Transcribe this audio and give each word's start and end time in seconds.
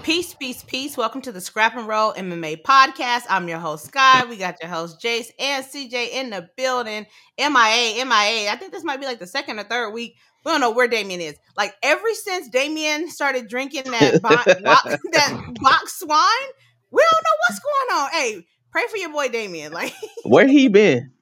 Peace, 0.00 0.32
peace, 0.34 0.64
peace. 0.64 0.96
Welcome 0.96 1.20
to 1.20 1.32
the 1.32 1.40
Scrap 1.40 1.76
and 1.76 1.86
Roll 1.86 2.14
MMA 2.14 2.62
podcast. 2.62 3.24
I'm 3.28 3.46
your 3.46 3.58
host, 3.58 3.84
Sky. 3.86 4.24
We 4.24 4.36
got 4.38 4.56
your 4.62 4.70
host, 4.70 4.98
Jace 5.04 5.30
and 5.38 5.62
CJ 5.64 6.12
in 6.12 6.30
the 6.30 6.48
building. 6.56 7.04
MIA, 7.38 8.02
MIA. 8.06 8.50
I 8.50 8.56
think 8.58 8.72
this 8.72 8.84
might 8.84 9.00
be 9.00 9.06
like 9.06 9.18
the 9.18 9.26
second 9.26 9.58
or 9.58 9.64
third 9.64 9.90
week. 9.92 10.14
We 10.44 10.50
don't 10.50 10.62
know 10.62 10.70
where 10.70 10.88
Damien 10.88 11.20
is. 11.20 11.34
Like, 11.58 11.74
ever 11.82 12.06
since 12.14 12.48
Damien 12.48 13.10
started 13.10 13.48
drinking 13.48 13.84
that, 13.90 14.12
bo- 14.22 14.30
bo- 14.30 14.96
that 15.12 15.54
box 15.60 15.98
swine, 15.98 16.50
we 16.90 17.02
don't 17.12 17.22
know 17.22 17.36
what's 17.48 17.60
going 17.60 18.00
on. 18.02 18.10
Hey, 18.12 18.46
pray 18.72 18.82
for 18.90 18.96
your 18.96 19.12
boy 19.12 19.28
Damien. 19.28 19.72
Like, 19.74 19.92
Where 20.24 20.48
he 20.48 20.68
been? 20.68 21.12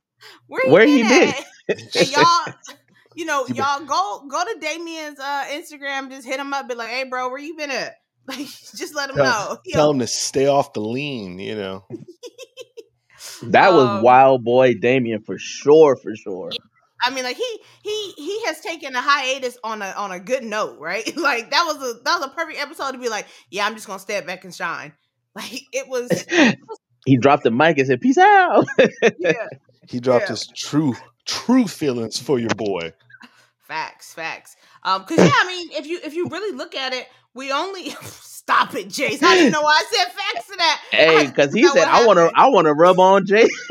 where 0.47 0.65
he 0.65 0.71
Where 0.71 0.87
been, 0.87 0.97
he 0.97 1.03
been? 1.03 1.35
And 1.97 2.11
y'all, 2.13 2.55
you 3.17 3.25
know, 3.27 3.47
y'all 3.49 3.85
go 3.85 4.23
go 4.31 4.45
to 4.45 4.61
Damien's 4.61 5.19
uh 5.19 5.45
Instagram, 5.51 6.09
just 6.09 6.27
hit 6.27 6.39
him 6.39 6.55
up, 6.55 6.69
be 6.69 6.77
like, 6.77 6.89
hey 6.91 7.05
bro, 7.05 7.29
where 7.31 7.39
you 7.41 7.57
been 7.57 7.71
at? 7.73 7.97
Like, 8.29 8.47
just 8.47 8.95
let 8.95 9.11
him 9.11 9.17
Tell, 9.17 9.25
know. 9.25 9.59
He 9.65 9.73
tell 9.73 9.89
on- 9.89 9.97
him 9.97 10.01
to 10.01 10.07
stay 10.07 10.47
off 10.47 10.73
the 10.73 10.81
lean, 10.81 11.39
you 11.39 11.57
know. 11.57 11.85
That 13.43 13.73
was 13.73 13.87
Um, 13.89 14.03
wild 14.03 14.45
boy 14.45 14.75
Damien 14.75 15.23
for 15.23 15.37
sure, 15.39 15.97
for 15.97 16.15
sure. 16.17 16.51
I 17.03 17.11
mean, 17.11 17.25
like 17.25 17.37
he 17.37 17.59
he 17.83 18.13
he 18.17 18.45
has 18.47 18.61
taken 18.61 18.95
a 18.95 19.01
hiatus 19.01 19.57
on 19.65 19.81
a 19.83 19.87
on 19.97 20.13
a 20.13 20.21
good 20.21 20.43
note, 20.45 20.79
right? 20.79 21.05
Like 21.17 21.51
that 21.51 21.65
was 21.67 21.77
a 21.77 22.03
that 22.03 22.19
was 22.21 22.27
a 22.27 22.29
perfect 22.35 22.59
episode 22.61 22.93
to 22.93 22.99
be 22.99 23.09
like, 23.09 23.27
yeah, 23.51 23.67
I'm 23.67 23.75
just 23.75 23.87
gonna 23.87 23.99
step 23.99 24.27
back 24.27 24.45
and 24.45 24.55
shine. 24.55 24.93
Like 25.35 25.63
it 25.73 25.87
was, 25.89 26.11
he 27.07 27.17
dropped 27.17 27.45
the 27.45 27.51
mic 27.53 27.79
and 27.79 27.87
said, 27.87 28.01
"Peace 28.01 28.19
out." 28.19 28.67
yeah. 29.19 29.33
He 29.89 30.01
dropped 30.01 30.25
Yeah. 30.25 30.31
his 30.31 30.47
true 30.49 30.95
true 31.25 31.67
feelings 31.69 32.19
for 32.19 32.39
your 32.41 32.51
boy. 32.57 32.93
Facts, 33.63 34.13
facts. 34.13 34.57
Um, 34.83 35.03
because 35.07 35.19
yeah, 35.25 35.31
I 35.33 35.47
mean, 35.47 35.71
if 35.73 35.87
you 35.87 36.01
if 36.03 36.15
you 36.15 36.27
really 36.29 36.57
look 36.57 36.75
at 36.75 36.93
it, 36.93 37.07
we 37.35 37.53
only 37.53 37.91
stop 38.03 38.75
it, 38.75 38.89
Jace. 38.89 39.23
I 39.23 39.37
didn't 39.37 39.53
know 39.53 39.63
why 39.63 39.81
I 39.81 39.85
said 39.97 40.13
facts 40.13 40.47
to 40.49 40.57
that. 40.57 40.81
hey, 40.91 41.27
because 41.27 41.53
he 41.55 41.67
said, 41.67 41.85
"I 41.87 42.07
want 42.07 42.19
to. 42.19 42.31
I 42.35 42.49
want 42.49 42.67
to 42.67 42.75
rub 42.75 42.99
on 42.99 43.27
Jay." 43.27 43.47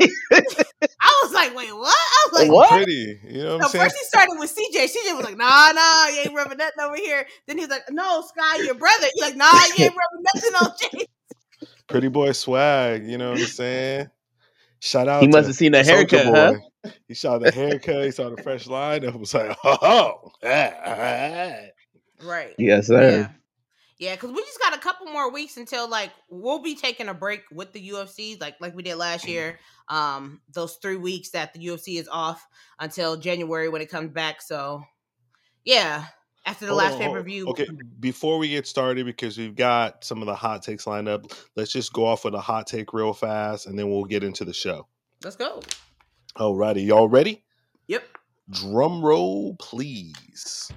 I 1.00 1.20
was 1.24 1.32
like, 1.32 1.54
wait, 1.54 1.72
what? 1.74 1.88
I 1.94 2.28
was 2.30 2.40
like, 2.40 2.50
What? 2.50 2.70
Pretty, 2.70 3.20
you 3.24 3.42
know 3.42 3.58
what 3.58 3.60
No, 3.60 3.66
I'm 3.66 3.70
saying? 3.70 3.84
first 3.84 3.96
he 3.98 4.04
started 4.04 4.36
with 4.38 4.50
CJ. 4.54 4.84
CJ 4.84 5.16
was 5.16 5.24
like, 5.24 5.36
nah, 5.36 5.72
nah, 5.72 6.06
you 6.08 6.20
ain't 6.20 6.34
rubbing 6.34 6.58
nothing 6.58 6.82
over 6.82 6.96
here. 6.96 7.26
Then 7.46 7.58
he 7.58 7.64
was 7.64 7.70
like, 7.70 7.82
no, 7.90 8.22
Sky, 8.22 8.58
your 8.64 8.74
brother. 8.74 9.06
He's 9.14 9.22
like, 9.22 9.36
nah, 9.36 9.64
you 9.66 9.84
ain't 9.84 9.94
rubbing 9.94 10.24
nothing 10.34 10.54
on 10.54 10.70
Jay. 10.80 11.06
Pretty 11.88 12.08
boy 12.08 12.32
swag, 12.32 13.06
you 13.06 13.18
know 13.18 13.32
what 13.32 13.40
I'm 13.40 13.46
saying? 13.46 14.10
Shout 14.80 15.08
out 15.08 15.20
he 15.20 15.26
to 15.26 15.32
must 15.32 15.46
have 15.48 15.56
seen 15.56 15.72
the 15.72 15.78
Soulja 15.78 15.84
haircut, 15.84 16.26
huh? 16.26 16.52
Boy. 16.52 16.92
He 17.08 17.14
saw 17.14 17.38
the 17.38 17.50
haircut, 17.50 18.04
he 18.04 18.10
saw 18.10 18.30
the 18.30 18.42
fresh 18.42 18.66
line, 18.66 19.04
and 19.04 19.14
was 19.20 19.34
like, 19.34 19.56
oh, 19.64 20.32
ah, 20.44 20.70
ah. 20.86 21.54
Right. 22.22 22.54
Yes, 22.58 22.86
sir. 22.86 23.02
Yeah. 23.02 23.28
Yeah, 24.00 24.14
because 24.14 24.30
we 24.30 24.40
just 24.40 24.58
got 24.58 24.74
a 24.74 24.78
couple 24.78 25.08
more 25.08 25.30
weeks 25.30 25.58
until 25.58 25.86
like 25.86 26.10
we'll 26.30 26.62
be 26.62 26.74
taking 26.74 27.08
a 27.08 27.14
break 27.14 27.42
with 27.52 27.74
the 27.74 27.90
UFC, 27.90 28.40
like 28.40 28.56
like 28.58 28.74
we 28.74 28.82
did 28.82 28.96
last 28.96 29.28
year. 29.28 29.60
Um, 29.88 30.40
those 30.54 30.76
three 30.76 30.96
weeks 30.96 31.30
that 31.30 31.52
the 31.52 31.60
UFC 31.60 32.00
is 32.00 32.08
off 32.08 32.48
until 32.78 33.18
January 33.18 33.68
when 33.68 33.82
it 33.82 33.90
comes 33.90 34.10
back. 34.10 34.40
So 34.40 34.82
yeah, 35.66 36.06
after 36.46 36.64
the 36.64 36.72
Hold 36.72 36.82
last 36.82 36.98
pay 36.98 37.12
per 37.12 37.22
view. 37.22 37.46
Okay, 37.48 37.68
before 38.00 38.38
we 38.38 38.48
get 38.48 38.66
started, 38.66 39.04
because 39.04 39.36
we've 39.36 39.54
got 39.54 40.02
some 40.02 40.22
of 40.22 40.26
the 40.26 40.34
hot 40.34 40.62
takes 40.62 40.86
lined 40.86 41.06
up, 41.06 41.26
let's 41.54 41.70
just 41.70 41.92
go 41.92 42.06
off 42.06 42.24
with 42.24 42.34
a 42.34 42.40
hot 42.40 42.66
take 42.66 42.94
real 42.94 43.12
fast, 43.12 43.66
and 43.66 43.78
then 43.78 43.90
we'll 43.90 44.04
get 44.04 44.24
into 44.24 44.46
the 44.46 44.54
show. 44.54 44.86
Let's 45.22 45.36
go. 45.36 45.60
Alrighty, 46.36 46.86
y'all 46.86 47.06
ready? 47.06 47.44
Yep. 47.88 48.04
Drum 48.48 49.04
roll, 49.04 49.56
please. 49.56 50.72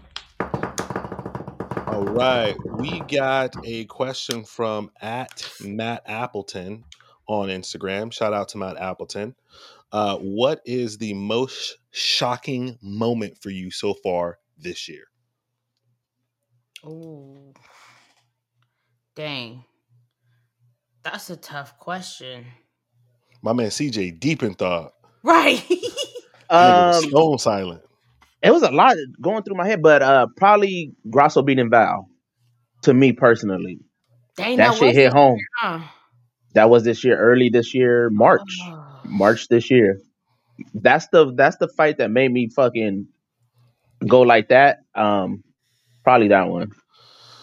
All 1.94 2.06
right, 2.06 2.56
we 2.80 3.02
got 3.02 3.56
a 3.64 3.86
question 3.86 4.46
from 4.46 4.90
at 5.00 5.48
Matt 5.62 6.02
Appleton 6.08 6.86
on 7.28 7.50
Instagram. 7.50 8.12
Shout 8.12 8.34
out 8.34 8.50
to 8.50 8.58
Matt 8.58 8.78
Appleton. 8.78 9.36
Uh, 9.92 10.18
what 10.18 10.60
is 10.66 10.98
the 10.98 11.14
most 11.14 11.78
shocking 11.92 12.80
moment 12.82 13.38
for 13.38 13.52
you 13.52 13.70
so 13.70 13.94
far 13.94 14.40
this 14.58 14.90
year? 14.90 15.04
Oh, 16.84 17.54
dang. 19.16 19.64
That's 21.04 21.30
a 21.30 21.38
tough 21.38 21.78
question. 21.78 22.44
My 23.44 23.54
man 23.54 23.68
CJ 23.68 24.20
deep 24.20 24.42
in 24.42 24.56
thought. 24.56 24.94
Right. 25.22 25.64
Nigga 26.50 26.94
Um, 26.96 27.04
stone 27.04 27.38
silent. 27.38 27.83
It 28.44 28.52
was 28.52 28.62
a 28.64 28.72
lot 28.72 28.96
going 29.22 29.44
through 29.44 29.56
my 29.56 29.66
head, 29.68 29.82
but 29.82 30.02
uh, 30.04 30.28
probably 30.38 30.94
Grasso 31.10 31.42
beating 31.42 31.70
Val. 31.70 32.08
To 32.84 32.94
me 32.94 33.14
personally, 33.14 33.80
Dang, 34.36 34.58
that 34.58 34.74
shit 34.74 34.82
was 34.88 34.96
hit 34.98 35.06
it. 35.08 35.14
home. 35.14 35.40
Huh. 35.58 35.80
That 36.54 36.70
was 36.70 36.84
this 36.84 37.04
year, 37.06 37.18
early 37.18 37.48
this 37.50 37.74
year, 37.74 38.10
March, 38.12 38.42
Oh. 38.66 38.86
March 39.06 39.48
this 39.48 39.72
year. 39.72 40.00
That's 40.74 41.08
the 41.08 41.34
that's 41.34 41.56
the 41.58 41.70
fight 41.70 42.00
that 42.00 42.12
made 42.12 42.30
me 42.32 42.50
fucking 42.50 43.08
go 44.06 44.22
like 44.22 44.50
that. 44.50 44.80
Um, 44.94 45.44
probably 46.04 46.28
that 46.28 46.50
one. 46.50 46.72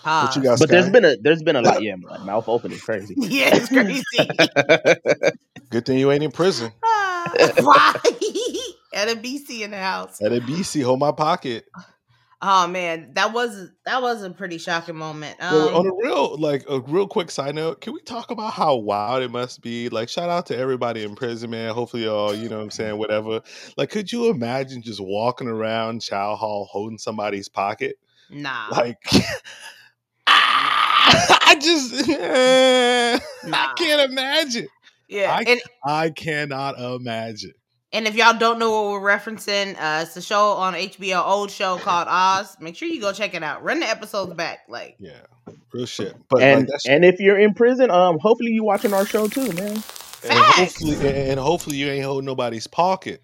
What 0.03 0.37
you 0.37 0.43
Pause. 0.43 0.45
got, 0.45 0.59
But 0.61 0.69
there's 0.69 0.91
been 0.91 1.05
a 1.07 1.17
there's 1.17 1.43
been 1.43 1.57
a 1.57 1.63
lot. 1.63 1.83
Yeah, 1.83 1.95
my 1.97 2.19
mouth 2.19 2.45
open 2.47 2.71
is 2.73 2.83
crazy. 2.83 3.15
Yeah, 3.19 3.51
it's 3.55 3.69
crazy. 3.69 4.05
Good 5.71 5.87
thing 5.87 5.99
you 5.99 6.11
ain't 6.13 6.23
in 6.23 6.33
prison. 6.33 6.71
Ah, 6.85 7.95
Adebisi 8.95 9.61
in 9.61 9.71
the 9.71 9.79
house. 9.79 10.21
At 10.21 10.33
a 10.33 10.41
BC, 10.41 10.83
hold 10.85 10.99
my 11.01 11.13
pocket. 11.13 11.67
Oh 12.43 12.67
man, 12.67 13.13
that 13.15 13.35
was 13.35 13.69
that 13.85 14.01
was 14.01 14.23
a 14.23 14.31
pretty 14.31 14.57
shocking 14.57 14.97
moment. 14.97 15.37
Well, 15.41 15.69
on 15.75 15.87
Um, 15.87 15.93
a 15.93 15.95
real, 16.03 16.39
like 16.39 16.65
a 16.71 16.81
real 16.81 17.07
quick 17.07 17.31
side 17.31 17.55
note, 17.55 17.83
can 17.83 17.93
we 17.93 18.01
talk 18.01 18.31
about 18.31 18.55
how 18.55 18.77
wild 18.77 19.23
it 19.23 19.31
must 19.31 19.61
be? 19.61 19.91
Like, 19.91 20.09
shout 20.09 20.31
out 20.31 20.47
to 20.47 20.57
everybody 20.57 21.03
in 21.05 21.15
prison, 21.17 21.51
man. 21.51 21.75
Hopefully, 21.75 22.05
y'all, 22.05 22.35
you 22.35 22.49
know 22.49 22.57
what 22.57 22.65
I'm 22.65 22.71
saying, 22.71 22.97
whatever. 22.97 23.43
Like, 23.77 23.91
could 23.91 24.11
you 24.11 24.31
imagine 24.31 24.81
just 24.81 25.01
walking 25.03 25.49
around 25.49 26.01
Chow 26.01 26.35
Hall 26.35 26.67
holding 26.71 26.97
somebody's 26.99 27.49
pocket? 27.51 27.97
nah, 28.31 28.69
Like, 28.71 28.97
I 30.27 31.57
just, 31.61 32.09
eh, 32.09 33.19
I 33.53 33.73
can't 33.77 34.11
imagine. 34.11 34.69
yeah. 35.09 35.37
I- 35.39 35.45
and 35.47 35.61
I 35.85 36.11
cannot 36.11 36.79
imagine. 36.81 37.53
And 37.93 38.07
if 38.07 38.15
y'all 38.15 38.39
don't 38.39 38.59
know 38.59 38.71
what 38.71 38.91
we're 38.93 39.01
referencing, 39.17 39.75
uh, 39.79 40.03
it's 40.03 40.17
a 40.17 40.23
show 40.23 40.51
on 40.53 40.75
HBO, 40.75 41.27
old 41.27 41.51
show 41.51 41.77
called 41.79 42.07
Oz. 42.09 42.57
Make 42.61 42.77
sure 42.77 42.89
you 42.89 43.01
go 43.01 43.13
check 43.13 43.35
it 43.35 43.43
out. 43.43 43.63
Run 43.65 43.81
the 43.81 43.87
episodes 43.89 44.35
back. 44.35 44.61
Like, 44.69 44.97
Yeah, 44.99 45.21
real 45.73 45.87
shit. 45.87 46.15
But 46.29 46.43
and 46.43 46.69
that's 46.69 46.87
and 46.87 47.05
if 47.05 47.19
you're 47.21 47.39
in 47.39 47.55
prison, 47.55 47.91
um, 47.91 48.19
hopefully 48.21 48.53
you 48.53 48.65
watching 48.65 48.93
our 48.95 49.05
show 49.07 49.27
too, 49.27 49.53
man. 49.53 49.83
and 50.29 50.33
hopefully, 50.39 51.31
and 51.31 51.41
hopefully 51.41 51.77
you 51.79 51.89
ain't 51.89 52.05
holding 52.05 52.27
nobody's 52.27 52.67
pocket. 52.67 53.23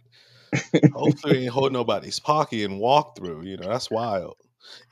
hopefully, 0.95 1.39
you 1.39 1.45
ain't 1.45 1.53
holding 1.53 1.73
nobody's 1.75 2.19
pocket 2.19 2.65
and 2.65 2.79
walk 2.81 3.17
through. 3.17 3.43
You 3.43 3.57
know, 3.59 3.69
that's 3.69 3.91
wild. 3.91 4.37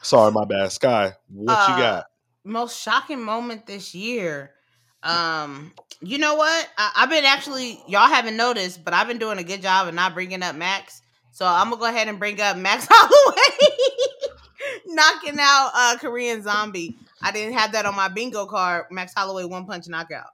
Sorry, 0.03 0.31
my 0.31 0.45
bad, 0.45 0.71
Sky. 0.73 1.15
What 1.29 1.69
you 1.69 1.75
Uh, 1.75 1.79
got? 1.79 2.07
most 2.45 2.81
shocking 2.81 3.23
moment 3.23 3.67
this 3.67 3.95
year. 3.95 4.53
Um, 5.03 5.73
you 6.07 6.19
know 6.19 6.35
what? 6.35 6.69
I, 6.77 6.93
I've 6.97 7.11
been 7.11 7.25
actually 7.25 7.81
y'all 7.87 8.09
haven't 8.09 8.37
noticed, 8.37 8.85
but 8.85 8.95
I've 8.95 9.09
been 9.09 9.19
doing 9.19 9.39
a 9.39 9.45
good 9.45 9.63
job 9.63 9.89
of 9.89 9.95
not 9.95 10.15
bringing 10.15 10.43
up 10.43 10.57
Max. 10.57 11.03
So 11.33 11.47
I'm 11.47 11.71
gonna 11.71 11.81
go 11.81 11.87
ahead 11.87 12.09
and 12.09 12.19
bring 12.19 12.41
up 12.41 12.57
Max 12.57 12.87
Holloway 12.91 13.77
knocking 14.87 15.39
out 15.41 15.71
uh 15.75 15.97
Korean 15.99 16.43
Zombie. 16.43 16.97
I 17.23 17.33
didn't 17.33 17.55
have 17.55 17.73
that 17.73 17.87
on 17.87 17.95
my 17.95 18.09
bingo 18.09 18.47
card. 18.47 18.87
Max 18.91 19.15
Holloway 19.15 19.45
one 19.45 19.67
punch 19.67 19.89
knockout. 19.89 20.27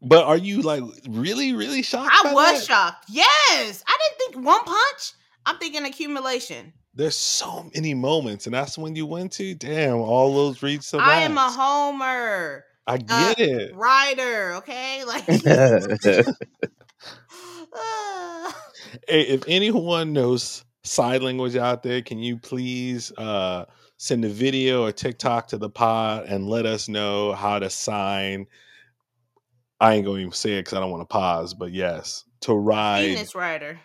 But 0.00 0.24
are 0.24 0.36
you 0.36 0.62
like 0.62 0.82
really, 1.08 1.52
really 1.54 1.82
shocked? 1.82 2.12
I 2.12 2.32
was 2.32 2.60
that? 2.60 2.66
shocked. 2.66 3.04
Yes, 3.08 3.82
I 3.86 3.98
didn't 3.98 4.18
think 4.34 4.46
one 4.46 4.64
punch. 4.64 5.12
I'm 5.44 5.56
thinking 5.58 5.84
accumulation. 5.84 6.72
There's 6.94 7.16
so 7.16 7.70
many 7.74 7.94
moments, 7.94 8.46
and 8.46 8.54
that's 8.54 8.76
when 8.76 8.96
you 8.96 9.06
went 9.06 9.32
to. 9.32 9.54
Damn, 9.54 9.96
all 9.96 10.34
those 10.34 10.62
reads 10.62 10.92
I 10.94 11.20
am 11.20 11.38
a 11.38 11.50
homer 11.50 12.64
I 12.88 12.94
uh, 12.94 13.34
get 13.34 13.38
it. 13.40 13.74
rider. 13.76 14.54
Okay, 14.54 15.04
like. 15.06 15.24
Hey, 19.06 19.22
if 19.22 19.44
anyone 19.46 20.12
knows 20.14 20.64
sign 20.82 21.20
language 21.22 21.56
out 21.56 21.82
there, 21.82 22.00
can 22.00 22.18
you 22.20 22.38
please 22.38 23.12
uh, 23.18 23.66
send 23.98 24.24
a 24.24 24.28
video 24.28 24.84
or 24.84 24.92
TikTok 24.92 25.48
to 25.48 25.58
the 25.58 25.68
pod 25.68 26.24
and 26.26 26.48
let 26.48 26.64
us 26.64 26.88
know 26.88 27.32
how 27.34 27.58
to 27.58 27.68
sign? 27.68 28.46
I 29.80 29.94
ain't 29.94 30.06
gonna 30.06 30.18
even 30.20 30.32
say 30.32 30.54
it 30.54 30.60
because 30.64 30.74
I 30.74 30.80
don't 30.80 30.90
want 30.90 31.02
to 31.02 31.12
pause, 31.12 31.52
but 31.54 31.70
yes, 31.72 32.24
to 32.40 32.54
ride 32.54 33.02
Venus 33.02 33.34
rider. 33.34 33.78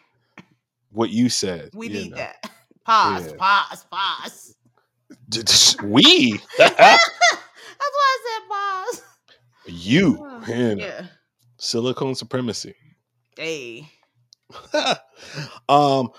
what 0.91 1.09
you 1.09 1.27
said. 1.29 1.69
We 1.73 1.88
you 1.88 1.94
need 1.94 2.11
know. 2.11 2.17
that. 2.17 2.49
Pause, 2.85 3.31
Yeah. 3.31 3.38
pause, 3.38 3.85
pause. 3.91 4.56
We, 5.83 6.39
That's 7.83 7.95
why 7.95 8.18
I 8.18 8.19
said 8.25 8.50
pause. 8.50 9.01
you, 9.65 10.18
Oh, 10.21 10.44
you 10.47 10.75
know, 10.75 10.83
Yeah. 10.85 11.06
silicone 11.57 12.15
supremacy. 12.15 12.75
Hey. 13.38 13.89
um, 15.69 16.09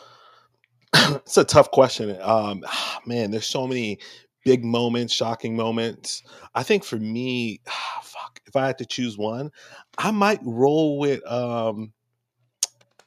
it's 0.94 1.36
a 1.36 1.44
tough 1.44 1.70
question. 1.70 2.16
Um, 2.20 2.64
man, 3.06 3.30
there's 3.30 3.46
so 3.46 3.66
many 3.66 3.98
big 4.44 4.64
moments, 4.64 5.12
shocking 5.14 5.56
moments. 5.56 6.22
I 6.54 6.62
think 6.62 6.84
for 6.84 6.96
me, 6.96 7.60
fuck, 8.02 8.40
if 8.46 8.56
I 8.56 8.66
had 8.66 8.78
to 8.78 8.86
choose 8.86 9.16
one, 9.16 9.50
I 9.98 10.10
might 10.10 10.40
roll 10.42 10.98
with 10.98 11.24
um 11.30 11.92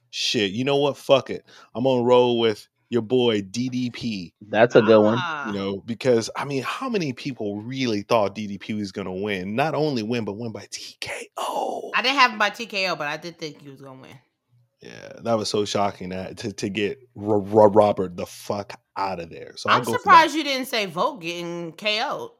shit. 0.09 0.51
You 0.51 0.63
know 0.63 0.77
what? 0.77 0.97
Fuck 0.97 1.29
it. 1.29 1.45
I'm 1.75 1.83
gonna 1.83 2.03
roll 2.03 2.39
with 2.39 2.67
your 2.89 3.01
boy 3.01 3.41
DDP. 3.41 4.33
That's 4.49 4.75
a 4.75 4.81
good 4.81 4.99
one. 5.01 5.17
Ah. 5.19 5.47
You 5.47 5.53
know, 5.57 5.77
because 5.85 6.29
I 6.35 6.45
mean, 6.45 6.63
how 6.63 6.89
many 6.89 7.13
people 7.13 7.61
really 7.61 8.01
thought 8.01 8.35
DDP 8.35 8.77
was 8.77 8.91
gonna 8.91 9.13
win? 9.13 9.55
Not 9.55 9.75
only 9.75 10.03
win, 10.03 10.25
but 10.25 10.37
win 10.37 10.51
by 10.51 10.67
TKO. 10.71 11.91
I 11.95 12.01
didn't 12.01 12.17
have 12.17 12.31
him 12.31 12.37
by 12.37 12.49
TKO, 12.49 12.97
but 12.97 13.07
I 13.07 13.17
did 13.17 13.37
think 13.37 13.61
he 13.61 13.69
was 13.69 13.81
gonna 13.81 14.01
win. 14.01 14.19
Yeah, 14.81 15.13
that 15.23 15.33
was 15.37 15.49
so 15.49 15.65
shocking 15.65 16.09
that 16.09 16.37
to, 16.37 16.53
to 16.53 16.69
get 16.69 16.99
R- 17.19 17.35
R- 17.41 17.69
Robert 17.69 18.15
the 18.15 18.27
fuck 18.27 18.79
out 18.95 19.19
of 19.19 19.29
there. 19.31 19.53
So 19.57 19.69
I'll 19.69 19.77
I'm 19.77 19.83
go 19.83 19.85
for 19.85 19.91
that. 19.93 19.99
surprised 20.01 20.35
you 20.35 20.43
didn't 20.43 20.67
say 20.67 20.85
Vote 20.85 21.19
getting 21.21 21.73
KO'd 21.73 22.31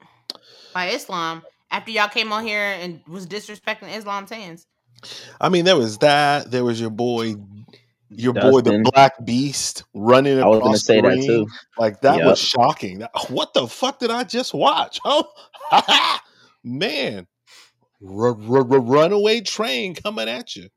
by 0.73 0.89
Islam 0.89 1.41
after 1.71 1.91
y'all 1.91 2.07
came 2.07 2.31
on 2.31 2.45
here 2.45 2.61
and 2.79 3.01
was 3.07 3.25
disrespecting 3.25 3.93
Islam's 3.95 4.29
hands. 4.29 4.67
I 5.41 5.49
mean, 5.49 5.65
there 5.65 5.75
was 5.75 5.97
that. 5.99 6.51
There 6.51 6.63
was 6.63 6.79
your 6.79 6.89
boy, 6.89 7.35
your 8.09 8.33
boy, 8.33 8.61
the 8.61 8.89
Black 8.93 9.13
Beast, 9.25 9.83
running 9.93 10.41
I 10.41 10.45
was 10.47 10.57
across 10.59 10.67
gonna 10.67 10.77
say 10.77 11.01
the 11.01 11.09
that 11.09 11.25
too. 11.25 11.47
Like 11.77 12.01
that 12.01 12.17
Yep. 12.17 12.25
was 12.25 12.39
shocking. 12.39 13.03
What 13.29 13.53
the 13.53 13.67
fuck 13.67 13.99
did 13.99 14.11
I 14.11 14.23
just 14.23 14.53
watch? 14.53 14.99
Oh, 15.05 15.27
man, 16.63 17.27
R- 18.05 18.27
r- 18.29 18.57
r- 18.57 18.63
runaway 18.63 19.41
train 19.41 19.95
coming 19.95 20.29
at 20.29 20.55
you. 20.55 20.69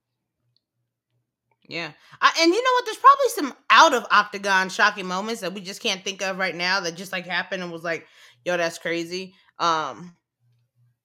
Yeah. 1.69 1.93
I, 2.21 2.33
and 2.41 2.53
you 2.53 2.63
know 2.63 2.71
what? 2.73 2.85
There's 2.85 2.97
probably 2.97 3.29
some 3.29 3.55
out 3.71 3.95
of 3.95 4.07
octagon 4.11 4.69
shocking 4.71 5.07
moments 5.07 5.41
that 5.43 5.55
we 5.55 5.61
just 5.61 5.81
can't 5.81 6.03
think 6.03 6.21
of 6.23 6.37
right 6.39 6.55
now 6.55 6.81
that 6.81 6.97
just 6.97 7.13
like 7.13 7.27
happened 7.27 7.63
and 7.63 7.71
was 7.71 7.85
like, 7.85 8.07
yo, 8.45 8.57
that's 8.57 8.79
crazy. 8.79 9.35
Um, 9.61 10.17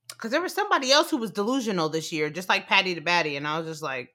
because 0.09 0.31
there 0.31 0.41
was 0.41 0.53
somebody 0.53 0.91
else 0.91 1.11
who 1.11 1.17
was 1.17 1.29
delusional 1.31 1.89
this 1.89 2.11
year, 2.11 2.29
just 2.31 2.49
like 2.49 2.67
Paddy 2.67 2.93
the 2.95 3.01
Baddy, 3.01 3.37
and 3.37 3.47
I 3.47 3.59
was 3.59 3.67
just 3.67 3.83
like, 3.83 4.14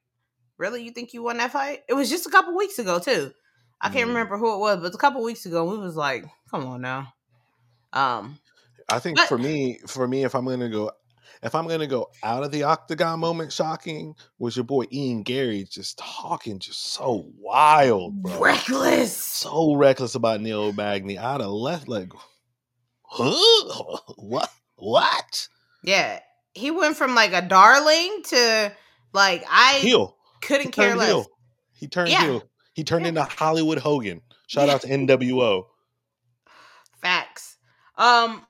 really? 0.61 0.83
You 0.85 0.91
think 0.93 1.13
you 1.15 1.23
won 1.23 1.39
that 1.39 1.51
fight? 1.53 1.81
It 1.89 1.95
was 1.95 2.09
just 2.11 2.27
a 2.27 2.31
couple 2.31 2.55
weeks 2.57 2.79
ago 2.79 2.99
too. 3.01 3.33
I 3.81 3.89
can't 3.89 4.05
Mm. 4.07 4.15
remember 4.15 4.37
who 4.39 4.55
it 4.55 4.59
was, 4.59 4.77
but 4.81 4.87
it's 4.87 4.95
a 4.95 4.99
couple 4.99 5.23
weeks 5.23 5.47
ago. 5.47 5.65
We 5.65 5.79
was 5.79 5.97
like, 5.97 6.25
come 6.51 6.67
on 6.67 6.83
now. 6.83 7.13
Um, 7.93 8.39
I 8.89 8.99
think 8.99 9.17
But- 9.17 9.29
for 9.29 9.39
me, 9.39 9.79
for 9.87 10.07
me, 10.07 10.25
if 10.25 10.35
I'm 10.35 10.45
gonna 10.45 10.69
go, 10.69 10.91
if 11.43 11.55
I'm 11.55 11.67
gonna 11.67 11.87
go 11.87 12.11
out 12.23 12.43
of 12.45 12.51
the 12.51 12.65
octagon 12.65 13.19
moment, 13.21 13.53
shocking 13.53 14.15
was 14.39 14.55
your 14.57 14.65
boy 14.65 14.85
Ian 14.93 15.23
Garry 15.23 15.65
just 15.65 15.97
talking 15.99 16.59
just 16.59 16.93
so 16.93 17.27
wild, 17.39 18.23
bro. 18.23 18.39
reckless. 18.39 19.17
so 19.17 19.75
reckless 19.75 20.15
about 20.15 20.41
Neil 20.43 20.73
Magny. 20.75 21.17
I'd 21.19 21.41
have 21.41 21.51
left 21.51 21.89
like, 21.89 22.13
huh? 23.05 23.99
What? 24.17 24.51
What? 24.77 25.49
Yeah, 25.83 26.21
he 26.53 26.71
went 26.71 26.97
from 26.97 27.15
like 27.15 27.33
a 27.33 27.43
darling 27.43 28.23
to 28.29 28.73
like 29.13 29.45
I 29.51 29.79
Heel. 29.79 30.17
He 30.43 30.47
couldn't 30.47 30.73
care 30.73 30.97
less. 30.97 31.09
heel. 31.09 31.27
He 31.73 31.87
turned 31.89 32.11
Yeah. 32.11 32.25
heel. 32.25 32.51
He 32.75 32.85
turned 32.85 33.05
Yeah. 33.05 33.11
into 33.11 33.23
Hollywood 33.25 33.79
Hogan. 33.79 34.21
Shout 34.47 34.69
Yeah. 34.69 34.75
out 34.75 34.81
to 34.83 34.89
NWO. 34.89 35.67
Facts. 37.01 37.57
Um, 37.97 38.47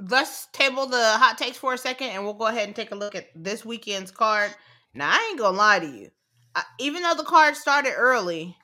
let's 0.00 0.46
table 0.52 0.86
the 0.86 1.02
hot 1.18 1.38
takes 1.38 1.56
for 1.56 1.74
a 1.74 1.78
second, 1.78 2.08
and 2.08 2.24
we'll 2.24 2.34
go 2.34 2.46
ahead 2.46 2.66
and 2.66 2.76
take 2.76 2.90
a 2.92 2.96
look 2.96 3.14
at 3.14 3.28
this 3.34 3.64
weekend's 3.64 4.10
card. 4.10 4.54
Now, 4.94 5.10
I 5.10 5.28
ain't 5.30 5.38
gonna 5.38 5.56
lie 5.56 5.78
to 5.80 5.86
you. 5.86 6.10
I, 6.54 6.64
even 6.78 7.02
though 7.02 7.14
the 7.14 7.24
card 7.24 7.56
started 7.56 7.92
early, 7.96 8.56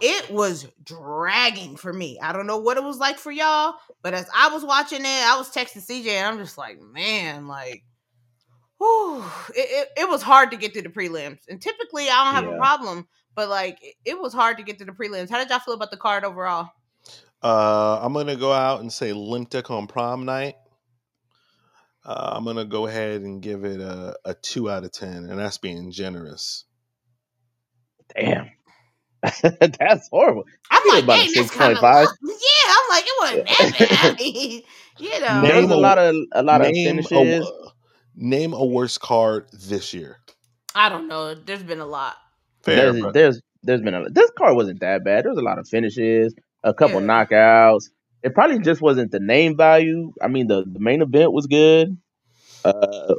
it 0.00 0.30
was 0.30 0.66
dragging 0.84 1.76
for 1.76 1.92
me. 1.92 2.18
I 2.20 2.32
don't 2.32 2.46
know 2.46 2.58
what 2.58 2.76
it 2.76 2.84
was 2.84 2.98
like 2.98 3.18
for 3.18 3.32
y'all, 3.32 3.74
but 4.02 4.14
as 4.14 4.28
I 4.34 4.48
was 4.50 4.64
watching 4.64 5.00
it, 5.00 5.06
I 5.06 5.36
was 5.36 5.50
texting 5.50 5.82
CJ, 5.82 6.08
and 6.08 6.26
I'm 6.28 6.38
just 6.38 6.58
like, 6.58 6.80
man, 6.80 7.48
like. 7.48 7.82
Whew, 8.78 9.24
it, 9.56 9.88
it, 9.96 10.02
it 10.02 10.08
was 10.08 10.22
hard 10.22 10.50
to 10.52 10.56
get 10.58 10.72
through 10.72 10.82
the 10.82 10.88
prelims. 10.90 11.40
And 11.48 11.60
typically 11.60 12.08
I 12.10 12.24
don't 12.24 12.34
have 12.34 12.46
a 12.54 12.56
problem, 12.58 13.08
but 13.34 13.48
like 13.48 13.78
it, 13.82 13.94
it 14.04 14.20
was 14.20 14.34
hard 14.34 14.58
to 14.58 14.64
get 14.64 14.78
through 14.78 14.86
the 14.86 14.92
prelims. 14.92 15.30
How 15.30 15.38
did 15.38 15.50
y'all 15.50 15.60
feel 15.60 15.74
about 15.74 15.90
the 15.90 15.96
card 15.96 16.24
overall? 16.24 16.70
Uh, 17.42 18.00
I'm 18.02 18.12
gonna 18.14 18.36
go 18.36 18.52
out 18.52 18.80
and 18.80 18.92
say 18.92 19.12
Limtic 19.12 19.70
on 19.70 19.86
prom 19.86 20.24
night. 20.24 20.56
Uh, 22.04 22.32
I'm 22.36 22.44
gonna 22.44 22.64
go 22.64 22.86
ahead 22.86 23.22
and 23.22 23.42
give 23.42 23.64
it 23.64 23.80
a, 23.80 24.16
a 24.24 24.34
two 24.34 24.70
out 24.70 24.84
of 24.84 24.92
ten, 24.92 25.26
and 25.30 25.38
that's 25.38 25.58
being 25.58 25.90
generous. 25.92 26.64
Damn. 28.16 28.50
That's 29.42 30.08
horrible. 30.10 30.44
I'm 30.70 30.82
Give 30.84 30.94
like, 30.94 31.04
about 31.04 31.20
a 31.20 31.24
dang, 31.24 31.32
that's 31.34 31.50
6.5. 31.50 31.52
kind 31.52 31.76
of 31.76 31.82
Yeah, 32.22 32.68
I'm 32.68 32.90
like, 32.90 33.04
it 33.06 33.14
wasn't 33.20 33.46
that 33.46 33.72
bad. 34.18 34.20
You 34.98 35.20
know, 35.20 35.42
Name 35.42 35.42
There 35.42 35.60
was 35.60 35.70
a 35.70 35.76
a- 35.76 35.76
lot 35.76 35.98
of 35.98 36.14
a 36.32 36.42
lot 36.42 36.62
of 36.62 36.72
name 36.72 36.82
finishes. 36.82 37.40
A, 37.40 37.65
name 38.16 38.52
a 38.52 38.64
worse 38.64 38.98
card 38.98 39.46
this 39.52 39.94
year. 39.94 40.18
I 40.74 40.88
don't 40.88 41.08
know. 41.08 41.34
There's 41.34 41.62
been 41.62 41.80
a 41.80 41.86
lot. 41.86 42.16
Fair, 42.62 42.92
there's, 42.92 43.12
there's 43.12 43.42
there's 43.62 43.80
been 43.82 43.94
a 43.94 44.08
this 44.10 44.30
card 44.36 44.56
wasn't 44.56 44.80
that 44.80 45.04
bad. 45.04 45.24
There 45.24 45.30
was 45.30 45.38
a 45.38 45.42
lot 45.42 45.58
of 45.58 45.68
finishes, 45.68 46.34
a 46.64 46.74
couple 46.74 47.00
Yeah. 47.00 47.06
knockouts. 47.06 47.90
It 48.22 48.34
probably 48.34 48.58
just 48.58 48.80
wasn't 48.80 49.12
the 49.12 49.20
name 49.20 49.56
value. 49.56 50.12
I 50.20 50.28
mean, 50.28 50.48
the, 50.48 50.64
the 50.64 50.80
main 50.80 51.00
event 51.02 51.32
was 51.32 51.46
good. 51.46 51.96
Uh, 52.64 53.14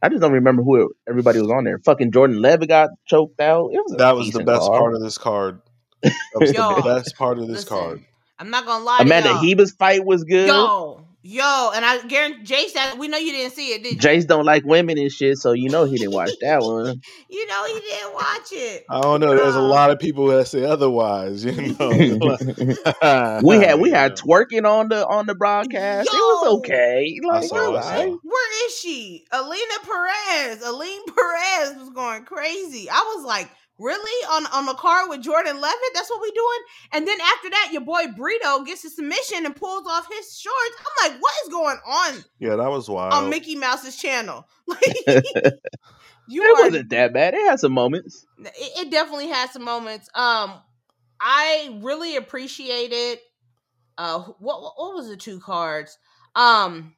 I 0.00 0.08
just 0.08 0.20
don't 0.20 0.32
remember 0.32 0.62
who 0.62 0.82
it, 0.82 0.88
everybody 1.08 1.40
was 1.40 1.50
on 1.50 1.64
there. 1.64 1.78
Fucking 1.78 2.12
Jordan 2.12 2.40
Levitt 2.40 2.68
got 2.68 2.90
choked 3.06 3.40
out. 3.40 3.70
It 3.72 3.78
was 3.86 3.96
that 3.98 4.14
was 4.16 4.30
the 4.30 4.44
best 4.44 4.60
card. 4.62 4.78
part 4.78 4.94
of 4.94 5.00
this 5.02 5.18
card. 5.18 5.60
That 6.02 6.12
was 6.40 6.52
Yo, 6.54 6.74
the 6.76 6.82
best 6.82 7.16
part 7.16 7.38
of 7.38 7.48
this 7.48 7.56
Listen, 7.56 7.68
card. 7.68 8.04
I'm 8.38 8.50
not 8.50 8.66
gonna 8.66 8.84
lie 8.84 8.98
Amanda 9.00 9.30
to 9.30 9.34
y'all. 9.34 9.42
Heba's 9.42 9.72
fight 9.72 10.04
was 10.04 10.24
good. 10.24 10.48
Yo, 10.48 11.03
yo, 11.24 11.72
and 11.74 11.84
I 11.84 12.06
guarantee 12.06 12.44
Jay 12.44 12.68
said 12.68 12.94
we 12.98 13.08
know 13.08 13.18
you 13.18 13.32
didn't 13.32 13.54
see 13.54 13.72
it, 13.72 13.82
did 13.82 13.94
you? 13.94 13.98
Jace 14.00 14.26
don't 14.26 14.44
like 14.44 14.64
women 14.64 14.98
and 14.98 15.10
shit, 15.10 15.38
so 15.38 15.52
you 15.52 15.70
know 15.70 15.84
he 15.84 15.96
didn't 15.96 16.12
watch 16.14 16.30
that 16.42 16.60
one. 16.62 17.00
You 17.28 17.46
know 17.48 17.64
he 17.66 17.80
didn't 17.80 18.14
watch 18.14 18.52
it. 18.52 18.84
I 18.90 19.00
don't 19.00 19.20
know. 19.20 19.34
There's 19.34 19.56
a 19.56 19.60
Uh, 19.60 19.62
lot 19.62 19.90
of 19.90 19.98
people 19.98 20.26
that 20.28 20.46
say 20.46 20.64
otherwise. 20.64 21.44
You 21.44 21.52
know, 21.78 21.88
we 23.42 23.56
had 23.56 23.80
we 23.80 23.90
had 23.90 24.16
twerking 24.16 24.68
on 24.70 24.88
the 24.88 25.06
on 25.06 25.26
the 25.26 25.34
broadcast. 25.34 26.08
it 26.08 26.12
was 26.12 26.58
okay. 26.58 27.18
I 27.24 27.26
Like, 27.26 27.44
saw, 27.48 27.56
it 27.56 27.58
I 27.58 27.68
was 27.70 27.84
saw. 27.84 27.90
alright. 27.96 28.14
Where 28.22 28.66
is 28.66 28.78
she? 28.78 29.24
Alina 29.32 29.78
Perez. 29.84 30.62
Aline 30.62 31.04
Perez 31.06 31.76
was 31.78 31.90
going 31.90 32.24
crazy. 32.24 32.88
I 32.90 33.14
was 33.16 33.24
like, 33.24 33.48
really? 33.78 34.26
On 34.36 34.46
on 34.52 34.66
the 34.66 34.74
car 34.74 35.08
with 35.08 35.22
Jordan 35.22 35.60
Levitt? 35.60 35.78
That's 35.94 36.10
what 36.10 36.22
we 36.22 36.30
doing? 36.30 36.58
And 36.92 37.06
then 37.08 37.18
after 37.20 37.50
that, 37.50 37.68
your 37.72 37.82
boy 37.82 38.04
Brito 38.16 38.62
gets 38.64 38.84
a 38.84 38.90
submission 38.90 39.44
and 39.46 39.54
pulls 39.56 39.86
off 39.86 40.06
his 40.12 40.38
shorts. 40.38 40.76
I'm 40.80 41.10
like, 41.12 41.20
what 41.22 41.32
is 41.44 41.50
going 41.52 41.78
on 41.86 42.24
Yeah, 42.38 42.56
that 42.56 42.70
was 42.70 42.88
wild. 42.88 43.12
on 43.14 43.30
Mickey 43.30 43.56
Mouse's 43.56 43.96
channel? 43.96 44.46
Like 44.66 44.82
you 46.26 46.42
It 46.42 46.58
are 46.58 46.62
wasn't 46.64 46.88
that 46.88 47.12
bad. 47.12 47.34
It 47.34 47.46
had 47.46 47.60
some 47.60 47.72
moments. 47.72 48.24
it, 48.38 48.86
it 48.86 48.90
definitely 48.90 49.28
had 49.28 49.50
some 49.50 49.62
moments. 49.64 50.08
Um, 50.14 50.54
I 51.20 51.78
really 51.82 52.16
appreciated. 52.16 53.18
Uh, 53.98 54.20
what 54.20 54.62
what, 54.62 54.72
what 54.76 54.94
was 54.94 55.08
the 55.08 55.16
two 55.18 55.38
cards? 55.40 55.98
Um, 56.34 56.94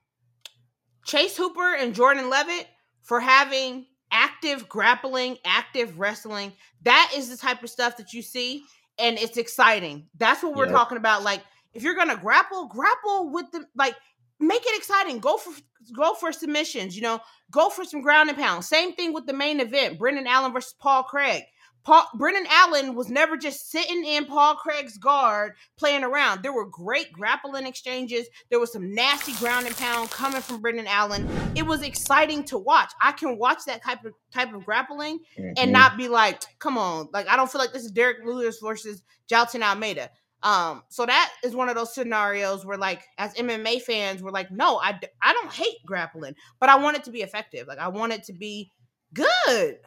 Chase 1.05 1.37
Hooper 1.37 1.75
and 1.75 1.95
Jordan 1.95 2.31
Levitt 2.31 2.67
for 3.03 3.19
having 3.21 3.87
active 4.11 4.69
grappling, 4.69 5.39
active 5.45 5.99
wrestling. 5.99 6.53
That 6.83 7.13
is 7.17 7.29
the 7.29 7.37
type 7.37 7.63
of 7.63 7.71
stuff 7.71 7.97
that 7.97 8.13
you 8.13 8.23
see, 8.23 8.65
and 8.99 9.19
it's 9.19 9.37
exciting. 9.37 10.09
That's 10.19 10.43
what 10.43 10.55
we're 10.55 10.67
Yep. 10.67 10.75
talking 10.75 10.99
about. 10.99 11.23
Like, 11.23 11.43
if 11.75 11.83
you're 11.83 11.95
gonna 11.95 12.17
grapple, 12.17 12.67
grapple 12.69 13.31
with 13.31 13.51
the 13.53 13.67
like. 13.77 13.95
Make 14.39 14.61
it 14.67 14.77
exciting. 14.77 15.19
Go 15.19 15.39
for 15.39 15.51
go 15.95 16.13
for 16.13 16.31
submissions. 16.31 16.95
You 16.95 17.01
know, 17.01 17.21
go 17.51 17.71
for 17.71 17.85
some 17.87 18.03
ground 18.03 18.29
and 18.29 18.37
pound. 18.37 18.67
Same 18.67 18.93
thing 18.93 19.15
with 19.15 19.25
the 19.27 19.33
main 19.33 19.61
event, 19.61 19.99
Brendan 19.99 20.27
Allen 20.27 20.53
versus 20.53 20.75
Paul 20.79 21.05
Craig. 21.05 21.45
Paul 21.87 22.05
Brendan 22.15 22.47
Allen 22.51 22.97
was 22.97 23.09
never 23.09 23.37
just 23.37 23.71
sitting 23.71 24.05
in 24.05 24.25
Paul 24.25 24.57
Craig's 24.57 24.99
guard 24.99 25.53
playing 25.79 26.03
around. 26.03 26.43
There 26.43 26.53
were 26.53 26.67
great 26.69 27.13
grappling 27.13 27.65
exchanges. 27.65 28.27
There 28.51 28.59
was 28.59 28.73
some 28.73 28.93
nasty 28.93 29.33
ground 29.35 29.67
and 29.67 29.77
pound 29.77 30.11
coming 30.11 30.43
from 30.43 30.61
Brendan 30.61 30.89
Allen. 30.89 31.29
It 31.55 31.65
was 31.65 31.83
exciting 31.83 32.43
to 32.47 32.59
watch. 32.59 32.91
I 33.01 33.13
can 33.13 33.39
watch 33.39 33.59
that 33.69 33.85
type 33.85 34.05
of 34.05 34.15
type 34.35 34.53
of 34.53 34.65
grappling 34.65 35.21
and 35.37 35.57
Mhm. 35.57 35.71
not 35.71 35.97
be 35.97 36.09
like, 36.09 36.43
come 36.59 36.77
on, 36.77 37.09
like 37.13 37.29
I 37.29 37.37
don't 37.37 37.51
feel 37.51 37.61
like 37.61 37.73
this 37.73 37.85
is 37.85 37.93
Derrick 37.93 38.19
Lewis 38.25 38.59
versus 38.61 39.05
Jailton 39.31 39.63
Almeida. 39.63 40.11
Um, 40.43 40.83
so 40.89 41.07
that 41.07 41.33
is 41.45 41.55
one 41.55 41.69
of 41.69 41.77
those 41.77 41.95
scenarios 41.95 42.67
where, 42.67 42.77
like, 42.77 43.03
as 43.17 43.33
MMA 43.35 43.79
fans, 43.81 44.23
we're 44.23 44.31
like, 44.33 44.51
no, 44.51 44.79
I 44.79 44.99
I 45.23 45.33
don't 45.33 45.53
hate 45.53 45.79
grappling, 45.87 46.35
but 46.59 46.69
I 46.69 46.77
want 46.77 46.97
it 46.97 47.05
to 47.05 47.13
be 47.13 47.23
effective. 47.23 47.69
Like, 47.69 47.79
I 47.79 47.89
want 47.89 48.13
it 48.13 48.25
to 48.25 48.33
be 48.33 48.73
good. 49.15 49.79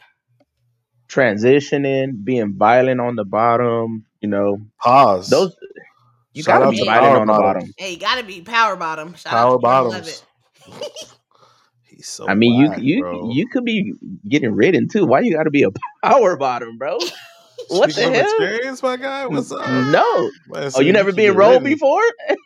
Transitioning, 1.09 2.23
being 2.23 2.55
violent 2.55 3.01
on 3.01 3.15
the 3.15 3.25
bottom. 3.25 4.05
You 4.21 4.29
know, 4.29 4.57
Pause. 4.81 5.29
those 5.29 5.55
you 6.33 6.43
Shout 6.43 6.61
gotta 6.61 6.71
be 6.71 6.85
violent 6.85 7.03
Power 7.05 7.21
on 7.21 7.27
the 7.27 7.33
Bottom. 7.33 7.53
bottom. 7.61 7.73
Hey, 7.77 7.91
you 7.93 7.97
gotta 7.99 8.23
be 8.23 8.41
power 8.41 8.75
bottom. 8.75 9.13
Shout 9.15 9.31
Power 9.33 9.53
out 9.53 9.57
to 9.57 9.57
bottoms. 9.59 10.23
He's 11.83 12.07
so. 12.07 12.27
I 12.29 12.35
mean, 12.35 12.69
whack, 12.69 12.79
you 12.81 12.99
bro. 12.99 13.29
you 13.29 13.33
you 13.33 13.47
could 13.47 13.65
be 13.65 13.93
getting 14.27 14.53
ridden 14.53 14.87
too. 14.87 15.05
Why 15.05 15.21
you 15.21 15.33
got 15.35 15.43
to 15.43 15.49
be 15.51 15.63
a 15.63 15.69
power 16.03 16.37
bottom, 16.37 16.77
bro? 16.77 16.97
What 17.67 17.91
Speaking 17.91 18.13
the 18.13 18.19
of 18.21 18.25
hell? 18.25 18.35
experience, 18.41 18.81
my 18.81 18.97
guy. 18.97 19.27
What's 19.27 19.51
up? 19.51 19.59
No. 19.69 20.31
Man, 20.47 20.71
Oh, 20.75 20.81
you 20.81 20.91
never 20.91 21.11
been 21.13 21.35
rolled 21.35 21.61
ready. 21.61 21.75
before? 21.75 22.01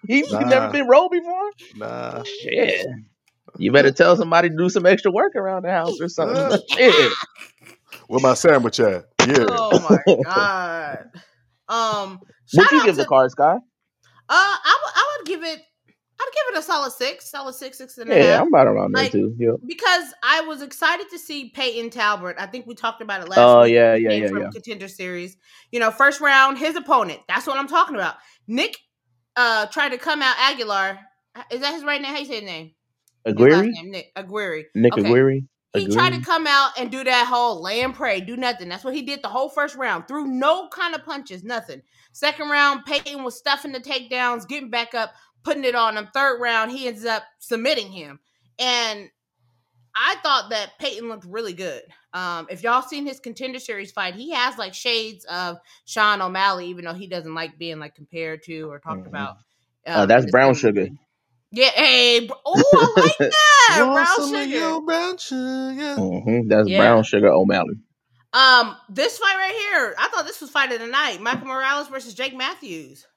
you 0.08 0.25
you 0.27 0.46
never 0.48 0.70
been 0.70 0.86
rolled 0.88 1.12
before? 1.12 1.51
Nah. 1.77 2.24
Shit. 2.24 2.86
You 3.58 3.72
better 3.72 3.91
tell 3.91 4.17
somebody 4.17 4.50
to 4.50 4.55
do 4.58 4.70
some 4.70 4.86
extra 4.86 5.12
work 5.12 5.36
around 5.38 5.63
the 5.63 5.72
house 5.72 6.01
or 6.01 6.10
something. 6.10 6.60
Shit. 6.72 7.12
Where 8.13 8.22
my 8.22 8.36
sandwich 8.36 8.79
at? 8.79 9.05
Yeah. 9.27 9.46
Oh 9.50 9.79
my 10.08 10.24
god. 10.24 11.10
Um, 11.67 12.20
What 12.53 12.70
shout 12.70 12.72
you 12.72 12.86
give 12.86 12.96
to, 12.96 13.01
the 13.01 13.08
cars, 13.08 13.32
Sky? 13.32 13.55
Uh, 13.55 13.58
I 14.29 14.79
would 14.84 14.91
I 14.96 15.17
would 15.17 15.27
give 15.27 15.41
it. 15.43 15.60
I'd 16.22 16.29
give 16.32 16.55
it 16.55 16.60
a 16.60 16.62
solid 16.62 16.91
six, 16.93 17.32
solid 17.32 17.55
six, 17.55 17.79
six 17.79 17.96
six 17.96 17.98
and 18.08 18.12
a 18.12 18.15
half. 18.15 18.24
Yeah, 18.24 18.39
I'm 18.41 18.50
about 18.50 18.67
around 18.67 18.93
there 18.93 19.10
too. 19.10 19.36
Yeah. 19.39 19.53
because 19.65 20.13
I 20.22 20.41
was 20.41 20.62
excited 20.62 21.10
to 21.10 21.17
see 21.17 21.50
Payton 21.55 21.89
Talbott. 21.89 22.36
I 22.38 22.46
think 22.46 22.67
we 22.67 22.75
talked 22.75 23.01
about 23.01 23.22
it 23.24 23.29
last 23.29 23.39
Oh 23.39 23.63
week. 23.63 23.74
yeah, 23.74 23.96
yeah, 23.96 24.12
yeah, 24.12 24.27
from 24.27 24.41
yeah. 24.43 24.50
Contender 24.53 24.88
Series. 24.88 25.36
You 25.72 25.79
know, 25.79 25.89
first 25.89 26.22
round, 26.22 26.60
his 26.60 26.75
opponent. 26.75 27.20
That's 27.27 27.48
what 27.48 27.58
I'm 27.58 27.67
talking 27.67 27.96
about. 27.96 28.15
Nick 28.48 28.77
uh 29.36 29.65
tried 29.65 29.89
to 29.89 29.98
come 29.98 30.22
out 30.22 30.36
Aguilar. 30.38 31.00
Is 31.51 31.62
that 31.62 31.74
his 31.74 31.84
right 31.84 32.00
name? 32.00 32.13
How 32.13 32.20
you 32.20 32.25
say 32.25 32.36
his 32.36 32.43
name? 32.43 32.72
His 33.25 33.34
last 33.36 33.41
Aguirre? 33.51 33.67
name, 33.72 33.89
Nick 33.91 34.12
Aguirre. 34.15 34.65
Nick 34.75 34.93
Okay. 34.93 35.01
Aguirre? 35.08 35.41
He 35.75 35.88
tried 35.88 36.12
to 36.12 36.22
come 36.22 36.46
out 36.46 36.72
and 36.77 36.92
do 36.92 37.03
that 37.03 37.25
whole 37.27 37.62
lay 37.62 37.82
and 37.82 37.96
pray, 37.96 38.22
do 38.22 38.38
nothing. 38.38 38.70
That's 38.70 38.84
what 38.84 38.94
he 38.94 39.01
did 39.01 39.24
the 39.24 39.27
whole 39.27 39.50
first 39.50 39.75
round. 39.75 40.08
Threw 40.08 40.27
no 40.27 40.68
kind 40.68 40.94
of 40.94 41.03
punches, 41.03 41.44
nothing. 41.44 41.82
Second 42.12 42.50
round, 42.50 42.86
Payton 42.86 43.24
was 43.24 43.36
stuffing 43.36 43.72
the 43.72 43.80
takedowns, 43.80 44.48
getting 44.48 44.70
back 44.70 44.94
up, 44.94 45.13
putting 45.44 45.63
it 45.63 45.74
on 45.74 45.98
him. 45.98 46.10
Third 46.13 46.39
round, 46.39 46.72
he 46.72 46.88
ends 46.88 47.06
up 47.06 47.24
submitting 47.39 47.92
him. 47.92 48.20
And 48.60 49.10
I 49.96 50.15
thought 50.22 50.51
that 50.51 50.77
Payton 50.80 51.08
looked 51.10 51.25
really 51.25 51.53
good. 51.53 51.82
Um, 52.13 52.46
if 52.51 52.62
y'all 52.62 52.84
seen 52.84 53.06
his 53.08 53.20
contender 53.20 53.60
series 53.60 53.92
fight, 53.92 54.13
he 54.13 54.30
has 54.32 54.58
like 54.60 54.75
shades 54.75 55.25
of 55.25 55.58
Sean 55.86 56.22
O'Malley, 56.22 56.68
even 56.68 56.86
though 56.86 56.94
he 56.94 57.08
doesn't 57.08 57.34
like 57.34 57.58
being 57.58 57.80
like 57.80 57.96
compared 57.96 58.44
to 58.44 58.70
or 58.70 58.77
talked 58.77 59.03
Mhm. 59.03 59.08
about. 59.08 59.38
Uh, 59.88 60.01
um, 60.01 60.08
that's 60.08 60.30
brown 60.30 60.53
sugar. 60.53 60.88
Yeah, 61.53 61.69
hey, 61.75 62.29
oh, 62.45 62.63
I 62.77 63.01
like 63.01 63.13
that. 63.19 63.36
Brown 63.93 64.22
sugar. 64.22 64.57
your 64.57 64.81
brown 64.83 65.17
sugar? 65.17 65.95
hmm 65.98 66.48
That's 66.48 66.69
Yeah. 66.69 66.77
brown 66.77 67.03
sugar 67.03 67.29
O'Malley. 67.29 67.75
Um, 68.33 68.75
this 68.89 69.19
fight 69.19 69.36
right 69.38 69.55
here, 69.72 69.95
I 70.00 70.10
thought 70.10 70.25
this 70.25 70.41
was 70.41 70.50
fight 70.50 70.72
of 70.72 70.79
the 70.79 70.88
night. 70.88 71.22
Michael 71.22 71.48
Morales 71.48 71.88
versus 71.89 72.13
Jake 72.15 72.36
Matthews. 72.36 73.07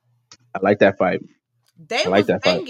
I 0.54 0.60
like 0.62 0.80
that 0.80 0.98
fight. 0.98 1.20
They 1.78 2.06
I 2.06 2.08
like 2.10 2.20
was 2.20 2.28
that 2.28 2.42
fight. 2.44 2.62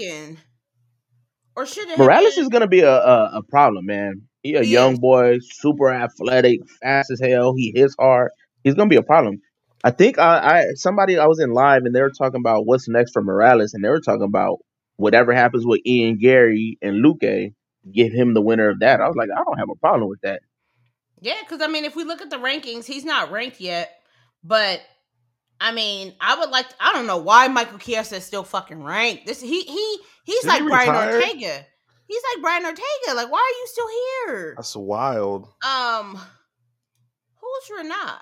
Or 1.55 1.65
should 1.65 1.89
it 1.89 1.97
Morales 1.97 2.35
have 2.35 2.37
is 2.37 2.49
gonna 2.49 2.67
be 2.67 2.81
a, 2.81 2.91
a, 2.93 3.39
a 3.39 3.43
problem, 3.43 3.85
man. 3.85 4.23
He 4.43 4.55
a 4.55 4.63
He 4.63 4.67
young 4.71 4.93
is. 4.93 4.99
boy, 4.99 5.37
super 5.41 5.89
athletic, 5.93 6.61
fast 6.81 7.11
as 7.11 7.21
hell. 7.21 7.53
He 7.55 7.73
hits 7.75 7.95
hard. 7.99 8.31
He's 8.63 8.75
gonna 8.75 8.89
be 8.89 8.97
a 8.97 9.03
problem. 9.03 9.41
I 9.83 9.91
think 9.91 10.19
I, 10.19 10.59
I 10.61 10.65
somebody 10.75 11.17
I 11.17 11.27
was 11.27 11.39
in 11.39 11.51
live 11.51 11.83
and 11.85 11.95
they 11.95 12.01
were 12.01 12.11
talking 12.11 12.39
about 12.41 12.65
what's 12.65 12.87
next 12.89 13.11
for 13.13 13.23
Morales, 13.23 13.73
and 13.73 13.83
they 13.83 13.89
were 13.89 14.01
talking 14.01 14.23
about 14.23 14.59
whatever 14.97 15.33
happens 15.33 15.65
with 15.65 15.81
Ian 15.85 16.17
Garry 16.17 16.77
and 16.81 17.03
Luque, 17.03 17.53
give 17.91 18.11
him 18.11 18.33
the 18.33 18.41
winner 18.41 18.69
of 18.69 18.79
that. 18.81 18.99
I 19.01 19.07
was 19.07 19.15
like, 19.15 19.29
I 19.35 19.43
don't 19.43 19.57
have 19.57 19.69
a 19.71 19.79
problem 19.79 20.09
with 20.09 20.21
that. 20.21 20.41
Yeah, 21.21 21.35
because 21.41 21.61
I 21.61 21.67
mean, 21.67 21.85
if 21.85 21.95
we 21.95 22.03
look 22.03 22.21
at 22.21 22.29
the 22.29 22.37
rankings, 22.37 22.85
he's 22.85 23.05
not 23.05 23.31
ranked 23.31 23.59
yet. 23.59 23.89
But 24.43 24.81
I 25.59 25.71
mean, 25.71 26.13
I 26.21 26.37
would 26.39 26.49
like. 26.49 26.67
I 26.79 26.93
don't 26.93 27.07
know 27.07 27.17
why 27.17 27.47
Michael 27.47 27.79
Chiesa 27.79 28.17
is 28.17 28.25
still 28.25 28.43
fucking 28.43 28.83
ranked. 28.83 29.25
This 29.25 29.41
he 29.41 29.63
he 29.63 29.97
he's 30.25 30.41
Did 30.41 30.47
like 30.47 30.61
he 30.61 30.67
Brian 30.67 30.89
retire? 30.89 31.15
Ortega. 31.15 31.65
He's 32.07 32.23
like 32.33 32.41
Brian 32.41 32.65
Ortega. 32.65 33.15
Like, 33.15 33.31
why 33.31 33.39
are 33.39 33.59
you 33.59 33.67
still 33.67 33.87
here? 33.89 34.53
That's 34.55 34.75
wild. 34.75 35.49
Um, 35.65 36.17
who's 37.35 37.85
Rinat? 37.85 38.19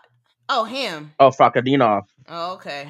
Oh, 0.50 0.64
him. 0.64 1.12
Oh, 1.20 1.30
Fakhretdinov. 1.30 2.04
Oh, 2.28 2.54
okay. 2.54 2.90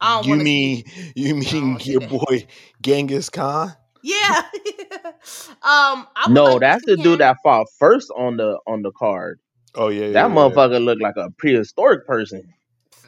I 0.00 0.16
don't 0.22 0.28
You 0.28 0.36
mean 0.44 0.84
see- 0.86 1.12
you 1.16 1.34
mean 1.34 1.78
your 1.82 2.00
that. 2.00 2.10
boy 2.10 2.46
Genghis 2.82 3.30
Khan? 3.30 3.72
Yeah. 4.02 4.42
um, 5.04 6.06
I 6.16 6.24
would 6.26 6.34
No, 6.34 6.44
like 6.44 6.60
that's 6.60 6.84
see 6.84 6.94
the 6.94 7.02
dude 7.02 7.20
that 7.20 7.36
fought 7.42 7.66
first 7.78 8.10
on 8.16 8.36
the 8.36 8.58
on 8.66 8.82
the 8.82 8.92
card. 8.92 9.40
Oh 9.74 9.88
yeah, 9.88 10.06
yeah, 10.06 10.12
That 10.12 10.28
yeah. 10.28 10.34
motherfucker 10.34 10.82
looked 10.84 11.02
like 11.02 11.16
a 11.16 11.30
prehistoric 11.30 12.06
person. 12.06 12.54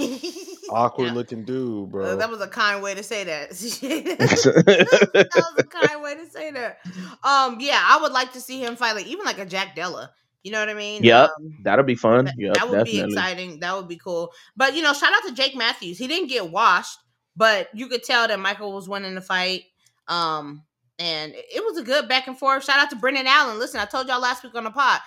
awkward 0.70 1.06
Yeah. 1.06 1.12
looking 1.14 1.44
dude, 1.44 1.88
Uh, 1.88 1.90
bro. 1.90 2.16
that 2.16 2.30
was 2.30 2.40
a 2.40 2.46
kind 2.46 2.82
way 2.82 2.94
to 2.94 3.02
say 3.02 3.24
that. 3.24 3.50
that 3.50 5.28
was 5.34 5.54
a 5.58 5.64
kind 5.64 6.02
way 6.02 6.14
to 6.14 6.26
say 6.30 6.50
that. 6.52 6.78
Um, 7.24 7.58
yeah, 7.60 7.80
I 7.82 7.98
would 8.02 8.12
like 8.12 8.32
to 8.34 8.40
see 8.40 8.62
him 8.64 8.76
fight 8.76 8.94
like 8.94 9.06
even 9.06 9.24
like 9.24 9.38
a 9.38 9.46
Jack 9.46 9.74
Della. 9.74 10.12
You 10.42 10.52
know 10.52 10.61
what 10.61 10.68
I 10.68 10.75
mean? 10.75 11.04
Yep. 11.04 11.30
Um, 11.38 11.59
That'll 11.62 11.85
be 11.85 11.94
fun. 11.94 12.25
that, 12.26 12.35
Yep, 12.38 12.54
that 12.54 12.70
would 12.70 12.85
be 12.85 13.00
exciting. 13.00 13.61
That 13.61 13.76
would 13.76 13.88
be 13.88 13.97
cool. 13.97 14.32
But 14.56 14.75
you 14.75 14.82
know, 14.82 14.92
shout 14.92 15.12
out 15.12 15.28
to 15.28 15.35
Jake 15.35 15.54
Matthews. 15.54 15.99
He 15.99 16.06
didn't 16.06 16.28
get 16.28 16.50
washed, 16.50 16.99
but 17.37 17.68
you 17.75 17.88
could 17.88 18.02
tell 18.02 18.26
that 18.26 18.40
Michael 18.40 18.73
was 18.73 18.88
winning 18.88 19.14
the 19.14 19.20
fight. 19.20 19.64
Um, 20.09 20.64
and 20.99 21.32
it 21.32 21.44
it 21.54 21.64
was 21.64 21.78
a 21.78 21.82
good 21.82 22.09
back 22.09 22.26
and 22.26 22.38
forth. 22.38 22.64
Shout 22.64 22.78
out 22.78 22.90
to 22.90 22.97
Brendan 22.97 23.26
Allen. 23.26 23.59
Listen, 23.59 23.80
I 23.80 23.85
told 23.85 24.09
y'all 24.09 24.20
last 24.20 24.42
week 24.42 24.54
on 24.54 24.64
the 24.64 24.70
pod. 24.70 25.00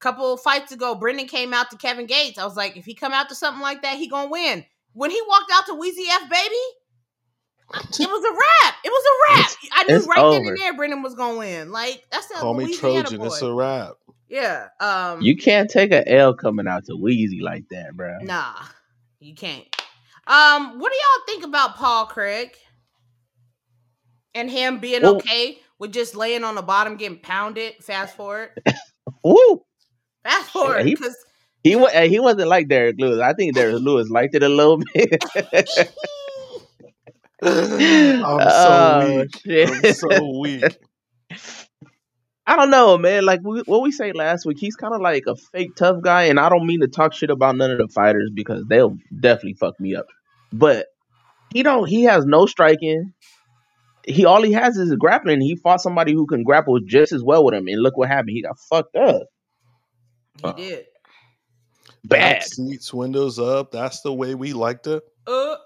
Couple 0.00 0.36
fights 0.38 0.72
ago, 0.72 0.94
Brendan 0.94 1.26
came 1.26 1.52
out 1.52 1.70
to 1.70 1.76
Kevin 1.76 2.06
Gates. 2.06 2.38
I 2.38 2.44
was 2.44 2.56
like, 2.56 2.76
if 2.76 2.86
he 2.86 2.94
come 2.94 3.12
out 3.12 3.28
to 3.28 3.34
something 3.34 3.60
like 3.60 3.82
that, 3.82 3.98
he 3.98 4.08
gonna 4.08 4.30
win. 4.30 4.64
When 4.94 5.10
he 5.10 5.20
walked 5.28 5.52
out 5.52 5.66
to 5.66 5.72
Weezy 5.72 6.08
F 6.10 6.28
baby, 6.30 6.54
it 7.74 8.08
was 8.08 8.24
a 8.24 8.32
wrap. 8.32 8.74
It 8.82 8.88
was 8.88 9.04
a 9.04 9.34
wrap. 9.34 9.50
I 9.72 9.84
knew 9.84 9.96
It's 9.96 10.06
right 10.06 10.30
then 10.30 10.46
and 10.46 10.58
there 10.58 10.74
Brendan 10.74 11.02
was 11.02 11.14
gonna 11.14 11.38
win. 11.38 11.70
Like 11.70 12.04
that's 12.10 12.28
the 12.28 12.34
Call 12.36 12.54
me 12.54 12.64
Louisiana 12.64 13.02
Trojan. 13.02 13.18
boy. 13.18 13.26
It's 13.26 13.42
a 13.42 13.52
wrap. 13.52 13.92
Yeah. 14.30 14.68
Um. 14.80 15.20
You 15.20 15.36
can't 15.36 15.68
take 15.68 15.92
a 15.92 16.08
L 16.10 16.32
coming 16.34 16.66
out 16.68 16.86
to 16.86 16.92
Weezy 16.92 17.42
like 17.42 17.64
that, 17.70 17.94
bro. 17.94 18.18
Nah, 18.22 18.54
you 19.18 19.34
can't. 19.34 19.66
Um, 20.26 20.78
what 20.78 20.92
do 20.92 20.96
y'all 20.98 21.26
think 21.26 21.44
about 21.44 21.76
Paul 21.76 22.06
Craig 22.06 22.54
and 24.34 24.48
him 24.50 24.78
being 24.78 25.02
Well- 25.02 25.16
okay 25.16 25.58
with 25.78 25.92
just 25.92 26.14
laying 26.14 26.44
on 26.44 26.54
the 26.54 26.62
bottom, 26.62 26.96
getting 26.96 27.18
pounded? 27.18 27.74
Fast 27.82 28.16
forward, 28.16 28.50
Woo! 29.24 29.62
fast 30.22 30.50
forward, 30.50 30.86
he- 30.86 30.94
because 30.94 31.16
He 31.64 31.74
wa- 31.76 31.90
eh, 31.92 32.06
he 32.06 32.20
wasn't 32.20 32.48
like 32.48 32.68
Derrick 32.68 32.96
Lewis. 32.98 33.20
I 33.20 33.34
think 33.34 33.54
Derrick 33.54 33.80
Lewis 33.82 34.08
liked 34.08 34.34
it 34.36 34.42
a 34.44 34.48
little 34.48 34.78
bit. 34.94 35.22
I'm 37.42 38.22
so 38.22 38.22
Oh, 38.24 39.16
weak. 39.22 39.36
shit. 39.44 39.70
I'm 39.70 39.92
so 39.94 40.38
weak. 40.38 40.78
I 42.46 42.56
don't 42.56 42.70
know, 42.70 42.98
man. 42.98 43.24
Like 43.24 43.40
we, 43.44 43.60
what 43.66 43.82
we 43.82 43.92
say 43.92 44.12
last 44.12 44.44
week, 44.46 44.58
he's 44.58 44.76
kind 44.76 44.94
of 44.94 45.00
like 45.00 45.24
a 45.28 45.36
fake 45.36 45.76
tough 45.76 46.02
guy, 46.02 46.24
and 46.24 46.40
I 46.40 46.48
don't 46.48 46.66
mean 46.66 46.80
to 46.80 46.88
talk 46.88 47.12
shit 47.12 47.30
about 47.30 47.56
none 47.56 47.70
of 47.70 47.78
the 47.78 47.88
fighters 47.88 48.30
because 48.34 48.64
they'll 48.68 48.96
definitely 49.20 49.54
fuck 49.54 49.78
me 49.78 49.94
up. 49.94 50.06
But 50.52 50.86
he 51.52 51.62
don't. 51.62 51.88
He 51.88 52.04
has 52.04 52.24
no 52.26 52.46
striking. 52.46 53.12
He 54.06 54.24
all 54.24 54.42
he 54.42 54.52
has 54.52 54.76
is 54.76 54.94
grappling. 54.96 55.40
He 55.40 55.56
fought 55.56 55.80
somebody 55.80 56.12
who 56.12 56.26
can 56.26 56.42
grapple 56.42 56.80
just 56.80 57.12
as 57.12 57.22
well 57.22 57.44
with 57.44 57.54
him, 57.54 57.68
and 57.68 57.82
look 57.82 57.96
what 57.96 58.08
happened. 58.08 58.30
He 58.30 58.42
got 58.42 58.58
fucked 58.70 58.96
up 58.96 59.22
he 60.38 60.48
Uh, 60.48 60.52
did. 60.52 60.86
bad. 62.04 62.34
Back 62.40 62.42
seats, 62.44 62.92
windows 62.94 63.38
up. 63.38 63.70
That's 63.72 64.00
the 64.02 64.12
way 64.12 64.34
we 64.34 64.52
like 64.52 64.82
to. 64.84 65.02
Uh, 65.26 65.56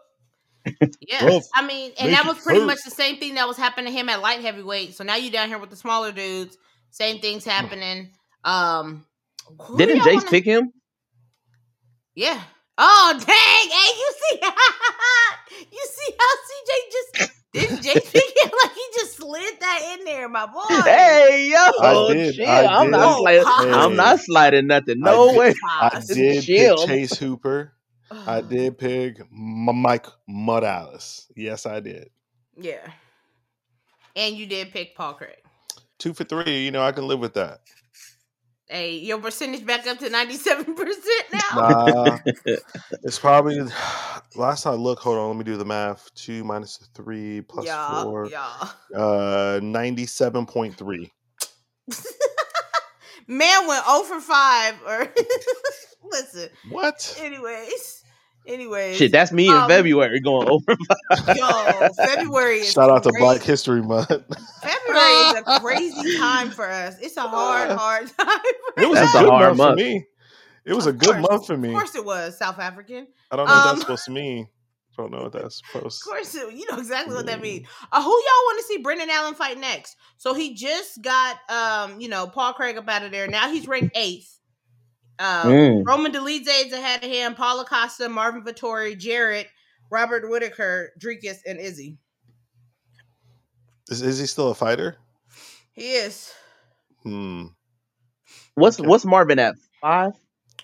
yeah, 1.00 1.24
Well, 1.24 1.42
I 1.54 1.66
mean, 1.66 1.92
and 1.98 2.10
make 2.10 2.16
that 2.20 2.26
was 2.26 2.42
pretty 2.42 2.60
hurt. 2.60 2.66
much 2.66 2.82
the 2.84 2.90
same 2.90 3.16
thing 3.18 3.34
that 3.34 3.46
was 3.48 3.56
happening 3.56 3.92
to 3.92 3.98
him 3.98 4.08
at 4.08 4.20
light 4.22 4.40
heavyweight. 4.40 4.94
So 4.94 5.04
now 5.04 5.16
you 5.16 5.30
down 5.30 5.48
here 5.48 5.58
with 5.58 5.70
the 5.70 5.76
smaller 5.76 6.12
dudes. 6.12 6.56
Same 6.90 7.18
things 7.20 7.44
happening. 7.44 8.10
Um, 8.44 9.04
Didn't 9.76 9.96
y'all 9.96 10.06
Jace 10.06 10.14
wanna- 10.14 10.30
pick 10.30 10.44
him? 10.44 10.72
Yeah. 12.14 12.40
Oh 12.76 13.12
dang! 13.12 13.26
Hey, 13.26 13.92
you 13.98 14.12
see? 14.20 14.40
you 15.72 15.86
see 15.88 16.14
how 16.18 16.34
CJ 16.44 16.70
just 16.92 17.32
didn't 17.52 17.78
Jace 17.84 18.12
pick 18.12 18.24
him 18.44 18.50
like 18.64 18.74
he 18.74 18.82
just 18.94 19.16
slid 19.16 19.54
that 19.60 19.96
in 19.98 20.04
there, 20.04 20.28
my 20.28 20.46
boy. 20.46 20.62
Hey 20.82 21.50
yo, 21.52 21.56
I 21.58 22.12
did, 22.12 22.34
chill. 22.34 22.48
I 22.48 22.66
I'm 22.66 22.90
not 22.90 23.18
sliding. 23.18 23.42
Oh, 23.46 23.70
I'm 23.72 23.96
not 23.96 24.18
sliding 24.20 24.66
nothing. 24.66 24.98
No 25.00 25.28
did. 25.28 25.38
way. 25.38 25.54
I 25.70 26.02
did 26.06 26.42
chill. 26.42 26.76
pick 26.78 26.86
Chase 26.88 27.16
Hooper. 27.18 27.72
I 28.10 28.40
did 28.40 28.78
pick 28.78 29.20
M- 29.20 29.76
Mike 29.76 30.06
Morales. 30.28 31.26
Yes, 31.36 31.66
I 31.66 31.80
did. 31.80 32.10
Yeah. 32.56 32.86
And 34.16 34.36
you 34.36 34.46
did 34.46 34.70
pick 34.70 34.94
Paul 34.94 35.14
Craig. 35.14 35.42
Two 35.98 36.14
for 36.14 36.24
three. 36.24 36.64
You 36.64 36.70
know, 36.70 36.82
I 36.82 36.92
can 36.92 37.06
live 37.08 37.20
with 37.20 37.34
that. 37.34 37.60
Hey, 38.66 38.96
your 38.96 39.18
percentage 39.18 39.66
back 39.66 39.86
up 39.86 39.98
to 39.98 40.08
ninety 40.08 40.36
seven 40.36 40.74
percent 40.74 41.26
now. 41.32 41.38
Nah, 41.56 42.18
it's 43.02 43.18
probably 43.18 43.60
last 44.36 44.66
I 44.66 44.72
look, 44.72 45.00
Hold 45.00 45.18
on, 45.18 45.28
let 45.28 45.36
me 45.36 45.44
do 45.44 45.56
the 45.56 45.64
math. 45.64 46.12
Two 46.14 46.44
three 46.94 47.42
plus 47.42 47.66
yeah, 47.66 48.02
four. 48.02 48.28
yeah. 48.30 48.68
Uh, 48.96 49.60
ninety-seven 49.62 50.46
point 50.46 50.76
three. 50.76 51.12
Man 53.26 53.66
went 53.66 53.84
0 53.84 54.02
for 54.04 54.20
5 54.20 54.74
or 54.86 55.12
listen. 56.10 56.48
What? 56.70 57.16
Anyways. 57.20 58.02
Anyways. 58.46 58.96
Shit, 58.98 59.10
that's 59.12 59.32
me 59.32 59.48
in 59.48 59.54
Um, 59.54 59.68
February 59.68 60.20
going 60.20 60.48
over. 60.48 60.76
Yo, 61.34 61.88
February 61.96 62.58
is 62.58 62.72
Shout 62.72 62.90
out 62.90 63.02
to 63.04 63.10
crazy. 63.10 63.24
Black 63.24 63.42
History 63.42 63.80
Month. 63.82 64.08
February 64.08 65.12
is 65.12 65.34
a 65.34 65.42
crazy 65.60 66.18
time 66.18 66.50
for 66.50 66.68
us. 66.70 66.98
It's 67.00 67.16
a 67.16 67.22
hard, 67.22 67.70
hard 67.70 68.06
time. 68.18 68.26
For 68.76 68.82
It 68.82 68.88
was 68.88 68.98
That's 68.98 69.14
a 69.14 69.18
a 69.18 69.20
good 69.22 69.30
hard 69.30 69.56
month, 69.56 69.58
month. 69.58 69.80
for 69.80 69.84
me. 69.86 70.06
It 70.66 70.74
was 70.74 70.86
Of 70.86 70.94
a 70.96 70.98
good 70.98 71.08
course. 71.16 71.26
month 71.30 71.46
for 71.46 71.56
me. 71.56 71.68
Of 71.70 71.74
course, 71.74 71.94
it 71.94 72.04
was 72.04 72.36
South 72.36 72.58
African. 72.58 73.06
I 73.30 73.36
don't 73.36 73.46
know 73.46 73.54
what 73.54 73.60
Um, 73.62 73.68
that's 73.68 73.80
supposed 73.80 74.04
to 74.06 74.10
mean. 74.10 74.48
I 74.98 75.02
don't 75.02 75.10
know 75.12 75.22
what 75.24 75.32
that's 75.32 75.60
supposed. 75.64 76.02
Of 76.02 76.08
course, 76.08 76.34
you 76.34 76.66
know 76.70 76.78
exactly 76.78 77.14
what 77.14 77.26
that 77.26 77.38
Mm. 77.40 77.42
means. 77.42 77.68
Uh, 77.90 78.00
who 78.02 78.08
y'all 78.10 78.44
want 78.46 78.58
to 78.60 78.64
see 78.66 78.78
Brendan 78.78 79.10
Allen 79.10 79.34
fight 79.34 79.58
next? 79.58 79.96
So 80.18 80.34
he 80.34 80.54
just 80.54 81.02
got, 81.02 81.38
um, 81.50 82.00
you 82.00 82.08
know, 82.08 82.26
Paul 82.26 82.52
Craig 82.52 82.76
up 82.76 82.88
out 82.88 83.02
of 83.02 83.10
there. 83.10 83.26
Now 83.26 83.50
he's 83.50 83.66
ranked 83.66 83.96
eighth. 83.96 84.38
Um, 85.18 85.46
Mm. 85.48 85.82
Roman 85.86 86.12
Dolidze 86.12 86.66
is 86.66 86.72
ahead 86.72 87.02
of 87.04 87.10
him. 87.10 87.34
Paulo 87.34 87.64
Costa, 87.64 88.08
Marvin 88.08 88.44
Vettori, 88.44 88.96
Jarrett, 88.98 89.48
Robert 89.90 90.28
Whitaker, 90.28 90.90
Dricus, 90.98 91.38
and 91.46 91.58
Izzy. 91.60 91.98
Is, 93.88 94.02
is 94.02 94.18
he 94.18 94.26
still 94.26 94.50
a 94.50 94.54
fighter? 94.54 94.96
He 95.72 95.92
is. 95.92 96.32
Hmm. 97.02 97.46
What's 98.54 98.78
Okay. 98.80 98.88
what's 98.88 99.04
Marvin 99.04 99.38
at 99.38 99.56
five? 99.80 100.12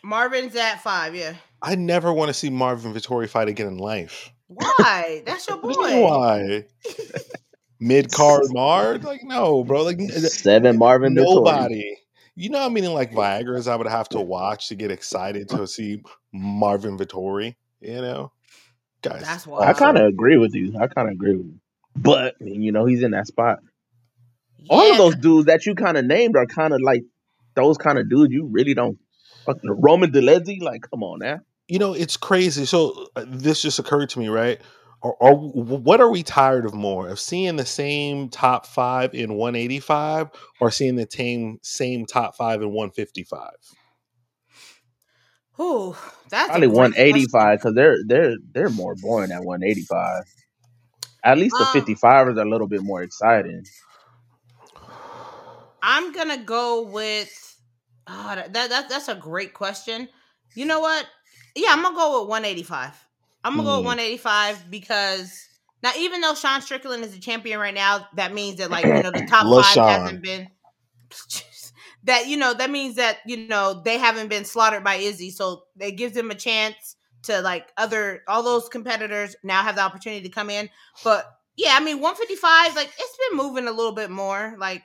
Marvin's 0.03 0.57
at 0.57 0.83
five. 0.83 1.15
Yeah. 1.15 1.35
I 1.63 1.75
never 1.75 2.13
want 2.13 2.29
to 2.29 2.35
see 2.35 2.51
Marvin 2.51 2.93
Vettori 2.95 3.29
fight 3.29 3.49
again 3.49 3.67
in 3.67 3.79
life. 3.79 4.31
Why? 4.49 5.23
That's 5.27 5.49
your 5.49 5.59
What 5.59 5.75
do 5.75 5.81
you 5.81 5.87
mean, 5.87 6.03
boy. 6.03 6.09
Why? 6.09 6.65
Mid 7.79 8.13
card 8.13 8.43
Mard? 8.51 9.05
Like 9.05 9.23
no, 9.23 9.65
bro. 9.65 9.83
Like 9.83 10.01
uh, 10.01 10.19
Seven 10.21 10.79
Marvin 10.79 11.15
Vettori. 11.15 11.25
nobody. 11.25 11.97
You 12.35 12.51
know 12.51 12.59
how 12.61 12.69
many 12.69 12.89
like 12.89 13.13
Viagra's 13.13 13.69
I 13.69 13.77
would 13.77 13.87
have 13.87 14.09
to 14.11 14.21
watch 14.21 14.69
to 14.69 14.75
get 14.75 14.91
excited 14.91 15.49
to 15.51 15.67
see 15.67 16.03
Marvin 16.33 16.99
Vettori? 16.99 17.57
You 17.81 18.01
know, 18.03 18.33
guys. 19.03 19.23
That's 19.23 19.47
why 19.47 19.67
I 19.67 19.73
kind 19.73 19.99
of 19.99 20.07
agree 20.07 20.37
with 20.37 20.55
you. 20.55 20.75
I 20.81 20.87
kind 20.87 21.09
of 21.09 21.13
agree 21.13 21.37
with 21.37 21.47
you. 21.47 21.61
But 21.97 22.37
I 22.41 22.45
mean, 22.45 22.63
you 22.63 22.73
know, 22.73 22.87
he's 22.87 23.03
in 23.03 23.13
that 23.13 23.27
spot. 23.27 23.61
All 24.69 24.91
of 24.93 24.99
those 24.99 25.17
dudes 25.17 25.47
that 25.47 25.67
you 25.67 25.75
kind 25.75 25.97
of 25.97 26.05
named 26.05 26.37
are 26.37 26.47
kind 26.47 26.73
of 26.73 26.81
like 26.83 27.05
those 27.55 27.79
kind 27.79 27.99
of 27.99 28.09
dudes 28.09 28.33
you 28.33 28.47
really 28.47 28.75
don't. 28.75 28.99
Fucking 29.47 29.71
Roman 29.71 30.13
Dolidze, 30.13 30.61
like, 30.61 30.83
come 30.91 31.03
on 31.03 31.21
now. 31.21 31.41
You 31.71 31.81
know 31.81 31.95
it's 31.95 32.19
crazy 32.19 32.67
so 32.67 33.09
uh, 33.17 33.25
this 33.29 33.63
just 33.63 33.81
occurred 33.81 34.11
to 34.11 34.21
me 34.21 34.29
right 34.29 34.61
or, 35.03 35.15
or 35.21 35.37
what 35.37 36.01
are 36.01 36.11
we 36.11 36.25
tired 36.25 36.67
of 36.67 36.75
more 36.75 37.09
of 37.09 37.21
seeing 37.21 37.57
the 37.57 37.67
same 37.67 38.29
top 38.31 38.67
five 38.67 39.15
in 39.15 39.35
185 39.35 40.31
or 40.61 40.71
seeing 40.73 40.97
the 40.97 41.09
same 41.11 41.59
same 41.63 42.07
top 42.07 42.37
five 42.37 42.63
in 42.63 42.69
155 42.73 43.53
Ooh, 45.61 45.97
that's 46.31 46.57
a 46.57 46.61
Probably 46.61 46.69
great 46.75 46.79
one 46.79 46.95
eighty 46.97 47.27
question. 47.27 47.29
five 47.29 47.61
because 47.61 47.75
they're 47.75 47.99
they're 48.07 48.37
they're 48.53 48.71
more 48.71 48.97
boring 48.97 49.33
at 49.33 49.45
one 49.45 49.65
eighty 49.65 49.83
five. 49.85 50.25
At 51.25 51.39
least 51.39 51.59
the 51.59 51.67
Um, 51.67 51.67
fifty 51.67 51.95
fivers 51.97 52.39
are 52.39 52.47
a 52.47 52.51
little 52.51 52.69
bit 52.69 52.83
more 52.83 53.03
exciting. 53.03 53.65
I'm 55.83 56.13
gonna 56.13 56.39
go 56.45 56.83
with. 56.83 57.31
Oh, 58.09 58.35
that, 58.37 58.53
that 58.71 58.89
that's 58.89 59.09
a 59.09 59.15
great 59.17 59.55
question. 59.55 60.09
You 60.55 60.67
know 60.67 60.81
what? 60.81 61.07
Yeah, 61.55 61.71
I'm 61.73 61.83
gonna 61.83 61.97
go 61.97 62.21
with 62.21 62.29
185. 62.29 63.07
I'm 63.45 63.53
gonna 63.57 63.65
go 63.65 63.77
with 63.77 63.81
Hmm. 63.83 63.87
185 63.87 64.71
because 64.71 65.47
now, 65.83 65.93
even 65.99 66.21
though 66.21 66.35
Sean 66.35 66.61
Strickland 66.61 67.03
is 67.05 67.13
the 67.15 67.21
champion 67.21 67.59
right 67.59 67.75
now, 67.75 68.07
that 68.17 68.35
means 68.35 68.59
that 68.59 68.71
like 68.71 68.85
you 68.85 69.03
know 69.03 69.11
the 69.11 69.27
top 69.29 69.47
five 69.47 69.65
Sean. 69.75 69.89
hasn't 69.89 70.23
been. 70.23 70.49
that 72.05 72.27
you 72.29 72.37
know 72.37 72.55
that 72.55 72.71
means 72.71 72.97
that 72.97 73.19
you 73.27 73.37
know 73.49 73.83
they 73.85 73.99
haven't 73.99 74.29
been 74.29 74.45
slaughtered 74.45 74.85
by 74.85 74.97
Izzy, 74.97 75.31
so 75.31 75.65
it 75.79 75.93
gives 75.93 76.15
them 76.15 76.31
a 76.31 76.35
chance 76.35 76.97
to 77.23 77.41
like 77.41 77.69
other 77.77 78.23
all 78.29 78.43
those 78.43 78.69
competitors 78.69 79.37
now 79.43 79.63
have 79.63 79.77
the 79.77 79.83
opportunity 79.83 80.23
to 80.23 80.29
come 80.29 80.51
in. 80.51 80.69
But 81.05 81.27
yeah, 81.57 81.73
I 81.75 81.81
mean 81.81 82.01
155, 82.01 82.77
like 82.77 82.89
it's 82.99 83.19
been 83.29 83.37
moving 83.39 83.67
a 83.69 83.73
little 83.73 83.93
bit 83.93 84.11
more. 84.11 84.55
Like 84.59 84.83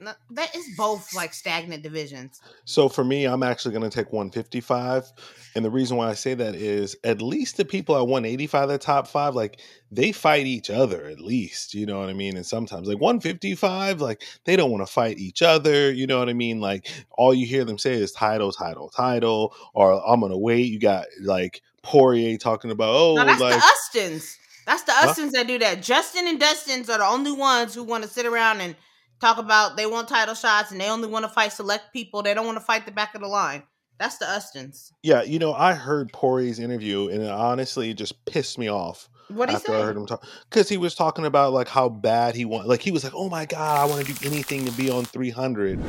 no- 0.00 0.12
that 0.30 0.54
is 0.54 0.64
both 0.76 1.14
like 1.14 1.34
stagnant 1.34 1.82
divisions. 1.82 2.40
so 2.64 2.88
for 2.88 3.04
me 3.04 3.24
i'm 3.24 3.42
actually 3.42 3.72
going 3.72 3.88
to 3.88 3.94
take 3.94 4.12
155 4.12 5.12
and 5.54 5.64
the 5.64 5.70
reason 5.70 5.96
why 5.96 6.08
i 6.08 6.14
say 6.14 6.34
that 6.34 6.54
is 6.54 6.96
at 7.04 7.20
least 7.20 7.56
the 7.56 7.64
people 7.64 7.96
at 7.96 8.06
185 8.06 8.68
the 8.68 8.78
top 8.78 9.06
five 9.06 9.34
like 9.34 9.60
they 9.90 10.12
fight 10.12 10.46
each 10.46 10.70
other 10.70 11.06
at 11.06 11.20
least 11.20 11.74
you 11.74 11.86
know 11.86 11.98
what 12.00 12.08
i 12.08 12.12
mean 12.12 12.36
and 12.36 12.46
sometimes 12.46 12.86
like 12.88 13.00
155 13.00 14.00
like 14.00 14.22
they 14.44 14.56
don't 14.56 14.70
want 14.70 14.86
to 14.86 14.92
fight 14.92 15.18
each 15.18 15.42
other 15.42 15.90
you 15.92 16.06
know 16.06 16.18
what 16.18 16.28
i 16.28 16.32
mean 16.34 16.60
like 16.60 16.88
all 17.12 17.34
you 17.34 17.46
hear 17.46 17.64
them 17.64 17.78
say 17.78 17.92
is 17.94 18.12
title 18.12 18.52
title 18.52 18.88
title 18.90 19.54
or 19.74 20.00
i'm 20.08 20.20
gonna 20.20 20.38
wait 20.38 20.66
you 20.66 20.78
got 20.78 21.06
like 21.22 21.62
poirier 21.82 22.36
talking 22.36 22.70
about 22.70 22.94
oh 22.94 23.14
no, 23.16 23.24
that's 23.24 23.40
like 23.40 23.54
the 23.54 23.64
Ustins. 23.64 24.38
That's 24.66 24.82
the 24.82 24.92
Huh? 24.92 25.08
Ustins 25.08 25.32
that 25.32 25.46
do 25.46 25.58
that. 25.60 25.82
Justin 25.82 26.26
and 26.28 26.38
Dustin's 26.38 26.90
are 26.90 26.98
the 26.98 27.06
only 27.06 27.32
ones 27.32 27.74
who 27.74 27.82
want 27.82 28.04
to 28.04 28.10
sit 28.10 28.26
around 28.26 28.60
and 28.60 28.76
talk 29.20 29.38
about 29.38 29.76
they 29.76 29.86
want 29.86 30.08
title 30.08 30.34
shots 30.34 30.70
and 30.72 30.80
they 30.80 30.88
only 30.88 31.08
want 31.08 31.24
to 31.24 31.28
fight 31.28 31.52
select 31.52 31.92
people. 31.92 32.22
They 32.22 32.34
don't 32.34 32.46
want 32.46 32.58
to 32.58 32.64
fight 32.64 32.86
the 32.86 32.92
back 32.92 33.14
of 33.14 33.20
the 33.20 33.28
line. 33.28 33.62
That's 33.98 34.18
the 34.18 34.30
Ustins. 34.30 34.92
yeah 35.02 35.22
you 35.22 35.40
know 35.40 35.52
i 35.52 35.72
heard 35.72 36.12
poirier's 36.12 36.60
interview 36.60 37.08
and 37.08 37.20
it 37.20 37.30
honestly 37.30 37.92
just 37.94 38.24
pissed 38.26 38.56
me 38.56 38.70
off 38.70 39.08
What 39.28 39.50
after 39.50 39.74
I 39.74 39.82
heard 39.82 39.96
him 39.96 40.06
talk, 40.06 40.24
because 40.48 40.68
he 40.68 40.76
was 40.76 40.94
talking 40.94 41.26
about 41.26 41.52
like 41.52 41.66
how 41.68 41.88
bad 41.88 42.36
he 42.36 42.44
want, 42.44 42.68
like 42.68 42.80
he 42.80 42.92
was 42.92 43.02
like, 43.02 43.12
"Oh 43.14 43.28
my 43.28 43.44
god, 43.44 43.80
I 43.80 43.84
want 43.90 44.06
to 44.06 44.14
do 44.14 44.26
anything 44.26 44.64
to 44.66 44.72
be 44.72 44.88
on 44.88 45.04
300, 45.04 45.80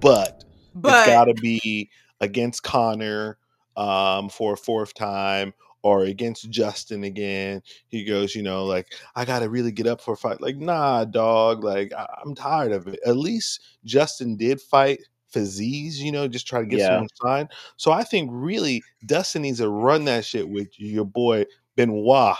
but, 0.00 0.44
But 0.74 1.06
it's 1.06 1.06
got 1.06 1.24
to 1.26 1.34
be 1.34 1.88
against 2.20 2.64
Conor 2.64 3.38
um, 3.76 4.28
for 4.28 4.54
a 4.54 4.56
fourth 4.56 4.92
time 4.94 5.54
or 5.82 6.04
against 6.04 6.48
Justin 6.50 7.04
again." 7.04 7.62
He 7.88 8.04
goes, 8.04 8.34
"You 8.34 8.42
know, 8.42 8.64
like 8.64 8.92
I 9.16 9.24
got 9.24 9.40
to 9.40 9.48
really 9.48 9.72
get 9.72 9.86
up 9.86 10.00
for 10.00 10.14
a 10.14 10.16
fight." 10.16 10.40
Like, 10.40 10.56
nah, 10.56 11.04
dog. 11.04 11.64
Like 11.64 11.92
I- 11.92 12.08
I'm 12.24 12.34
tired 12.34 12.72
of 12.72 12.86
it. 12.88 13.00
At 13.06 13.16
least 13.16 13.60
Justin 13.84 14.36
did 14.36 14.60
fight. 14.60 15.00
Faziz, 15.32 15.96
you 15.96 16.12
know, 16.12 16.28
just 16.28 16.46
try 16.46 16.60
to 16.60 16.66
get 16.66 16.80
Yeah. 16.80 16.88
someone 16.88 17.08
signed. 17.22 17.48
So 17.78 17.90
I 17.90 18.04
think 18.04 18.28
really 18.30 18.82
Dustin 19.06 19.40
needs 19.42 19.58
to 19.60 19.68
run 19.70 20.04
that 20.04 20.26
shit 20.26 20.46
with 20.48 20.68
your 20.78 21.06
boy 21.06 21.46
Benoit. 21.74 22.36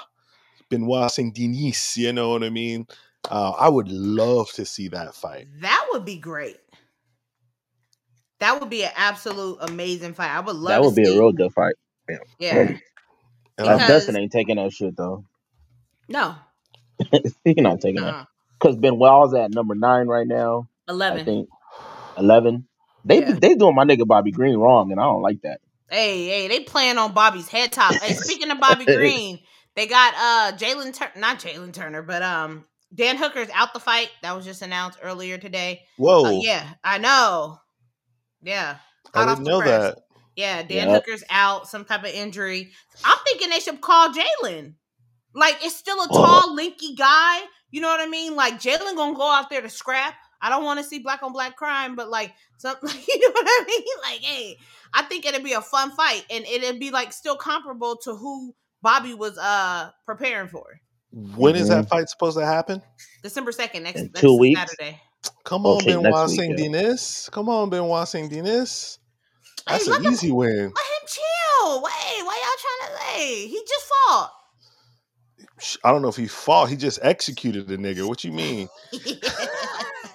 Benoit 0.68 1.10
Saint 1.10 1.34
Denis, 1.34 1.96
you 1.96 2.12
know 2.12 2.28
what 2.30 2.44
I 2.44 2.50
mean? 2.50 2.86
Uh, 3.30 3.52
I 3.52 3.68
would 3.70 3.88
love 3.88 4.52
to 4.52 4.66
see 4.66 4.88
that 4.88 5.14
fight. 5.14 5.46
that 5.62 5.86
would 5.92 6.04
be 6.04 6.18
great. 6.18 6.58
That 8.40 8.60
would 8.60 8.70
be 8.70 8.84
an 8.84 8.90
absolute 8.96 9.58
amazing 9.60 10.14
fight. 10.14 10.30
I 10.30 10.40
would 10.40 10.56
love 10.56 10.68
That 10.68 10.76
to 10.78 10.82
would 10.82 10.96
be 10.96 11.04
see. 11.04 11.16
a 11.16 11.20
real 11.20 11.32
good 11.32 11.52
fight. 11.52 11.74
yeah. 12.38 12.56
And 12.58 12.82
Like, 13.58 13.78
Because- 13.78 13.88
Dustin 13.88 14.16
ain't 14.16 14.32
taking 14.32 14.56
that 14.56 14.72
shit 14.72 14.96
though. 14.96 15.24
No. 16.08 16.34
He's 17.44 17.56
not 17.56 17.80
taking 17.80 18.02
that 18.02 18.14
Uh, 18.14 18.24
because 18.58 18.76
Benoit's 18.76 19.34
at 19.34 19.50
number 19.50 19.74
nine 19.74 20.06
right 20.06 20.26
now. 20.26 20.68
I 20.88 20.92
Eleven. 20.92 21.24
think 21.24 21.48
eleven. 22.16 22.66
They 23.04 23.20
Yeah. 23.20 23.32
they 23.32 23.54
doing 23.54 23.74
my 23.74 23.84
nigga 23.84 24.06
Bobby 24.06 24.30
Green 24.30 24.56
wrong, 24.56 24.90
and 24.92 25.00
I 25.00 25.04
don't 25.04 25.22
like 25.22 25.42
that. 25.42 25.60
Hey, 25.90 26.26
hey, 26.28 26.48
they 26.48 26.60
playing 26.60 26.98
on 26.98 27.12
Bobby's 27.12 27.48
head 27.48 27.72
top. 27.72 27.94
Hey, 27.94 28.14
speaking 28.14 28.50
of 28.50 28.58
Bobby 28.60 28.84
Green, 28.96 29.38
they 29.74 29.86
got 29.86 30.14
uh 30.14 30.56
Jalen 30.56 30.94
Turner, 30.94 31.12
not 31.16 31.38
Jalen 31.38 31.72
Turner, 31.72 32.02
but 32.02 32.22
um 32.22 32.64
Dan 32.94 33.16
Hooker's 33.16 33.48
out 33.54 33.72
the 33.74 33.80
fight. 33.80 34.10
That 34.22 34.36
was 34.36 34.44
just 34.44 34.62
announced 34.62 34.98
earlier 35.02 35.38
today. 35.38 35.82
whoa, 35.96 36.26
Uh, 36.26 36.30
yeah, 36.42 36.74
I 36.84 36.98
know. 36.98 37.58
Yeah, 38.42 38.76
I 39.14 39.18
hot 39.18 39.28
off 39.28 39.36
didn't 39.38 39.48
know 39.48 39.60
press. 39.60 39.94
that. 39.94 39.98
Yeah, 40.36 40.62
Dan 40.62 40.88
Yep. 40.88 41.04
Hooker's 41.04 41.24
out, 41.30 41.68
some 41.68 41.84
type 41.84 42.00
of 42.04 42.10
injury. 42.10 42.72
I'm 43.04 43.18
thinking 43.26 43.50
they 43.50 43.60
should 43.60 43.80
call 43.80 44.10
Jalen. 44.12 44.74
Like, 45.34 45.58
it's 45.62 45.76
still 45.76 45.98
a 46.00 46.08
Oh. 46.10 46.24
tall, 46.24 46.56
linky 46.56 46.96
guy. 46.96 47.40
You 47.70 47.80
know 47.80 47.88
what 47.88 48.00
I 48.00 48.06
mean? 48.06 48.34
Like, 48.36 48.54
Jalen 48.60 48.96
gonna 48.96 49.16
go 49.16 49.30
out 49.30 49.50
there 49.50 49.60
to 49.62 49.68
scrap. 49.70 50.14
I 50.40 50.48
don't 50.50 50.64
want 50.64 50.80
to 50.80 50.84
see 50.84 50.98
black 50.98 51.22
on 51.22 51.32
black 51.32 51.56
crime, 51.56 51.94
but 51.96 52.08
like, 52.10 52.32
some, 52.58 52.76
you 52.82 52.88
know 53.20 53.30
what 53.32 53.46
I 53.46 53.64
mean? 53.66 53.82
Like, 54.02 54.20
hey, 54.20 54.58
I 54.92 55.02
think 55.02 55.24
it'd 55.24 55.44
be 55.44 55.52
a 55.52 55.60
fun 55.62 55.90
fight, 55.92 56.24
and 56.30 56.44
it'd 56.46 56.80
be 56.80 56.90
like 56.90 57.12
still 57.12 57.36
comparable 57.36 57.96
to 58.04 58.14
who 58.16 58.54
Bobby 58.82 59.14
was 59.14 59.38
uh 59.38 59.90
preparing 60.06 60.48
for. 60.48 60.64
When 61.12 61.54
is 61.56 61.68
that 61.68 61.88
fight 61.88 62.08
supposed 62.08 62.38
to 62.38 62.44
happen? 62.46 62.82
December 63.22 63.52
second, 63.52 63.82
next, 63.84 64.00
In 64.00 64.06
next 64.06 64.20
two 64.20 64.36
weeks? 64.38 64.58
Saturday. 64.60 65.00
Come 65.44 65.66
on, 65.66 65.76
Okay, 65.76 65.86
Benoit 65.94 66.04
next 66.04 66.30
week, 66.32 66.40
Saint 66.40 66.58
yeah. 66.58 66.64
Denis. 66.64 67.28
Come 67.30 67.48
on, 67.48 67.70
Benoit 67.70 68.08
Saint 68.08 68.30
Denis. 68.30 68.98
Hey, 69.66 69.74
That's 69.74 69.86
let 69.88 70.00
an 70.00 70.06
him- 70.06 70.12
easy 70.12 70.32
win. 70.32 70.48
Let 70.50 70.66
him 70.66 71.06
chill. 71.06 71.82
Wait, 71.82 72.24
why 72.24 72.40
y'all 72.42 72.88
trying 72.88 72.96
to? 72.96 73.04
Hey, 73.04 73.46
he 73.46 73.60
just 73.68 73.86
fought. 73.86 74.32
I 75.84 75.92
don't 75.92 76.02
know 76.02 76.08
if 76.08 76.16
he 76.16 76.26
fought. 76.26 76.68
He 76.70 76.76
just 76.76 76.98
executed 77.02 77.68
the 77.68 77.76
nigga. 77.76 78.06
What 78.08 78.24
you 78.24 78.32
mean? 78.32 78.68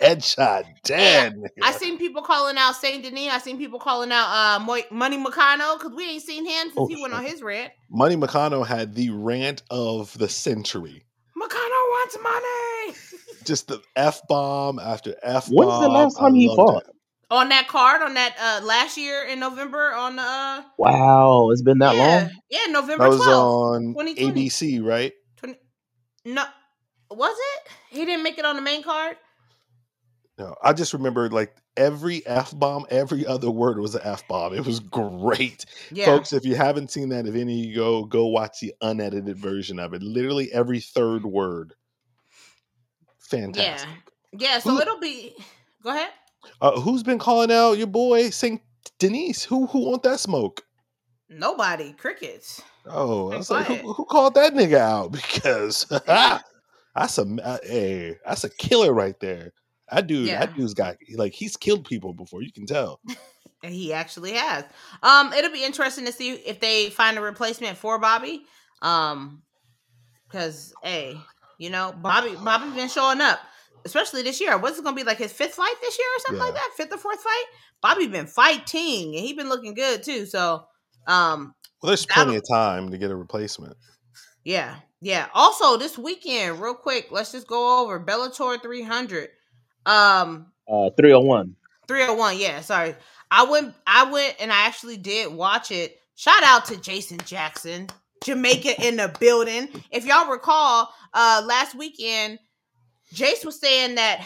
Headshot, 0.01 0.65
dead. 0.83 1.33
nigga. 1.35 1.49
I 1.63 1.71
seen 1.71 1.97
people 1.97 2.21
calling 2.21 2.57
out 2.57 2.75
Saint 2.75 3.03
Denis. 3.03 3.29
I 3.31 3.39
seen 3.39 3.57
people 3.57 3.79
calling 3.79 4.11
out 4.11 4.27
uh 4.29 4.59
Mo- 4.63 4.81
Money 4.91 5.17
Moicano 5.17 5.77
because 5.79 5.93
we 5.95 6.03
ain't 6.09 6.21
seen 6.23 6.45
him 6.45 6.67
since 6.67 6.73
Oh, 6.77 6.87
he 6.87 7.01
went 7.01 7.13
on 7.13 7.23
his 7.25 7.41
rant. 7.41 7.71
Money 7.89 8.15
Moicano 8.15 8.65
had 8.65 8.93
the 8.93 9.09
rant 9.09 9.63
of 9.71 10.15
the 10.17 10.29
century. 10.29 11.03
Moicano 11.35 11.69
wants 11.89 12.17
money 12.21 13.23
Just 13.43 13.67
the 13.69 13.81
f 13.95 14.21
bomb 14.27 14.77
after 14.79 15.15
f 15.23 15.45
bomb. 15.47 15.55
When's 15.55 15.79
the 15.81 15.89
last 15.89 16.19
time 16.19 16.35
he 16.35 16.47
fought? 16.55 16.83
On 17.29 17.49
that 17.49 17.67
card 17.67 18.01
on 18.01 18.13
that 18.13 18.35
uh 18.39 18.65
last 18.65 18.97
year 18.97 19.23
in 19.25 19.39
November 19.39 19.93
on 19.93 20.15
the 20.15 20.21
uh 20.21 20.61
Wow, 20.77 21.49
it's 21.51 21.61
been 21.61 21.79
that 21.79 21.95
yeah 21.95 22.21
long. 22.23 22.31
yeah 22.49 22.71
November 22.71 23.03
That 23.03 23.09
was 23.09 23.23
twelfth. 23.23 23.97
on 23.97 24.15
ABC, 24.15 24.83
right? 24.83 25.11
20, 25.37 25.55
no, 26.25 26.45
was 27.11 27.35
it? 27.55 27.71
He 27.89 28.05
didn't 28.05 28.23
make 28.23 28.37
it 28.37 28.45
on 28.45 28.55
the 28.55 28.61
main 28.61 28.81
card. 28.83 29.17
No, 30.39 30.55
I 30.63 30.71
just 30.73 30.93
remember 30.93 31.29
like 31.29 31.55
every 31.75 32.25
f 32.27 32.57
bomb, 32.57 32.85
every 32.89 33.25
other 33.33 33.49
word 33.51 33.79
was 33.79 33.95
an 33.95 34.01
f 34.03 34.27
bomb. 34.27 34.53
It 34.53 34.65
was 34.65 34.79
great, 34.79 35.65
Yeah. 35.91 36.05
folks. 36.05 36.31
If 36.31 36.45
you 36.45 36.55
haven't 36.55 36.91
seen 36.91 37.09
that, 37.09 37.25
if 37.27 37.33
any 37.35 37.59
of 37.59 37.65
you 37.65 37.75
go 37.75 38.05
go 38.05 38.27
watch 38.27 38.59
the 38.61 38.73
unedited 38.81 39.37
version 39.37 39.79
of 39.79 39.93
it, 39.93 40.01
literally 40.03 40.51
every 40.53 40.79
third 40.79 41.25
word, 41.25 41.73
fantastic. 43.19 43.89
Yeah. 44.33 44.39
Yeah. 44.53 44.59
So 44.59 44.71
Who- 44.71 44.79
it'll 44.81 44.99
be. 44.99 45.35
Go 45.83 45.89
ahead. 45.89 46.09
Uh, 46.61 46.79
who's 46.79 47.03
been 47.03 47.19
calling 47.19 47.51
out 47.51 47.73
your 47.77 47.87
boy 47.87 48.29
Saint 48.29 48.61
Denis? 48.99 49.43
Who 49.43 49.67
who 49.67 49.89
want 49.89 50.03
that 50.03 50.19
smoke? 50.19 50.63
Nobody. 51.29 51.93
Crickets. 51.93 52.61
Oh, 52.85 53.31
I 53.31 53.37
was 53.37 53.51
like, 53.51 53.65
who, 53.67 53.93
who 53.93 54.05
called 54.05 54.35
that 54.35 54.53
nigga 54.53 54.77
out? 54.77 55.11
Because 55.11 55.85
that's 56.05 57.17
a 57.17 57.37
uh, 57.43 57.57
hey, 57.63 58.15
that's 58.25 58.43
a 58.43 58.49
killer 58.49 58.93
right 58.93 59.19
there. 59.19 59.51
That 59.91 60.07
dude, 60.07 60.27
Yeah. 60.27 60.39
that 60.45 60.55
dude's 60.55 60.73
got 60.73 60.97
like 61.15 61.33
he's 61.33 61.57
killed 61.57 61.85
people 61.85 62.13
before. 62.13 62.41
You 62.41 62.51
can 62.51 62.65
tell. 62.65 62.99
And 63.63 63.73
he 63.73 63.91
actually 63.91 64.33
has. 64.33 64.65
Um, 65.01 65.33
it'll 65.33 65.51
be 65.51 65.65
interesting 65.65 66.05
to 66.05 66.11
see 66.11 66.33
if 66.33 66.59
they 66.59 66.91
find 66.91 67.17
a 67.17 67.21
replacement 67.21 67.75
for 67.75 67.97
Bobby. 67.97 68.43
Um, 68.83 69.41
because 70.27 70.75
hey, 70.83 71.19
you 71.57 71.71
know, 71.71 71.91
Bobby 71.99 72.35
Bobby 72.35 72.69
been 72.75 72.87
showing 72.87 73.19
up, 73.19 73.39
especially 73.85 74.21
this 74.23 74.39
year. 74.41 74.57
What's 74.57 74.77
it 74.77 74.83
gonna 74.83 74.95
be 74.95 75.03
like 75.03 75.17
his 75.17 75.31
fifth 75.33 75.53
fight 75.55 75.75
this 75.81 75.97
year 75.97 76.07
or 76.15 76.19
something 76.19 76.43
like 76.45 76.53
that? 76.53 76.69
Fifth 76.77 76.93
or 76.93 76.97
fourth 76.97 77.21
fight? 77.21 77.43
Bobby 77.81 78.07
been 78.07 78.27
fighting 78.27 79.15
and 79.15 79.25
he 79.25 79.33
been 79.33 79.49
looking 79.49 79.73
good 79.73 80.03
too. 80.03 80.25
So, 80.25 80.65
um, 81.07 81.53
Well, 81.81 81.89
there's 81.89 82.05
plenty 82.05 82.35
of 82.35 82.43
time 82.49 82.89
to 82.91 82.97
get 82.97 83.11
a 83.11 83.15
replacement. 83.15 83.77
yeah, 84.43 84.75
yeah. 85.01 85.27
Also, 85.33 85.77
this 85.77 85.97
weekend, 85.97 86.59
real 86.61 86.73
quick, 86.73 87.07
let's 87.11 87.31
just 87.31 87.47
go 87.47 87.81
over 87.83 87.99
Bellator 87.99 88.61
300. 88.61 89.29
Um, 89.85 90.51
Uh, 90.67 90.89
three 90.97 91.11
hundred 91.11 91.27
one. 91.27 91.55
301 91.87 92.37
yeah 92.37 92.59
sorry 92.59 92.93
i 93.31 93.45
went 93.45 93.73
i 93.87 94.03
went 94.11 94.35
and 94.41 94.51
i 94.51 94.65
actually 94.65 94.97
did 94.97 95.31
watch 95.31 95.71
it 95.71 95.97
shout 96.15 96.43
out 96.43 96.65
to 96.65 96.75
jason 96.81 97.17
jackson 97.25 97.87
jamaica 98.25 98.73
in 98.85 98.97
the 98.97 99.07
building 99.21 99.69
if 99.89 100.03
y'all 100.05 100.29
recall 100.29 100.89
uh 101.13 101.41
last 101.45 101.75
weekend 101.75 102.37
jace 103.13 103.45
was 103.45 103.59
saying 103.59 103.95
that 103.95 104.25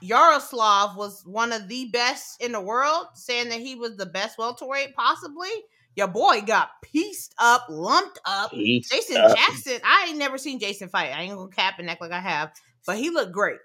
yaroslav 0.00 0.96
was 0.96 1.22
one 1.26 1.52
of 1.52 1.68
the 1.68 1.86
best 1.86 2.42
in 2.42 2.52
the 2.52 2.60
world 2.60 3.06
saying 3.14 3.48
that 3.48 3.60
he 3.60 3.74
was 3.74 3.96
the 3.96 4.06
best 4.06 4.38
welterweight 4.38 4.94
possibly 4.94 5.48
your 5.96 6.08
boy 6.08 6.40
got 6.42 6.70
pieced 6.82 7.34
up 7.38 7.66
lumped 7.70 8.18
up 8.26 8.50
Jason 8.90 9.16
Jackson, 9.16 9.78
I 9.84 10.06
ain't 10.08 10.18
never 10.18 10.38
seen 10.38 10.58
Jason 10.58 10.88
fight. 10.88 11.12
I 11.14 11.22
ain't 11.22 11.34
gonna 11.34 11.48
cap 11.50 11.78
and 11.78 11.88
act 11.88 12.00
like 12.00 12.10
I 12.12 12.20
have, 12.20 12.52
but 12.86 12.96
he 12.96 13.10
looked 13.10 13.32
great 13.32 13.58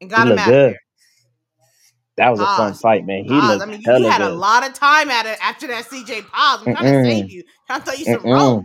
and 0.00 0.10
got 0.10 0.26
He 0.26 0.32
him 0.32 0.38
out 0.38 0.48
of 0.48 0.54
good. 0.54 0.70
there. 0.70 0.80
That 2.16 2.30
was 2.30 2.40
a 2.40 2.46
fun 2.46 2.74
fight, 2.74 3.04
man. 3.04 3.24
He 3.24 3.30
Pause. 3.30 3.58
looked 3.58 3.62
I 3.62 3.66
mean, 3.66 3.80
you, 3.82 3.92
you 3.96 4.06
had 4.06 4.20
good. 4.20 4.30
a 4.30 4.34
lot 4.34 4.66
of 4.66 4.74
time 4.74 5.10
at 5.10 5.26
it 5.26 5.38
after 5.42 5.66
that 5.66 5.84
CJ 5.86 6.26
pause. 6.28 6.60
I'm 6.62 6.68
trying 6.68 6.84
Mm-mm. 6.84 7.02
to 7.02 7.10
save 7.10 7.30
you, 7.30 7.42
trying 7.66 7.80
to 7.80 7.86
throw 7.86 7.94
you 7.94 8.04
some 8.04 8.24
rope. 8.24 8.64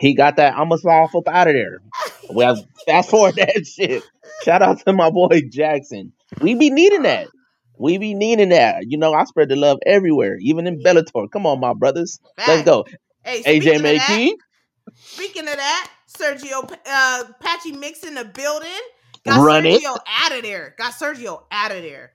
he 0.00 0.14
got 0.14 0.36
that 0.36 0.56
I'm 0.56 0.72
a 0.72 0.74
off 0.88 1.14
up 1.14 1.28
out 1.28 1.48
of 1.48 1.54
there. 1.54 1.80
Well, 2.30 2.64
fast 2.86 3.10
forward 3.10 3.34
that 3.36 3.66
shit. 3.66 4.02
Shout 4.44 4.62
out 4.62 4.80
to 4.80 4.92
my 4.92 5.10
boy 5.10 5.42
Jackson. 5.50 6.12
We 6.40 6.54
be 6.54 6.70
needing 6.70 7.02
that. 7.02 7.28
We 7.78 7.98
be 7.98 8.14
needing 8.14 8.50
that. 8.50 8.84
You 8.86 8.98
know, 8.98 9.12
I 9.12 9.24
spread 9.24 9.48
the 9.48 9.56
love 9.56 9.78
everywhere, 9.84 10.38
even 10.40 10.66
in 10.66 10.82
Bellator. 10.82 11.30
Come 11.30 11.46
on, 11.46 11.60
my 11.60 11.74
brothers. 11.74 12.18
Let's 12.46 12.62
go. 12.62 12.86
Hey, 13.22 13.40
AJ 13.40 13.42
speaking 13.42 13.74
of 13.74 13.82
that, 13.82 14.08
McKee. 14.08 14.32
speaking 14.94 15.48
of 15.48 15.56
that, 15.56 15.90
Sergio 16.16 16.78
uh, 16.86 17.24
Patchy 17.40 17.72
Mix 17.72 18.04
in 18.04 18.14
the 18.14 18.24
building. 18.24 18.70
Got 19.24 19.44
Run 19.44 19.66
it. 19.66 19.82
Out 19.84 20.36
of 20.36 20.42
there. 20.42 20.74
Got 20.78 20.92
Sergio 20.92 21.42
out 21.50 21.72
of 21.72 21.82
there. 21.82 22.12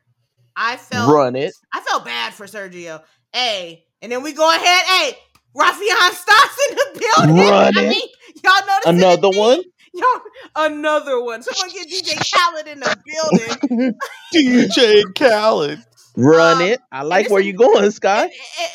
I 0.55 0.77
felt 0.77 1.13
Run 1.13 1.35
it. 1.35 1.53
I 1.73 1.81
felt 1.81 2.05
bad 2.05 2.33
for 2.33 2.45
Sergio. 2.45 3.03
Hey, 3.33 3.85
and 4.01 4.11
then 4.11 4.23
we 4.23 4.33
go 4.33 4.49
ahead. 4.49 4.85
Hey, 4.85 5.17
Raufeon 5.55 6.11
Stots 6.11 6.57
in 6.69 6.75
the 6.75 6.99
building. 6.99 7.35
Run 7.43 7.77
I 7.77 7.81
it. 7.81 7.89
mean, 7.89 8.09
y'all 8.43 8.67
notice 8.67 8.85
Another 8.85 9.29
one. 9.29 9.61
Y'all, 9.93 10.21
another 10.55 11.21
one. 11.21 11.43
Someone 11.43 11.69
get 11.75 11.89
DJ 11.89 12.15
Khaled 12.33 12.67
in 12.67 12.79
the 12.79 12.97
building. 13.05 13.93
DJ 14.33 15.03
Khaled. 15.17 15.83
Run 16.17 16.57
Um, 16.57 16.61
it. 16.63 16.79
I 16.91 17.03
like 17.03 17.25
where 17.27 17.35
where 17.35 17.41
is- 17.41 17.47
you 17.47 17.53
going, 17.53 17.83
And, 17.85 17.93
Scott. 17.93 18.23
and- 18.25 18.31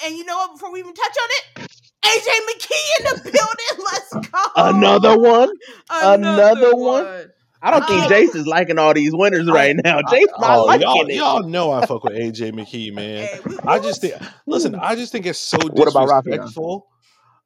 and 0.06 0.16
you 0.16 0.24
know 0.24 0.36
what? 0.36 0.52
Before 0.52 0.72
we 0.72 0.80
even 0.80 0.94
touch 0.94 1.16
on 1.22 1.28
it, 1.30 1.70
AJ 2.04 2.28
McKee 2.48 2.98
in 2.98 3.04
the 3.04 3.22
building. 3.30 3.84
Let's 3.92 4.28
go. 4.30 4.42
Another 4.56 5.18
one. 5.18 5.50
Another 5.90 6.74
one? 6.74 7.04
one. 7.04 7.30
I 7.62 7.70
don't 7.70 7.86
think 7.86 8.04
Oh. 8.04 8.08
Jace 8.08 8.34
is 8.36 8.46
liking 8.46 8.78
all 8.78 8.94
these 8.94 9.12
winners 9.14 9.50
right 9.50 9.74
now. 9.76 10.00
Jace 10.02 10.24
not 10.38 10.58
Oh, 10.58 10.64
liking 10.64 10.86
y'all, 10.86 11.06
it. 11.08 11.14
y'all 11.14 11.42
know 11.48 11.72
I 11.72 11.84
fuck 11.86 12.04
with 12.04 12.14
AJ 12.14 12.52
McKee, 12.52 12.92
man. 12.94 13.26
Hey, 13.26 13.40
we- 13.44 13.58
I 13.66 13.78
just 13.80 14.00
think, 14.02 14.14
listen, 14.46 14.74
I 14.74 14.94
just 14.94 15.12
think 15.12 15.26
it's 15.26 15.38
so 15.38 15.58
What 15.58 15.88
about 15.88 16.08
Raufeon? 16.08 16.24
disrespectful. 16.24 16.86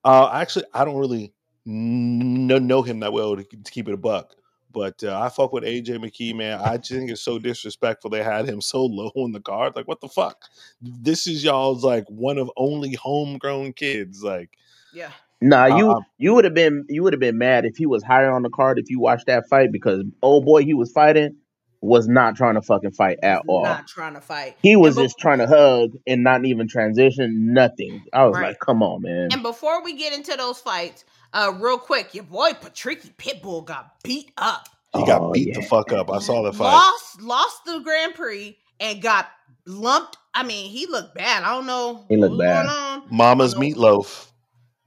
Uh, 0.05 0.29
actually, 0.33 0.65
I 0.75 0.85
don't 0.85 0.97
really 0.99 1.33
know, 1.67 2.59
know 2.59 2.83
him 2.83 3.01
that 3.01 3.13
well 3.13 3.37
to, 3.37 3.45
to 3.45 3.71
keep 3.71 3.89
it 3.89 3.95
a 3.95 3.99
buck, 3.99 4.35
but 4.73 5.03
uh, 5.05 5.19
I 5.21 5.29
fuck 5.29 5.53
with 5.53 5.65
AJ 5.65 5.99
McKee, 5.99 6.35
man. 6.35 6.61
I 6.61 6.77
just 6.77 6.91
think 6.91 7.11
it's 7.11 7.23
so 7.23 7.39
disrespectful. 7.39 8.11
They 8.11 8.23
had 8.23 8.47
him 8.49 8.61
so 8.61 8.85
low 8.87 9.11
on 9.17 9.33
the 9.33 9.41
card. 9.41 9.77
Like, 9.77 9.89
what 9.89 10.01
the 10.01 10.09
fuck? 10.09 10.37
This 10.81 11.27
is 11.27 11.45
y'all's 11.45 11.85
like 11.85 12.05
one 12.09 12.39
of 12.39 12.51
only 12.57 12.95
homegrown 12.95 13.75
kids. 13.75 14.23
Like, 14.23 14.51
yeah. 14.93 15.11
Nah, 15.43 15.65
you 15.79 16.03
you 16.19 16.35
would 16.35 16.45
have 16.45 16.53
been 16.53 16.85
you 16.91 17.03
would 17.03 17.15
have 17.15 17.21
been 17.21 17.39
mad 17.39 17.65
if 17.65 17.75
he 17.79 17.87
was 17.87 18.03
higher 18.03 18.31
on 18.31 18.43
the 18.43 18.51
card 18.51 18.79
if 18.79 18.91
you 18.91 19.01
watched 19.01 19.25
that 19.27 19.45
fight 19.49 19.73
because 19.73 20.05
oh 20.23 20.43
boy 20.43 20.65
he 20.65 20.75
was 20.75 20.93
fighting 20.93 21.37
was 21.81 22.07
not 22.07 22.37
trying 22.37 22.57
to 22.57 22.61
fucking 22.61 22.91
fight 22.93 23.17
at 23.23 23.41
all. 23.49 23.63
Not 23.63 23.87
trying 23.89 24.13
to 24.13 24.21
fight. 24.21 24.57
He 24.63 24.77
was 24.77 24.99
And 24.99 25.05
be- 25.05 25.07
just 25.07 25.19
trying 25.19 25.39
to 25.39 25.47
hug 25.47 25.93
and 26.07 26.23
not 26.23 26.45
even 26.45 26.69
transition, 26.69 27.55
nothing. 27.55 28.05
I 28.13 28.27
was 28.27 28.35
Right. 28.37 28.49
like, 28.49 28.59
come 28.61 28.83
on, 28.83 29.01
man. 29.01 29.29
And 29.33 29.43
before 29.43 29.83
we 29.83 29.95
get 29.97 30.13
into 30.13 30.37
those 30.37 30.59
fights, 30.59 31.07
uh, 31.33 31.53
real 31.59 31.79
quick, 31.79 32.15
your 32.15 32.25
boy 32.25 32.51
Patricky 32.53 33.15
Pitbull 33.17 33.65
got 33.65 34.03
beat 34.03 34.33
up. 34.37 34.69
he 34.97 35.05
got 35.05 35.23
Oh, 35.23 35.33
beat 35.33 35.55
the 35.55 35.63
fuck 35.63 35.93
up. 35.93 36.11
I 36.11 36.19
saw 36.19 36.43
the 36.43 36.53
fight. 36.53 36.73
Lost, 36.73 37.21
lost 37.23 37.65
the 37.65 37.79
Grand 37.81 38.15
Prix 38.15 38.57
and 38.81 39.01
got 39.01 39.29
lumped. 39.67 40.17
I 40.35 40.43
mean, 40.43 40.71
he 40.71 40.87
looked 40.87 41.15
bad. 41.15 41.43
I 41.43 41.55
don't 41.55 41.67
know. 41.67 42.05
He 42.09 42.17
looked 42.17 42.39
bad. 42.39 42.67
Going 42.67 42.69
on. 42.69 43.03
Mama's 43.11 43.55
I 43.55 43.61
don't 43.61 43.75
meatloaf. 43.77 44.27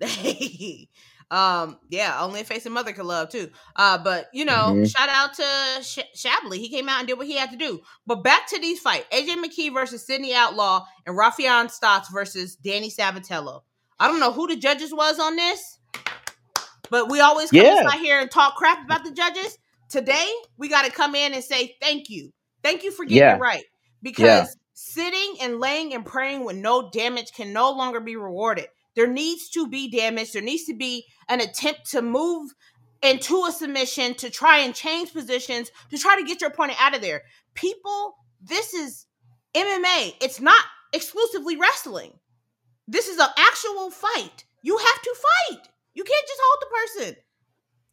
um, 1.31 1.77
yeah, 1.89 2.17
only 2.21 2.41
a 2.41 2.43
face 2.43 2.65
a 2.65 2.69
mother 2.69 2.93
could 2.93 3.05
love 3.05 3.29
too. 3.29 3.49
Uh, 3.75 3.97
but 3.97 4.27
you 4.33 4.45
know, 4.45 4.73
Mhm. 4.75 4.89
shout 4.89 5.09
out 5.09 5.33
to 5.35 5.83
Sh- 5.83 5.99
Shabliy. 6.25 6.57
He 6.57 6.69
came 6.69 6.89
out 6.89 6.99
and 6.99 7.07
did 7.07 7.17
what 7.17 7.27
he 7.27 7.35
had 7.37 7.51
to 7.51 7.57
do. 7.57 7.81
But 8.05 8.23
back 8.23 8.47
to 8.49 8.59
these 8.59 8.79
fight: 8.79 9.05
AJ 9.11 9.35
McKee 9.43 9.73
versus 9.73 10.05
Sydney 10.05 10.33
Outlaw 10.33 10.85
and 11.05 11.17
Raufeon 11.17 11.71
Stots 11.71 12.11
versus 12.11 12.55
Danny 12.55 12.89
Sabatello. 12.91 13.61
I 13.99 14.07
don't 14.07 14.19
know 14.19 14.31
who 14.33 14.47
the 14.47 14.55
judges 14.57 14.93
was 14.93 15.19
on 15.19 15.35
this, 15.35 15.79
but 16.93 17.09
we 17.09 17.19
always 17.21 17.49
come 17.49 17.59
Yeah. 17.59 17.79
inside 17.81 18.01
here 18.01 18.19
and 18.19 18.29
talk 18.29 18.55
crap 18.55 18.85
about 18.85 19.03
the 19.03 19.09
judges. 19.09 19.57
Today, 19.89 20.31
we 20.57 20.67
got 20.69 20.85
to 20.85 20.91
come 20.91 21.15
in 21.15 21.33
and 21.33 21.43
say 21.43 21.75
thank 21.81 22.07
you, 22.07 22.31
thank 22.61 22.83
you 22.83 22.91
for 22.91 23.03
getting 23.03 23.17
Yeah. 23.17 23.35
it 23.35 23.39
right 23.39 23.65
because 24.03 24.55
sitting 24.75 25.37
and 25.41 25.59
laying 25.59 25.91
and 25.95 26.05
praying 26.05 26.45
with 26.45 26.55
no 26.55 26.91
damage 26.91 27.33
can 27.33 27.51
no 27.51 27.71
longer 27.71 27.99
be 27.99 28.15
rewarded. 28.15 28.67
There 28.95 29.07
needs 29.07 29.49
to 29.49 29.67
be 29.67 29.89
damage. 29.89 30.33
There 30.33 30.41
needs 30.43 30.65
to 30.65 30.75
be 30.75 31.07
an 31.29 31.41
attempt 31.41 31.89
to 31.93 32.03
move 32.03 32.51
into 33.01 33.43
a 33.45 33.51
submission 33.51 34.13
to 34.15 34.29
try 34.29 34.59
and 34.59 34.75
change 34.75 35.13
positions 35.13 35.71
to 35.89 35.97
try 35.97 36.15
to 36.15 36.23
get 36.23 36.41
your 36.41 36.51
opponent 36.51 36.79
out 36.79 36.93
of 36.93 37.01
there. 37.01 37.23
People, 37.55 38.17
this 38.39 38.75
is 38.75 39.07
MMA. 39.55 40.15
It's 40.21 40.39
not 40.39 40.63
exclusively 40.93 41.55
wrestling. 41.57 42.19
This 42.87 43.07
is 43.07 43.17
an 43.17 43.29
actual 43.35 43.89
fight. 43.89 44.45
You 44.61 44.77
have 44.77 45.01
to 45.01 45.15
fight. 45.49 45.69
You 45.93 46.03
can't 46.03 46.27
just 46.27 46.41
hold 46.43 46.61
the 46.61 47.01
person. 47.01 47.15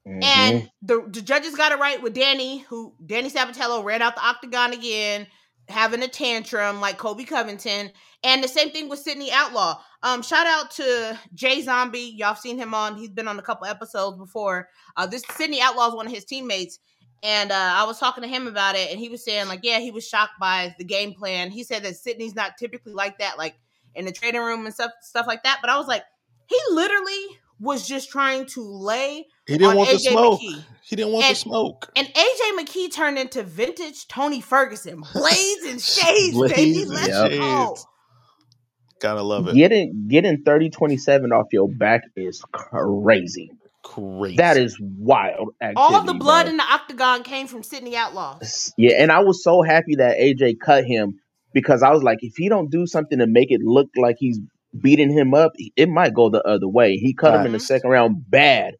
Mhm. 0.07 0.25
And 0.25 0.71
the, 0.83 1.07
the 1.09 1.23
judges 1.23 1.55
got 1.55 1.73
it 1.73 1.79
right 1.79 2.01
with 2.03 2.15
Danny, 2.15 2.59
who 2.61 2.95
Danny 3.05 3.31
Sabatello 3.31 3.85
ran 3.85 4.03
out 4.03 4.15
the 4.15 4.27
octagon 4.27 4.73
again, 4.73 5.27
having 5.69 6.03
a 6.03 6.09
tantrum 6.09 6.81
like 6.81 6.99
Kobe 6.99 7.25
Covington. 7.25 7.91
And 8.25 8.43
the 8.43 8.49
same 8.49 8.71
thing 8.71 8.89
with 8.89 8.99
Sydney 8.99 9.31
Outlaw. 9.33 9.81
Um, 10.03 10.23
shout 10.23 10.47
out 10.47 10.71
to 10.73 11.19
Jay 11.35 11.61
Zombie. 11.63 12.15
Y'all 12.17 12.29
have 12.29 12.39
seen 12.39 12.59
him 12.59 12.75
on. 12.75 12.97
He's 12.97 13.11
been 13.11 13.29
on 13.29 13.39
a 13.39 13.43
couple 13.43 13.67
episodes 13.67 14.17
before. 14.17 14.69
Uh, 14.97 15.07
this 15.07 15.23
Sydney 15.33 15.61
Outlaw 15.61 15.89
is 15.89 15.95
one 15.95 16.07
of 16.07 16.13
his 16.13 16.25
teammates. 16.25 16.79
And 17.23 17.53
uh, 17.53 17.75
I 17.77 17.85
was 17.85 17.99
talking 17.99 18.23
to 18.23 18.29
him 18.29 18.47
about 18.47 18.77
it, 18.77 18.91
and 18.91 18.99
he 18.99 19.11
was 19.11 19.23
saying, 19.23 19.47
like, 19.47 19.61
yeah, 19.63 19.79
he 19.79 19.91
was 19.91 20.09
shocked 20.09 20.41
by 20.41 20.75
the 20.79 20.85
game 20.85 21.13
plan. 21.13 21.51
He 21.51 21.63
said 21.65 21.83
that 21.83 21.97
Sydney's 21.97 22.35
not 22.35 22.57
typically 22.59 22.95
like 22.95 23.19
that, 23.19 23.37
like 23.37 23.57
in 23.95 24.07
the 24.07 24.13
training 24.13 24.41
room 24.41 24.65
and 24.65 24.75
stuff, 24.75 24.93
stuff 25.03 25.27
like 25.27 25.43
that. 25.43 25.59
But 25.61 25.69
I 25.69 25.77
was 25.77 25.87
like, 25.87 26.03
he 26.47 26.59
literally 26.73 27.39
was 27.61 27.87
just 27.87 28.11
trying 28.11 28.47
to 28.47 28.63
lay 28.63 29.27
He 29.47 29.59
didn't 29.59 29.67
on 29.71 29.77
want 29.77 29.91
the 29.91 29.97
AJ 29.97 30.11
smoke. 30.11 30.41
McKee. 30.41 30.65
He 30.83 30.97
didn't 30.97 31.13
want 31.13 31.27
And- 31.27 31.37
the 31.37 31.39
smoke. 31.41 31.93
And 31.95 32.07
AJ 32.09 32.59
McKee 32.59 32.93
turned 32.93 33.19
into 33.19 33.43
vintage 33.43 34.09
Tony 34.09 34.41
Ferguson. 34.41 35.03
Blades 35.13 35.65
and 35.67 35.81
shades, 35.81 36.39
baby. 36.53 36.85
Let's 36.87 37.09
and 37.09 37.39
go. 37.41 37.67
shades. 37.75 37.87
Gotta 39.01 39.23
love 39.23 39.49
it. 39.49 39.55
getting 39.55 40.09
getting 40.09 40.43
30 40.43 40.69
27 40.71 41.33
off 41.33 41.47
your 41.53 41.69
back 41.69 42.03
is 42.17 42.43
crazy. 42.53 43.51
crazy. 43.83 44.37
That 44.37 44.59
is 44.59 44.79
wild. 44.81 45.55
All 45.75 46.03
the 46.03 46.13
blood 46.13 46.45
bro. 46.45 46.51
in 46.51 46.57
the 46.59 46.65
octagon 46.65 47.23
came 47.23 47.47
from 47.47 47.63
Sydney 47.63 47.97
Outlaw. 47.97 48.39
Yeah, 48.77 48.93
and 48.99 49.11
I 49.11 49.21
was 49.21 49.43
so 49.43 49.63
happy 49.63 49.97
that 49.97 50.19
AJ 50.19 50.57
cut 50.63 50.85
him 50.85 51.19
because 51.55 51.83
I 51.83 51.91
was 51.93 52.03
like, 52.03 52.19
if 52.21 52.35
he 52.37 52.51
don't 52.51 52.71
do 52.71 52.87
something 52.87 53.19
to 53.21 53.27
make 53.27 53.51
it 53.51 53.61
look 53.63 53.89
like 53.97 54.17
he's 54.19 54.39
beating 54.79 55.11
him 55.11 55.35
up, 55.35 55.53
it 55.77 55.89
might 55.89 56.15
go 56.15 56.31
the 56.31 56.43
other 56.43 56.69
way. 56.69 56.97
He 56.97 57.15
cut 57.15 57.35
him 57.35 57.47
in 57.47 57.53
the 57.53 57.61
second 57.61 57.91
round 57.91 58.31
bad, 58.31 58.75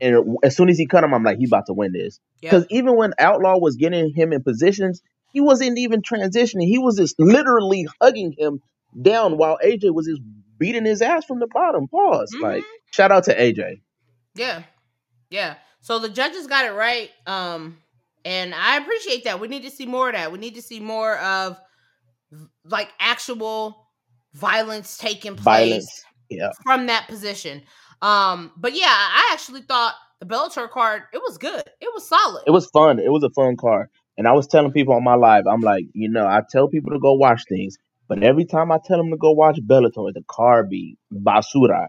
and 0.00 0.36
as 0.42 0.56
soon 0.56 0.68
as 0.68 0.78
he 0.78 0.86
cut 0.86 1.04
him, 1.04 1.14
I'm 1.14 1.22
like, 1.22 1.38
he 1.38 1.46
about 1.46 1.66
to 1.66 1.72
win 1.72 1.92
this. 1.92 2.20
Because 2.40 2.66
even 2.70 2.96
when 2.96 3.14
Outlaw 3.18 3.58
was 3.58 3.76
getting 3.76 4.12
him 4.14 4.32
in 4.32 4.42
positions, 4.42 5.00
he 5.32 5.40
wasn't 5.40 5.78
even 5.78 6.02
transitioning. 6.02 6.66
He 6.66 6.78
was 6.78 6.96
just 6.96 7.18
literally 7.18 7.86
hugging 8.00 8.34
him 8.36 8.60
down 9.00 9.38
while 9.38 9.58
AJ 9.64 9.94
was 9.94 10.06
just 10.06 10.20
beating 10.58 10.84
his 10.84 11.02
ass 11.02 11.24
from 11.24 11.40
the 11.40 11.48
bottom. 11.52 11.88
Pause. 11.88 12.34
Mhm. 12.36 12.42
Like, 12.42 12.64
shout 12.92 13.10
out 13.10 13.24
to 13.24 13.34
AJ. 13.34 13.80
Yeah. 14.34 14.62
Yeah. 15.30 15.56
So 15.80 15.98
the 15.98 16.08
judges 16.08 16.46
got 16.46 16.64
it 16.64 16.72
right. 16.72 17.10
Um, 17.26 17.78
and 18.24 18.54
I 18.54 18.76
appreciate 18.76 19.24
that. 19.24 19.40
We 19.40 19.48
need 19.48 19.62
to 19.62 19.70
see 19.70 19.86
more 19.86 20.08
of 20.08 20.14
that. 20.14 20.30
We 20.32 20.38
need 20.38 20.54
to 20.54 20.62
see 20.62 20.80
more 20.80 21.18
of 21.18 21.58
like 22.64 22.90
actual 23.00 23.83
violence 24.34 24.96
taking 24.98 25.36
place 25.36 25.44
Violence. 25.44 26.04
Yeah. 26.30 26.50
from 26.62 26.86
that 26.86 27.08
position. 27.08 27.62
Um, 28.02 28.52
but 28.56 28.74
yeah, 28.74 28.86
I 28.88 29.30
actually 29.32 29.62
thought 29.62 29.94
the 30.20 30.26
Bellator 30.26 30.68
card, 30.70 31.02
it 31.12 31.18
was 31.26 31.38
good. 31.38 31.62
It 31.80 31.90
was 31.94 32.06
solid. 32.06 32.42
It 32.46 32.50
was 32.50 32.66
fun. 32.66 32.98
It 32.98 33.10
was 33.10 33.22
a 33.22 33.30
fun 33.30 33.56
card. 33.56 33.88
And 34.18 34.28
I 34.28 34.32
was 34.32 34.46
telling 34.46 34.72
people 34.72 34.94
on 34.94 35.04
my 35.04 35.14
live, 35.14 35.46
I'm 35.46 35.60
like, 35.60 35.86
you 35.92 36.08
know, 36.08 36.26
I 36.26 36.42
tell 36.50 36.68
people 36.68 36.92
to 36.92 36.98
go 37.00 37.14
watch 37.14 37.42
things, 37.48 37.76
but 38.08 38.22
every 38.22 38.44
time 38.44 38.70
I 38.70 38.78
tell 38.84 38.98
them 38.98 39.10
to 39.10 39.16
go 39.16 39.32
watch 39.32 39.58
Bellator, 39.66 40.12
the 40.12 40.22
card 40.28 40.68
be 40.68 40.96
basura. 41.12 41.88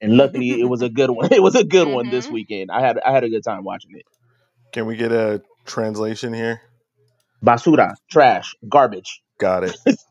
And 0.00 0.16
luckily, 0.16 0.60
it 0.60 0.68
was 0.68 0.82
a 0.82 0.88
good 1.00 1.10
one. 1.10 1.28
It 1.32 1.42
was 1.42 1.54
a 1.54 1.64
good 1.64 1.88
one 1.88 2.10
this 2.10 2.28
Mhm. 2.28 2.32
weekend. 2.32 2.70
I 2.70 2.80
had 2.80 2.98
I 2.98 3.12
had 3.12 3.24
a 3.24 3.28
good 3.28 3.44
time 3.44 3.64
watching 3.64 3.90
it. 3.94 4.04
Can 4.72 4.86
we 4.86 4.96
get 4.96 5.12
a 5.12 5.42
translation 5.64 6.32
here? 6.34 6.60
Basura, 7.44 7.94
trash, 8.10 8.54
garbage. 8.68 9.22
Got 9.38 9.64
it. 9.64 9.76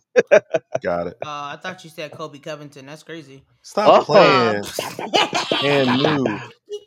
Got 0.81 1.07
it. 1.07 1.17
Uh, 1.23 1.53
I 1.53 1.59
thought 1.61 1.83
you 1.83 1.89
said 1.89 2.11
Kobe 2.11 2.39
Covington. 2.39 2.85
That's 2.85 3.03
crazy. 3.03 3.43
Stop 3.61 3.97
Oh. 3.97 4.03
playing. 4.03 4.63
And 5.61 5.97
new. 6.03 6.25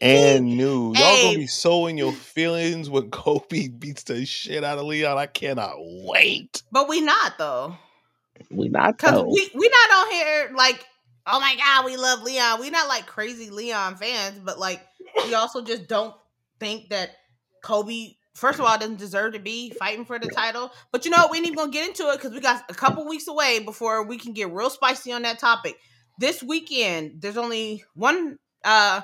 And 0.01 0.57
new. 0.57 0.95
Y'all 0.95 1.17
Hey. 1.17 1.23
gonna 1.23 1.38
be 1.38 1.47
so 1.47 1.87
in 1.87 1.99
your 1.99 2.12
feelings 2.12 2.88
when 2.91 3.11
Kobe 3.11 3.69
beats 3.69 4.05
the 4.05 4.25
shit 4.27 4.62
out 4.64 4.79
of 4.79 4.85
Leon. 4.87 5.19
I 5.19 5.27
cannot 5.27 5.75
wait. 5.79 6.62
but 6.71 6.88
we 6.88 7.01
not 7.01 7.38
though. 7.38 7.77
We 8.51 8.69
not 8.69 8.99
Cause 8.99 9.25
we 9.25 9.51
we 9.55 9.69
not 9.69 9.99
on 9.99 10.12
here 10.12 10.51
like, 10.55 10.87
oh 11.27 11.41
my 11.41 11.57
god, 11.57 11.85
we 11.85 11.97
love 11.97 12.23
Leon. 12.23 12.61
We 12.61 12.71
not 12.71 12.88
like 12.88 13.07
crazy 13.07 13.51
Leon 13.51 13.97
fans, 13.97 14.38
but 14.38 14.59
like 14.59 14.81
we 15.27 15.35
also 15.35 15.62
just 15.62 15.88
don't 15.88 16.14
think 16.61 16.91
that 16.91 17.11
Kobe, 17.62 18.14
first 18.38 18.59
of 18.59 18.64
all, 18.64 18.79
doesn't 18.79 18.98
deserve 18.98 19.35
to 19.35 19.38
be 19.38 19.70
fighting 19.70 20.05
for 20.05 20.18
the 20.18 20.29
title. 20.29 20.70
But 20.92 21.05
you 21.05 21.11
know 21.11 21.18
what? 21.18 21.31
We 21.31 21.38
ain't 21.38 21.46
even 21.46 21.57
gonna 21.57 21.72
get 21.72 21.88
into 21.88 22.11
it 22.11 22.16
because 22.16 22.33
we 22.33 22.40
got 22.40 22.64
a 22.70 22.74
couple 22.74 23.07
weeks 23.07 23.29
away 23.29 23.59
before 23.61 24.05
we 24.05 24.16
can 24.16 24.33
get 24.33 24.51
real 24.53 24.70
spicy 24.70 25.12
on 25.12 25.22
that 25.22 25.38
topic. 25.38 25.79
This 26.18 26.42
weekend, 26.42 27.20
there's 27.20 27.37
only 27.37 27.85
one 27.94 28.38
uh 28.64 29.03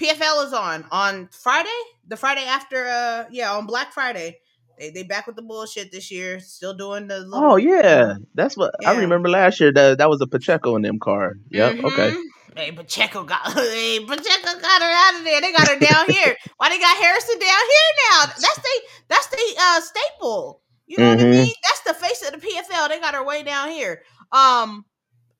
PFL 0.00 0.46
is 0.46 0.52
on 0.52 0.84
on 0.90 1.28
Friday, 1.32 1.68
the 2.06 2.16
Friday 2.16 2.44
after 2.44 2.86
uh 2.86 3.24
yeah, 3.30 3.52
on 3.52 3.66
Black 3.66 3.92
Friday. 3.92 4.38
They 4.78 4.90
they 4.90 5.02
back 5.04 5.26
with 5.26 5.36
the 5.36 5.42
bullshit 5.42 5.92
this 5.92 6.10
year, 6.10 6.40
still 6.40 6.74
doing 6.74 7.06
the 7.06 7.20
little 7.20 7.52
Oh 7.52 7.56
yeah, 7.56 8.14
that's 8.34 8.56
what 8.56 8.74
I 8.84 8.96
remember 8.96 9.28
last 9.28 9.60
year. 9.60 9.72
That 9.72 9.98
that 9.98 10.10
was 10.10 10.20
a 10.20 10.26
Pacheco 10.26 10.76
in 10.76 10.82
them 10.82 10.98
card. 10.98 11.42
Yep. 11.50 11.84
Okay. 11.84 12.14
Hey, 12.56 12.70
Pacheco 12.72 13.24
got 13.24 13.52
hey, 13.52 14.00
Pacheco 14.00 14.60
got 14.60 14.82
her 14.82 14.88
out 14.88 15.18
of 15.18 15.24
there. 15.24 15.40
They 15.40 15.52
got 15.52 15.68
her 15.68 15.78
down 15.78 16.08
here. 16.10 16.36
Why 16.56 16.68
they 16.68 16.78
got 16.78 16.96
Harrison 16.96 17.38
down 17.38 17.48
here 17.48 18.10
now? 18.10 18.26
That's 18.26 18.56
the 18.56 18.80
that's 19.08 19.26
the 19.28 19.56
uh 19.60 19.80
staple. 19.80 20.60
You 20.86 20.98
know 20.98 21.08
what 21.08 21.20
I 21.20 21.24
Mhm. 21.24 21.30
mean? 21.30 21.54
That's 21.62 21.80
the 21.80 21.94
face 21.94 22.22
of 22.26 22.32
the 22.40 22.46
PFL. 22.46 22.88
They 22.88 23.00
got 23.00 23.14
her 23.14 23.24
way 23.24 23.42
down 23.42 23.70
here. 23.70 24.02
Um, 24.32 24.84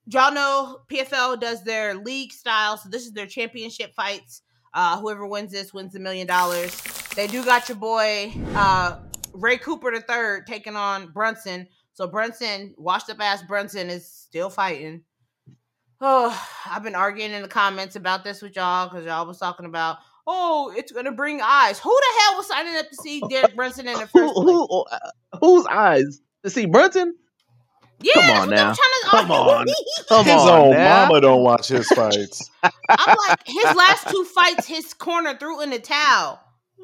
y'all 0.07 0.33
know 0.33 0.81
PFL 0.90 1.38
does 1.38 1.62
their 1.64 1.94
league 1.94 2.33
style, 2.33 2.79
so 2.79 2.88
this 2.88 3.05
is 3.07 3.12
their 3.12 3.27
championship 3.27 3.94
fights. 3.94 4.42
Uh, 4.72 4.98
whoever 4.98 5.27
wins 5.27 5.53
this 5.53 5.72
wins 5.72 5.94
a 5.94 6.00
million 6.00 6.27
dollars. 6.27 6.74
They 7.14 7.27
do 7.29 7.44
got 7.44 7.68
your 7.68 7.77
boy 7.77 8.33
uh 8.55 8.96
Ray 9.33 9.59
Cooper 9.59 9.90
the 9.92 10.00
third 10.00 10.46
taking 10.46 10.77
on 10.77 11.09
Brunson. 11.12 11.68
So 11.92 12.07
Brunson, 12.09 12.74
washed 12.77 13.09
up 13.11 13.20
ass 13.20 13.42
Brunson, 13.42 13.88
is 13.88 14.11
still 14.11 14.50
fighting. 14.50 15.03
Oh, 16.06 16.48
I've 16.66 16.82
been 16.82 16.94
arguing 16.94 17.32
in 17.32 17.40
the 17.40 17.48
comments 17.48 17.96
about 17.96 18.24
this 18.24 18.42
with 18.42 18.54
y'all 18.56 18.88
because 18.90 19.06
y'all 19.06 19.26
was 19.26 19.38
talking 19.38 19.64
about, 19.64 19.98
oh, 20.26 20.70
it's 20.76 20.92
gonna 20.92 21.12
bring 21.12 21.40
eyes. 21.42 21.78
Who 21.78 21.90
the 21.98 22.20
hell 22.20 22.36
was 22.36 22.46
signing 22.48 22.76
up 22.76 22.90
to 22.90 22.96
see 22.96 23.22
Derek 23.30 23.56
Brunson 23.56 23.88
in 23.88 23.94
the 23.98 24.06
Who, 24.12 24.28
first 24.28 24.34
place? 24.34 24.44
who, 24.44 24.84
uh, 24.84 25.10
whose 25.40 25.66
eyes 25.66 26.20
to 26.42 26.50
see 26.50 26.66
Brunson? 26.66 27.14
Yeah, 28.02 28.12
Come 28.14 28.30
on 28.30 28.50
now. 28.50 28.74
trying 28.74 28.76
to 28.76 29.08
Come 29.08 29.30
on. 29.30 29.66
Come 30.08 30.24
His 30.26 30.34
on 30.34 30.48
own 30.50 30.70
now. 30.72 31.06
mama 31.06 31.20
don't 31.22 31.42
watch 31.42 31.68
his 31.68 31.88
fights. 31.88 32.50
I'm 32.62 33.16
like, 33.28 33.40
his 33.46 33.64
last 33.74 34.08
two 34.08 34.24
fights, 34.24 34.66
his 34.66 34.92
corner 34.92 35.34
threw 35.38 35.62
in 35.62 35.70
the 35.70 35.78
towel. 35.78 36.38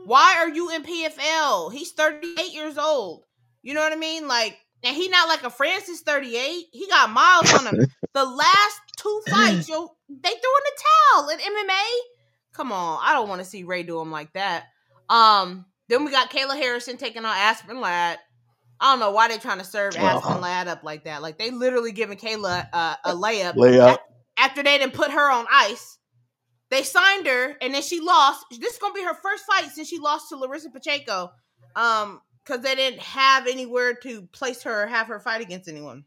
Why 0.06 0.36
are 0.38 0.48
you 0.48 0.70
in 0.74 0.82
PFL? 0.82 1.72
He's 1.74 1.92
38 1.92 2.54
years 2.54 2.78
old. 2.78 3.24
You 3.62 3.74
know 3.74 3.80
what 3.82 3.92
I 3.92 3.96
mean? 3.96 4.28
Like, 4.28 4.56
and 4.82 4.96
he 4.96 5.08
not 5.08 5.28
like 5.28 5.42
a 5.42 5.50
Francis 5.50 6.00
38. 6.00 6.66
He 6.72 6.88
got 6.88 7.10
miles 7.10 7.52
on 7.52 7.66
him. 7.66 7.86
the 8.14 8.24
last 8.24 8.80
two 9.00 9.22
fights, 9.30 9.68
yo, 9.68 9.90
they 10.08 10.28
threw 10.28 10.34
in 10.34 10.40
the 10.64 10.82
towel 11.14 11.28
in 11.30 11.38
MMA. 11.38 11.84
Come 12.52 12.72
on, 12.72 12.98
I 13.02 13.12
don't 13.12 13.28
want 13.28 13.40
to 13.40 13.44
see 13.44 13.64
Ray 13.64 13.82
do 13.82 14.00
him 14.00 14.10
like 14.10 14.32
that. 14.32 14.64
Um, 15.08 15.66
then 15.88 16.04
we 16.04 16.10
got 16.10 16.30
Kayla 16.30 16.56
Harrison 16.56 16.96
taking 16.96 17.24
on 17.24 17.36
Aspen 17.36 17.80
Ladd. 17.80 18.18
I 18.80 18.92
don't 18.92 19.00
know 19.00 19.10
why 19.10 19.28
they're 19.28 19.38
trying 19.38 19.58
to 19.58 19.64
serve 19.64 19.94
Well. 19.96 20.18
Aspen 20.18 20.40
Ladd 20.40 20.68
up 20.68 20.82
like 20.82 21.04
that. 21.04 21.22
Like 21.22 21.38
they 21.38 21.50
literally 21.50 21.92
giving 21.92 22.16
Kayla 22.16 22.68
uh, 22.72 22.96
a 23.04 23.12
layup 23.14 23.54
Layup. 23.54 23.98
after 24.38 24.62
they 24.62 24.78
didn't 24.78 24.94
put 24.94 25.10
her 25.10 25.30
on 25.30 25.46
ice. 25.50 25.98
They 26.70 26.84
signed 26.84 27.26
her 27.26 27.56
and 27.60 27.74
then 27.74 27.82
she 27.82 28.00
lost. 28.00 28.44
This 28.50 28.74
is 28.74 28.78
gonna 28.78 28.94
be 28.94 29.02
her 29.02 29.14
first 29.14 29.44
fight 29.44 29.70
since 29.72 29.88
she 29.88 29.98
lost 29.98 30.28
to 30.28 30.36
Larissa 30.36 30.70
Pacheco. 30.70 31.32
Um, 31.76 32.20
because 32.44 32.62
they 32.62 32.74
didn't 32.74 33.00
have 33.00 33.46
anywhere 33.46 33.94
to 33.94 34.22
place 34.32 34.62
her 34.62 34.84
or 34.84 34.86
have 34.86 35.08
her 35.08 35.20
fight 35.20 35.40
against 35.40 35.68
anyone. 35.68 36.04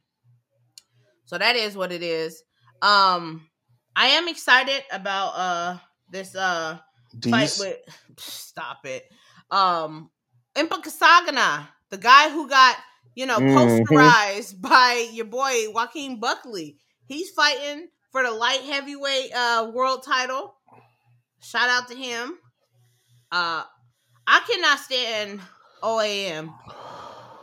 So 1.25 1.37
that 1.37 1.55
is 1.55 1.77
what 1.77 1.91
it 1.91 2.03
is. 2.03 2.43
Um, 2.83 3.49
I 3.95 4.07
am 4.09 4.29
excited 4.29 4.83
about 4.91 5.29
uh 5.35 5.79
this 6.09 6.35
uh 6.35 6.79
fight 7.29 7.57
with 7.57 7.77
stop 8.17 8.85
it. 8.85 9.05
Um 9.51 10.11
Impa 10.55 10.83
Kasanganay, 10.83 11.67
the 11.91 11.97
guy 11.97 12.29
who 12.31 12.49
got, 12.49 12.77
you 13.15 13.27
know, 13.27 13.41
Mhm. 13.41 13.43
posterized 13.43 14.61
by 14.61 15.09
your 15.13 15.25
boy 15.27 15.71
Joaquin 15.71 16.19
Buckley. 16.21 16.77
He's 17.07 17.31
fighting 17.31 17.89
for 18.11 18.23
the 18.23 18.31
light 18.31 18.61
heavyweight 18.63 19.33
uh 19.35 19.71
world 19.73 20.03
title. 20.03 20.55
Shout 21.41 21.69
out 21.69 21.87
to 21.89 21.95
him. 21.95 22.39
Uh 23.31 23.63
I 24.27 24.41
cannot 24.47 24.79
stand 24.79 25.41
OAM. 25.83 26.53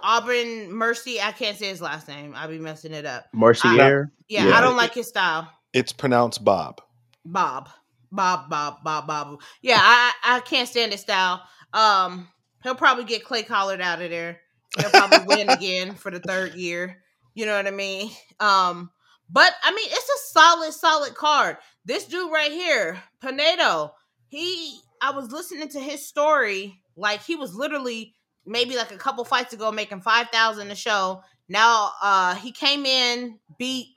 Auburn 0.03 0.73
Mercy, 0.73 1.21
I 1.21 1.33
can't 1.33 1.57
say 1.57 1.69
his 1.69 1.81
last 1.81 2.09
name. 2.09 2.35
I'll 2.37 2.49
be 2.49 2.59
messing 2.59 2.93
it 2.93 3.07
up. 3.07 3.27
Mercier. 3.33 4.11
Yeah, 4.29 4.47
Yeah. 4.47 4.57
I 4.59 4.61
don't 4.61 4.77
like 4.77 4.95
his 4.95 5.09
style. 5.09 5.51
It's 5.73 5.93
pronounced 5.93 6.45
Bob. 6.45 6.81
Bob. 7.25 7.69
Bob, 8.13 8.51
Bob, 8.51 8.83
Bob, 8.83 9.07
Bob. 9.07 9.41
Yeah, 9.63 9.79
I 9.81 10.13
I 10.25 10.41
can't 10.41 10.69
stand 10.69 10.93
his 10.93 11.01
style. 11.01 11.43
Um, 11.73 12.29
he'll 12.63 12.75
probably 12.75 13.05
get 13.05 13.25
Clay 13.25 13.43
Collard 13.45 13.81
out 13.81 14.03
of 14.03 14.11
there. 14.11 14.41
He'll 14.79 14.91
probably 14.91 15.19
win 15.37 15.49
again 15.49 15.95
for 15.95 16.11
the 16.11 16.19
third 16.19 16.55
year. 16.55 17.03
You 17.35 17.47
know 17.47 17.57
what 17.57 17.69
I 17.69 17.71
mean? 17.71 18.11
Um, 18.41 18.91
but 19.31 19.53
I 19.63 19.71
mean, 19.73 19.87
it's 19.89 20.09
a 20.09 20.33
solid, 20.33 20.73
solid 20.73 21.15
card. 21.15 21.59
This 21.85 22.07
dude 22.07 22.33
right 22.33 22.51
here, 22.51 23.01
Pinedo, 23.21 23.93
he 24.29 24.81
I 25.01 25.13
was 25.13 25.31
listening 25.31 25.69
to 25.69 25.81
his 25.81 26.07
story, 26.07 26.83
like 26.97 27.23
he 27.23 27.37
was 27.37 27.55
literally 27.55 28.15
maybe 28.47 28.77
like 28.77 28.91
a 28.93 28.97
couple 28.97 29.25
fights 29.25 29.53
ago 29.53 29.71
making 29.73 30.01
five 30.01 30.29
thousand 30.31 30.71
a 30.71 30.75
show. 30.75 31.23
Now 31.49 31.93
uh 32.03 32.35
he 32.37 32.53
came 32.53 32.87
in, 32.87 33.39
beat 33.59 33.89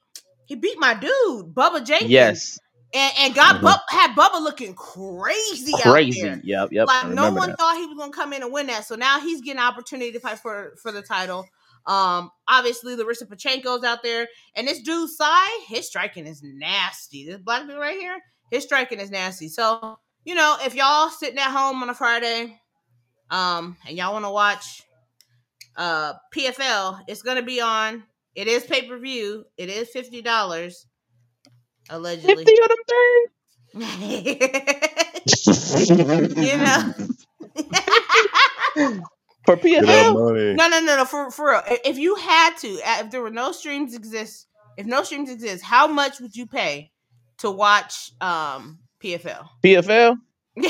he 0.46 0.56
beat 0.56 0.78
my 0.80 0.94
dude, 0.94 1.54
Bubba 1.56 1.86
Jenkins 1.86 2.12
Yes. 2.12 2.60
and, 2.94 3.14
and 3.20 3.34
got 3.36 3.56
Mhm. 3.58 3.62
Bub, 3.62 3.80
had 3.90 4.12
Bubba 4.16 4.42
looking 4.42 4.76
crazy, 4.76 5.74
out 5.76 5.82
Crazy. 5.82 6.22
there. 6.22 6.42
Yep. 6.44 6.70
Yep. 6.72 6.88
Like 6.88 7.08
no 7.10 7.32
one 7.32 7.50
that. 7.50 7.58
thought 7.60 7.78
he 7.78 7.86
was 7.86 7.98
gonna 7.98 8.12
come 8.12 8.34
in 8.34 8.44
and 8.44 8.52
win 8.52 8.68
that. 8.68 8.86
So 8.86 8.96
now 8.96 9.20
he's 9.20 9.42
getting 9.42 9.60
an 9.60 9.66
opportunity 9.68 10.12
to 10.12 10.20
fight 10.20 10.40
for 10.40 10.76
for 10.82 10.92
the 10.92 11.02
title. 11.02 11.48
Um, 11.86 12.32
obviously 12.48 12.96
Larissa 12.96 13.26
Pacheco's 13.26 13.84
out 13.84 14.04
there, 14.04 14.28
and 14.56 14.68
this 14.68 14.82
dude 14.82 15.10
Sai, 15.10 15.66
his 15.68 15.86
striking 15.88 16.26
is 16.28 16.42
nasty. 16.44 17.26
This 17.26 17.38
black 17.40 17.68
dude 17.68 17.78
right 17.78 17.98
here, 18.00 18.18
his 18.52 18.64
striking 18.64 19.00
is 19.00 19.12
nasty. 19.12 19.50
So 19.50 19.98
you 20.26 20.36
know, 20.36 20.56
if 20.62 20.76
y'all 20.76 21.10
sitting 21.10 21.40
at 21.40 21.52
home 21.52 21.84
on 21.84 21.90
a 21.90 21.94
Friday, 21.94 22.58
um, 23.34 23.76
and 23.88 23.98
y'all 23.98 24.14
want 24.14 24.26
to 24.26 24.32
watch 24.32 24.84
uh 25.76 26.14
PFL, 26.36 27.00
it's 27.08 27.24
gonna 27.24 27.42
be 27.42 27.60
on. 27.60 28.04
It 28.36 28.48
is 28.48 28.64
pay 28.64 28.88
per 28.88 29.00
view. 29.00 29.46
It 29.58 29.70
is 29.70 29.90
fifty 29.90 30.22
dollars, 30.22 30.86
allegedly. 31.90 32.46
Fifty 32.46 32.62
of 32.62 32.70
them 32.70 32.78
things. 32.88 33.30
you 36.38 36.58
know. 36.58 36.94
For 39.46 39.58
PFL, 39.58 40.14
money. 40.14 40.54
No, 40.54 40.70
no, 40.70 40.80
no, 40.80 40.96
no. 40.98 41.06
For 41.06 41.30
for 41.30 41.50
real, 41.50 41.62
if 41.84 41.98
you 41.98 42.16
had 42.16 42.56
to, 42.60 42.76
uh, 42.76 43.02
if 43.02 43.12
there 43.12 43.22
were 43.22 43.30
no 43.30 43.52
streams 43.52 43.94
exist, 43.94 44.48
if 44.78 44.86
no 44.86 45.04
streams 45.04 45.30
exist, 45.30 45.62
how 45.64 45.86
much 45.88 46.22
would 46.22 46.34
you 46.34 46.46
pay 46.46 46.92
to 47.40 47.52
watch 47.52 48.12
um 48.22 48.80
PFL? 49.04 49.46
PFL. 49.62 50.16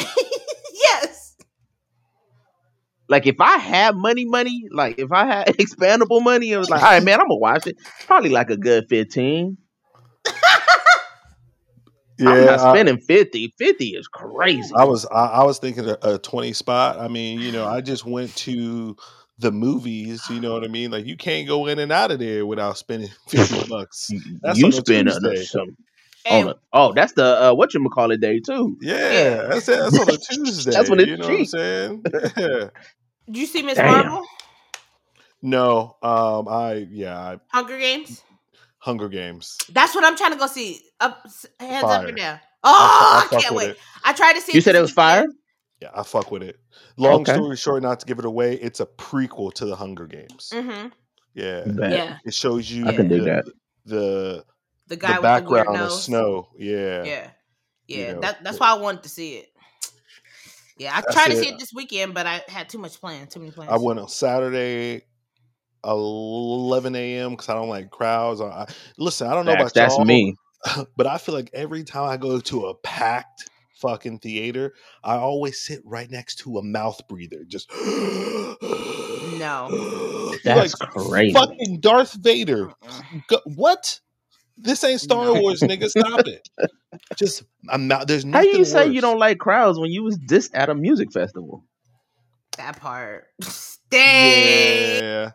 yes. 3.13 3.25
Like 3.25 3.27
if 3.27 3.39
I 3.39 3.57
had 3.57 3.95
money, 3.95 4.25
money, 4.25 4.65
like 4.71 4.99
if 4.99 5.11
I 5.11 5.25
had 5.25 5.47
expandable 5.57 6.23
money, 6.23 6.51
it 6.51 6.57
was 6.57 6.69
like, 6.69 6.81
all 6.83 6.89
right, 6.91 7.03
man, 7.03 7.19
I'm 7.21 7.27
gonna 7.27 7.39
watch 7.39 7.67
it. 7.67 7.77
Probably 8.07 8.29
like 8.29 8.49
a 8.49 8.57
good 8.57 8.85
fifteen. 8.89 9.57
I'm 12.19 12.27
Yeah, 12.27 12.45
not 12.45 12.59
I, 12.59 12.73
spending 12.73 12.99
fifty. 12.99 13.53
Fifty 13.57 13.89
is 13.89 14.07
crazy. 14.07 14.71
I 14.75 14.85
was 14.85 15.05
I, 15.07 15.25
I 15.25 15.43
was 15.43 15.59
thinking 15.59 15.89
a, 15.89 15.97
a 16.03 16.17
twenty 16.19 16.53
spot. 16.53 16.99
I 16.99 17.07
mean, 17.07 17.39
you 17.39 17.51
know, 17.51 17.67
I 17.67 17.81
just 17.81 18.05
went 18.05 18.35
to 18.37 18.95
the 19.39 19.51
movies. 19.51 20.21
You 20.29 20.39
know 20.39 20.53
what 20.53 20.63
I 20.63 20.67
mean? 20.67 20.91
Like 20.91 21.05
you 21.05 21.17
can't 21.17 21.47
go 21.47 21.65
in 21.67 21.79
and 21.79 21.91
out 21.91 22.11
of 22.11 22.19
there 22.19 22.45
without 22.45 22.77
spending 22.77 23.09
fifty 23.27 23.67
bucks. 23.69 24.07
You- 24.09 24.39
That's 24.41 24.59
you 24.59 24.65
on 24.65 24.73
a 24.73 24.75
spend 24.75 25.09
on 25.09 25.37
some. 25.37 25.77
And 26.25 26.49
a, 26.49 26.55
oh, 26.71 26.93
that's 26.93 27.13
the 27.13 27.25
uh, 27.49 27.53
what 27.53 27.73
you 27.73 27.85
call 27.89 28.11
it 28.11 28.21
day 28.21 28.39
too. 28.39 28.77
Yeah, 28.81 29.47
that's 29.49 29.67
it. 29.67 29.77
That's 29.77 29.99
on 29.99 30.09
a 30.09 30.17
Tuesday. 30.17 30.71
That's 30.71 30.89
when 30.89 30.99
it's 31.01 31.09
you 31.09 31.17
know 31.17 31.27
cheap. 31.27 31.31
what 31.31 31.39
I'm 31.39 31.45
saying? 31.45 32.03
Yeah. 32.37 32.69
Did 33.27 33.37
you 33.37 33.45
see 33.45 33.61
Miss 33.63 33.77
Marvel? 33.77 34.23
No, 35.41 35.97
um, 36.01 36.47
I 36.47 36.87
yeah, 36.89 37.17
I, 37.19 37.39
Hunger 37.49 37.77
Games. 37.77 38.21
Hunger 38.79 39.09
Games. 39.09 39.57
That's 39.71 39.93
what 39.95 40.03
I'm 40.03 40.15
trying 40.17 40.31
to 40.31 40.37
go 40.37 40.47
see. 40.47 40.79
Up, 40.99 41.21
s- 41.25 41.45
hands 41.59 41.83
up 41.83 41.89
Fire. 42.01 42.07
or 42.07 42.11
down. 42.11 42.39
Oh, 42.63 43.25
fu- 43.29 43.35
I, 43.35 43.39
I 43.39 43.41
can't 43.41 43.55
wait. 43.55 43.69
it. 43.71 43.77
I 44.05 44.13
tried 44.13 44.33
to 44.33 44.41
see. 44.41 44.53
You 44.53 44.61
said 44.61 44.75
it 44.75 44.81
was 44.81 44.91
fire. 44.91 45.21
weekend. 45.21 45.35
Yeah, 45.81 45.89
I 45.95 46.03
fuck 46.03 46.31
with 46.31 46.43
it. 46.43 46.57
Long 46.95 47.21
Okay. 47.21 47.33
story 47.33 47.57
short, 47.57 47.83
not 47.83 47.99
to 47.99 48.05
give 48.05 48.19
it 48.19 48.25
away, 48.25 48.53
it's 48.55 48.79
a 48.79 48.85
prequel 48.85 49.53
to 49.55 49.65
the 49.65 49.75
Hunger 49.75 50.07
Games. 50.07 50.49
Mhm. 50.53 50.91
Yeah, 51.33 51.63
Bet. 51.65 51.91
Yeah, 51.91 52.17
it 52.25 52.33
shows 52.33 52.71
you 52.71 52.87
I 52.87 52.93
can 52.95 53.09
dig 53.09 53.19
the, 53.21 53.25
that. 53.25 53.45
the 53.85 54.45
the 54.87 54.95
guy 54.95 55.07
the 55.07 55.13
with 55.13 55.17
the 55.17 55.21
background 55.23 55.77
of 55.77 55.91
snow. 55.91 56.47
Yeah, 56.57 57.03
Yeah, 57.03 57.27
You 57.87 57.97
yeah. 57.97 58.13
know, 58.13 58.19
that 58.21 58.43
that's 58.43 58.57
but- 58.59 58.65
why 58.65 58.79
I 58.79 58.81
wanted 58.81 59.03
to 59.03 59.09
see 59.09 59.35
it. 59.37 59.47
Yeah, 60.83 60.97
I 60.97 61.01
That's 61.01 61.13
tried 61.15 61.27
to 61.29 61.37
see 61.37 61.47
it. 61.47 61.53
it 61.55 61.59
this 61.59 61.73
weekend, 61.73 62.13
but 62.13 62.27
I 62.27 62.41
had 62.47 62.69
too 62.69 62.77
much 62.77 62.99
plans. 62.99 63.33
Too 63.33 63.39
many 63.39 63.51
plans. 63.51 63.71
I 63.71 63.77
went 63.77 63.99
on 63.99 64.09
Saturday, 64.09 65.03
eleven 65.85 66.95
a.m. 66.95 67.31
because 67.31 67.49
I 67.49 67.53
don't 67.53 67.69
like 67.69 67.89
crowds. 67.89 68.41
I, 68.41 68.45
I, 68.45 68.65
listen, 68.97 69.27
I 69.27 69.33
don't 69.33 69.45
know 69.45 69.53
Facts, 69.53 69.61
about 69.61 69.73
that's 69.73 69.95
y'all, 69.97 70.05
me. 70.05 70.35
but 70.97 71.07
I 71.07 71.17
feel 71.17 71.35
like 71.35 71.49
every 71.53 71.83
time 71.83 72.09
I 72.09 72.17
go 72.17 72.39
to 72.39 72.65
a 72.67 72.75
packed 72.75 73.49
fucking 73.81 74.19
theater, 74.19 74.73
I 75.03 75.15
always 75.15 75.59
sit 75.61 75.81
right 75.85 76.09
next 76.09 76.35
to 76.39 76.57
a 76.57 76.63
mouth 76.63 76.99
breather. 77.07 77.43
Just 77.45 77.69
No. 79.39 80.33
That's 80.43 80.79
like 80.79 80.89
crazy. 80.91 81.33
fucking 81.33 81.79
Darth 81.79 82.13
Vader. 82.13 82.73
Go- 83.27 83.41
what? 83.45 83.99
This 84.57 84.83
ain't 84.83 85.01
Star 85.01 85.33
Wars, 85.33 85.61
nigga. 85.61 85.89
Stop 85.89 86.27
it. 86.27 86.47
Just 87.17 87.43
I'm 87.69 87.87
not. 87.87 88.07
There's 88.07 88.23
How 88.23 88.29
nothing. 88.29 88.55
you 88.55 88.65
say 88.65 88.85
worse. 88.85 88.93
you 88.95 89.01
don't 89.01 89.19
like 89.19 89.39
crowds 89.39 89.79
when 89.79 89.91
you 89.91 90.03
was 90.03 90.17
this 90.27 90.49
at 90.53 90.69
a 90.69 90.75
music 90.75 91.11
festival? 91.11 91.63
that 92.57 92.79
part. 92.79 93.25
Dang. 93.89 95.03
Yeah, 95.03 95.31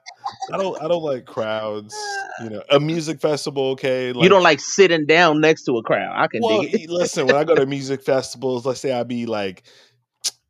I 0.52 0.56
don't. 0.56 0.80
I 0.82 0.88
don't 0.88 1.02
like 1.02 1.24
crowds. 1.26 1.94
You 2.42 2.50
know, 2.50 2.62
a 2.70 2.78
music 2.80 3.20
festival. 3.20 3.70
Okay, 3.70 4.08
you 4.08 4.28
don't 4.28 4.42
like 4.42 4.60
sitting 4.60 5.06
down 5.06 5.40
next 5.40 5.64
to 5.64 5.76
a 5.78 5.82
crowd. 5.82 6.12
I 6.16 6.26
can 6.28 6.40
Well, 6.42 6.62
dig 6.62 6.74
it. 6.82 6.90
listen, 6.90 7.26
when 7.26 7.36
I 7.36 7.44
go 7.44 7.54
to 7.56 7.66
music 7.66 8.02
festivals, 8.02 8.64
let's 8.66 8.80
say 8.80 8.92
I 8.92 9.02
be 9.02 9.26
like, 9.26 9.64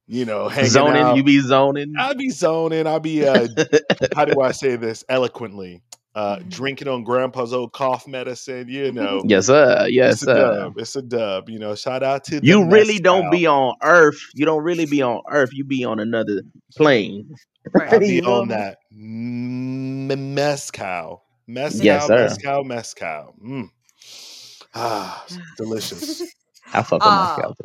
you 0.07 0.24
know, 0.26 0.48
hanging 0.48 0.70
zoning, 0.70 1.02
out. 1.02 1.16
you 1.16 1.22
be 1.22 1.40
zoning. 1.40 1.94
I'll 1.98 2.14
be 2.14 2.31
zoning. 2.31 2.87
I'll 2.87 3.00
be. 3.00 3.26
Uh, 3.26 3.48
how 4.14 4.24
do 4.26 4.40
I 4.40 4.52
say 4.52 4.76
this 4.76 5.04
eloquently? 5.09 5.83
Uh, 6.18 6.40
drinking 6.48 6.88
on 6.88 7.04
Grandpa's 7.04 7.52
old 7.52 7.72
cough 7.72 8.09
medicine. 8.09 8.66
You 8.68 8.90
know. 8.90 9.22
yes, 9.24 9.46
sir. 9.46 9.87
Yes, 9.88 10.14
It's 10.14 10.22
a 10.22 10.26
sir. 10.26 10.35
dub. 10.64 10.78
It's 10.78 10.96
a 10.96 11.02
dub. 11.02 11.48
You 11.48 11.61
know, 11.61 11.74
shout 11.76 12.02
out 12.02 12.24
to 12.24 12.40
the 12.40 12.46
You 12.46 12.68
really 12.68 12.98
don't 12.98 13.26
mezcal. 13.26 13.38
be 13.38 13.46
on 13.46 13.74
Earth. 13.83 14.20
You 14.35 14.44
don't 14.44 14.64
really 14.64 14.87
be 14.87 15.00
on 15.00 15.20
Earth. 15.31 15.50
You 15.52 15.64
be 15.64 15.85
on 15.85 16.00
another 16.00 16.42
plane. 16.76 17.31
I 17.76 17.78
Right. 17.78 18.00
be 18.00 18.20
on 18.35 18.48
that 18.48 18.78
m- 18.92 20.35
mezcal, 20.35 21.22
mezcal, 21.46 21.85
Yes, 21.85 22.07
sir. 22.07 22.16
mezcal, 22.16 22.64
mezcal. 22.64 23.35
Mm. 23.44 23.68
Ah, 24.74 25.24
delicious. 25.57 26.22
I 26.72 26.83
fuck 26.83 27.04
with 27.04 27.12
Uh, 27.12 27.35
scalp. 27.37 27.59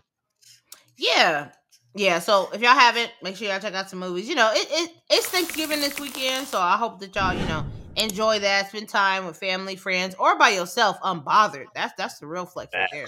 Yeah. 0.98 1.50
Yeah, 1.96 2.20
so 2.20 2.50
if 2.54 2.62
y'all 2.62 2.72
haven't, 2.74 3.12
make 3.22 3.36
sure 3.36 3.48
y'all 3.48 3.60
check 3.60 3.74
out 3.74 3.90
some 3.90 4.00
movies. 4.00 4.28
You 4.30 4.36
know, 4.36 4.52
it, 4.54 4.68
it 4.70 4.92
it's 5.10 5.28
Thanksgiving 5.28 5.80
this 5.80 6.00
weekend, 6.00 6.48
so 6.48 6.60
I 6.60 6.76
hope 6.78 7.00
that 7.02 7.16
y'all, 7.16 7.34
you 7.34 7.46
know, 7.48 7.64
enjoy 7.96 8.40
that, 8.40 8.70
spend 8.70 8.90
time 8.90 9.26
with 9.26 9.38
family, 9.38 9.76
friends, 9.76 10.16
or 10.20 10.38
by 10.38 10.50
yourself, 10.50 11.00
unbothered. 11.02 11.66
That's 11.76 11.94
that's 11.98 12.20
the 12.20 12.28
real 12.28 12.46
flex 12.46 12.74
right 12.74 12.90
there. 12.92 13.08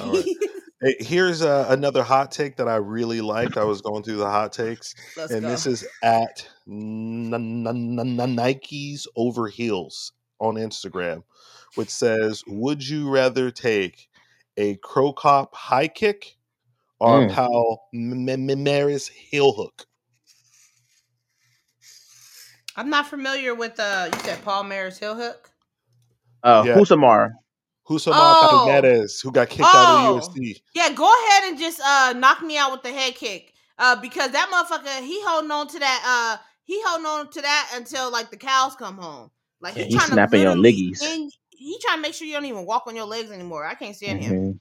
All 0.00 0.12
right. 0.12 0.24
Hey, 0.82 0.96
here's 0.98 1.42
uh, 1.42 1.66
another 1.68 2.02
hot 2.02 2.32
take 2.32 2.56
that 2.56 2.66
I 2.66 2.76
really 2.76 3.20
liked. 3.20 3.58
I 3.58 3.64
was 3.64 3.82
going 3.82 4.02
through 4.02 4.16
the 4.16 4.30
hot 4.30 4.54
takes, 4.54 4.94
Let's 5.14 5.30
and 5.30 5.42
go. 5.42 5.50
this 5.50 5.66
is 5.66 5.86
at 6.02 6.48
N- 6.66 7.30
N- 7.34 7.66
N- 7.68 8.18
N- 8.18 8.34
Nikes 8.34 9.06
over 9.14 9.48
heels 9.48 10.12
on 10.38 10.54
Instagram, 10.54 11.22
which 11.74 11.90
says, 11.90 12.42
"Would 12.46 12.88
you 12.88 13.10
rather 13.10 13.50
take 13.50 14.08
a 14.56 14.76
Cro 14.76 15.12
Cop 15.12 15.54
high 15.54 15.88
kick 15.88 16.38
or 16.98 17.20
Mm. 17.26 17.30
a 17.30 17.34
pal 17.34 17.82
M- 17.92 18.28
M- 18.30 18.48
M- 18.48 18.64
Maris 18.64 19.06
heel 19.08 19.52
hook?" 19.52 19.84
I'm 22.76 22.88
not 22.90 23.06
familiar 23.06 23.54
with 23.54 23.78
uh 23.78 24.08
you 24.12 24.18
said 24.20 24.42
Paul 24.44 24.64
Maris 24.64 24.98
Hill 24.98 25.14
Hook. 25.16 25.50
Uh, 26.42 26.62
Yeah. 26.66 26.74
Husamar. 26.74 27.30
Husamar 27.88 28.12
Oh. 28.14 28.66
Palhares, 28.68 29.22
who 29.22 29.32
got 29.32 29.48
kicked 29.48 29.62
out 29.64 29.72
Oh. 29.74 30.16
of 30.18 30.34
the 30.34 30.40
UFC. 30.40 30.62
Yeah, 30.74 30.90
go 30.92 31.04
ahead 31.06 31.50
and 31.50 31.58
just 31.58 31.80
uh 31.80 32.14
knock 32.16 32.42
me 32.42 32.56
out 32.56 32.72
with 32.72 32.82
the 32.82 32.92
head 32.92 33.14
kick. 33.14 33.52
Uh 33.78 33.96
because 34.00 34.30
that 34.32 34.48
motherfucker 34.50 35.04
he 35.04 35.20
holding 35.24 35.50
on 35.50 35.66
to 35.68 35.78
that 35.78 36.02
uh 36.38 36.42
he 36.64 36.80
holding 36.86 37.06
on 37.06 37.30
to 37.30 37.40
that 37.42 37.72
until 37.74 38.10
like 38.12 38.30
the 38.30 38.36
cows 38.36 38.76
come 38.76 38.96
home. 38.96 39.30
Like 39.60 39.76
Yeah, 39.76 39.84
he 39.84 39.88
he 39.90 39.96
trying 39.96 40.08
snapping 40.12 40.38
to 40.40 40.42
your 40.44 40.56
literally 40.56 40.92
liggies. 40.92 41.28
he 41.50 41.78
trying 41.82 41.96
to 41.98 42.02
make 42.02 42.14
sure 42.14 42.26
you 42.26 42.34
don't 42.34 42.44
even 42.46 42.64
walk 42.64 42.86
on 42.86 42.94
your 42.96 43.04
legs 43.06 43.30
anymore. 43.30 43.64
I 43.66 43.74
can't 43.74 43.96
stand 43.96 44.22
him. 44.22 44.32
Mhm. 44.54 44.60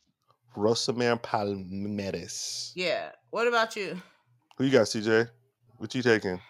Rousimar 0.58 1.22
Palhares. 1.22 2.72
Yeah. 2.76 3.12
What 3.30 3.48
about 3.48 3.76
you? 3.76 4.02
Who 4.58 4.66
you 4.66 4.72
got, 4.72 4.88
CJ? 4.88 5.30
What 5.78 5.94
you 5.96 6.02
taking? 6.02 6.42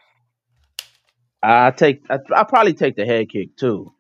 I 1.42 1.72
take. 1.72 2.02
I, 2.10 2.20
I 2.36 2.44
probably 2.44 2.74
take 2.74 2.96
the 2.96 3.06
head 3.06 3.30
kick 3.30 3.56
too. 3.56 3.94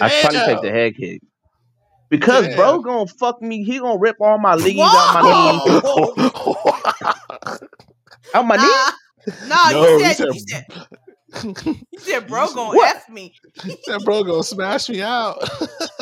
I 0.00 0.08
probably 0.22 0.40
take 0.40 0.62
the 0.62 0.70
head 0.70 0.96
kick 0.96 1.20
because 2.08 2.46
Damn. 2.48 2.56
bro 2.56 2.80
gonna 2.80 3.06
fuck 3.06 3.40
me. 3.42 3.62
He 3.64 3.78
gonna 3.78 3.98
rip 3.98 4.16
all 4.20 4.38
my 4.38 4.56
liggies 4.56 4.80
out 4.84 5.14
my 5.14 5.22
knee. 5.22 5.80
Whoa! 5.84 6.14
Out 8.34 8.46
my 8.46 8.56
knee. 8.56 8.62
Nah, 8.62 8.90
nah, 9.46 9.70
No, 9.70 9.86
you, 9.98 9.98
you 9.98 10.14
said, 10.14 10.16
said- 10.16 10.34
you 10.34 10.40
said 10.48 10.64
you 11.90 11.98
said 11.98 12.26
bro 12.26 12.46
gonna 12.54 12.76
What? 12.76 12.96
F 12.96 13.08
me. 13.10 13.34
that 13.86 14.02
bro 14.04 14.22
gonna 14.24 14.42
smash 14.42 14.88
me 14.88 15.02
out. 15.02 15.36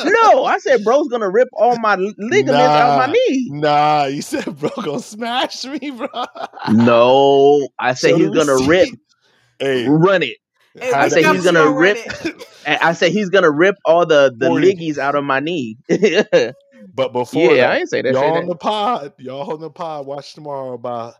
No, 0.03 0.43
I 0.45 0.57
said 0.59 0.83
bro's 0.83 1.07
gonna 1.09 1.29
rip 1.29 1.47
all 1.53 1.77
my 1.79 1.95
li- 1.95 2.15
ligaments 2.17 2.57
out 2.59 2.97
my 2.97 3.05
Nah. 3.07 3.11
knee. 3.13 3.47
nah, 3.51 4.05
you 4.05 4.21
said 4.21 4.45
bro 4.57 4.69
gonna 4.83 4.99
smash 4.99 5.63
me, 5.65 5.91
bro. 5.91 6.07
No, 6.71 7.67
I 7.79 7.93
said 7.93 8.11
Show 8.11 8.17
he's 8.17 8.31
the 8.31 8.35
gonna 8.35 8.53
receipt. 8.53 8.99
Rip, 9.61 9.67
Hey, 9.67 9.87
run 9.87 10.23
it. 10.23 10.37
Hey, 10.73 10.91
I 10.91 11.07
say 11.09 11.23
he's 11.23 11.43
gonna 11.43 11.69
rip- 11.71 11.97
I 12.67 12.93
said 12.93 13.11
he's 13.11 13.29
gonna 13.29 13.51
rip 13.51 13.75
all 13.85 14.05
the 14.05 14.33
the 14.35 14.47
40. 14.47 14.65
liggies 14.73 14.97
out 14.97 15.15
of 15.15 15.23
my 15.23 15.39
knee. 15.39 15.77
But 16.93 17.13
before 17.13 17.53
yeah, 17.55 17.69
I 17.69 17.77
ain't 17.77 17.89
say 17.89 18.01
that. 18.01 18.11
y'all 18.13 18.21
Say 18.35 18.41
on 18.41 18.47
the 18.47 18.55
pod, 18.55 19.13
y'all 19.19 19.49
on 19.53 19.61
the 19.61 19.69
pod, 19.69 20.05
watch 20.07 20.33
tomorrow 20.33 20.73
about 20.73 21.13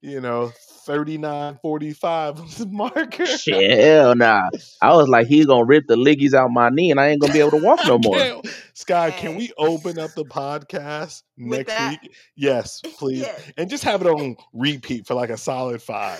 you 0.00 0.20
know 0.20 0.50
39 0.86 1.58
45 1.62 2.40
on 2.40 2.46
the 2.58 2.66
marker. 2.66 3.26
Shit, 3.26 3.78
hell 3.78 4.16
nah. 4.16 4.48
I 4.80 4.96
was 4.96 5.08
like, 5.08 5.26
he's 5.26 5.46
gonna 5.46 5.64
rip 5.66 5.84
the 5.86 5.96
liggies 5.96 6.32
out 6.32 6.50
my 6.50 6.70
knee, 6.70 6.90
and 6.90 6.98
I 6.98 7.08
ain't 7.08 7.20
gonna 7.20 7.32
be 7.32 7.40
able 7.40 7.52
to 7.52 7.58
walk 7.64 7.80
no 7.86 7.98
more. 8.02 8.16
Can't- 8.16 8.46
Sky, 8.72 9.10
can 9.10 9.36
we 9.36 9.52
open 9.58 9.98
up 9.98 10.12
the 10.14 10.24
podcast 10.24 11.22
With 11.36 11.58
next 11.58 11.68
that? 11.68 11.90
week? 12.02 12.14
Yes, 12.34 12.80
please. 12.96 13.20
Yeah. 13.20 13.38
And 13.58 13.68
just 13.68 13.84
have 13.84 14.00
it 14.00 14.06
on 14.08 14.34
repeat 14.54 15.06
for 15.06 15.14
like 15.14 15.30
a 15.30 15.36
solid 15.36 15.82
five. 15.82 16.18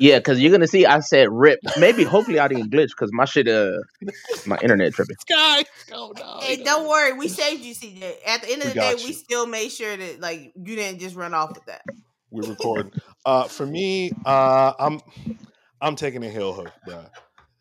Yeah, 0.00 0.18
because 0.18 0.40
you're 0.40 0.52
gonna 0.52 0.66
see. 0.66 0.86
I 0.86 1.00
said 1.00 1.28
rip. 1.30 1.60
Maybe, 1.78 2.04
hopefully, 2.04 2.38
I 2.38 2.48
didn't 2.48 2.70
glitch 2.70 2.88
because 2.88 3.10
my 3.12 3.24
shit, 3.24 3.48
uh, 3.48 3.78
my 4.46 4.58
internet 4.62 4.92
tripping. 4.94 5.16
Sky, 5.20 5.64
oh 5.92 6.12
no. 6.16 6.38
Hey, 6.40 6.62
don't 6.62 6.88
worry, 6.88 7.12
we 7.14 7.28
saved 7.28 7.64
you, 7.64 7.74
CJ. 7.74 8.14
At 8.26 8.42
the 8.42 8.52
end 8.52 8.62
of 8.62 8.68
We 8.68 8.74
the 8.74 8.80
day, 8.80 8.94
got 8.94 9.04
we 9.04 9.12
still 9.12 9.46
made 9.46 9.70
sure 9.70 9.96
that 9.96 10.20
like 10.20 10.52
you 10.56 10.76
didn't 10.76 11.00
just 11.00 11.16
run 11.16 11.34
off 11.34 11.50
with 11.54 11.64
that. 11.66 11.82
We're 12.30 12.48
recording. 12.48 12.92
Uh, 13.26 13.44
for 13.44 13.66
me, 13.66 14.12
uh, 14.24 14.72
I'm 14.78 15.00
I'm 15.80 15.96
taking 15.96 16.24
a 16.24 16.30
heel 16.30 16.52
hook, 16.52 16.72
bro. 16.86 17.06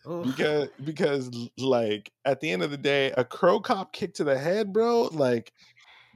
Oof. 0.10 0.26
because 0.26 0.70
because 0.84 1.50
like 1.58 2.12
at 2.26 2.40
the 2.40 2.50
end 2.52 2.64
of 2.64 2.72
the 2.72 2.78
day, 2.78 3.12
a 3.18 3.26
Cro 3.26 3.60
Cop 3.60 3.94
kick 3.94 4.14
to 4.16 4.24
the 4.24 4.38
head, 4.38 4.74
bro. 4.74 5.10
Like 5.12 5.52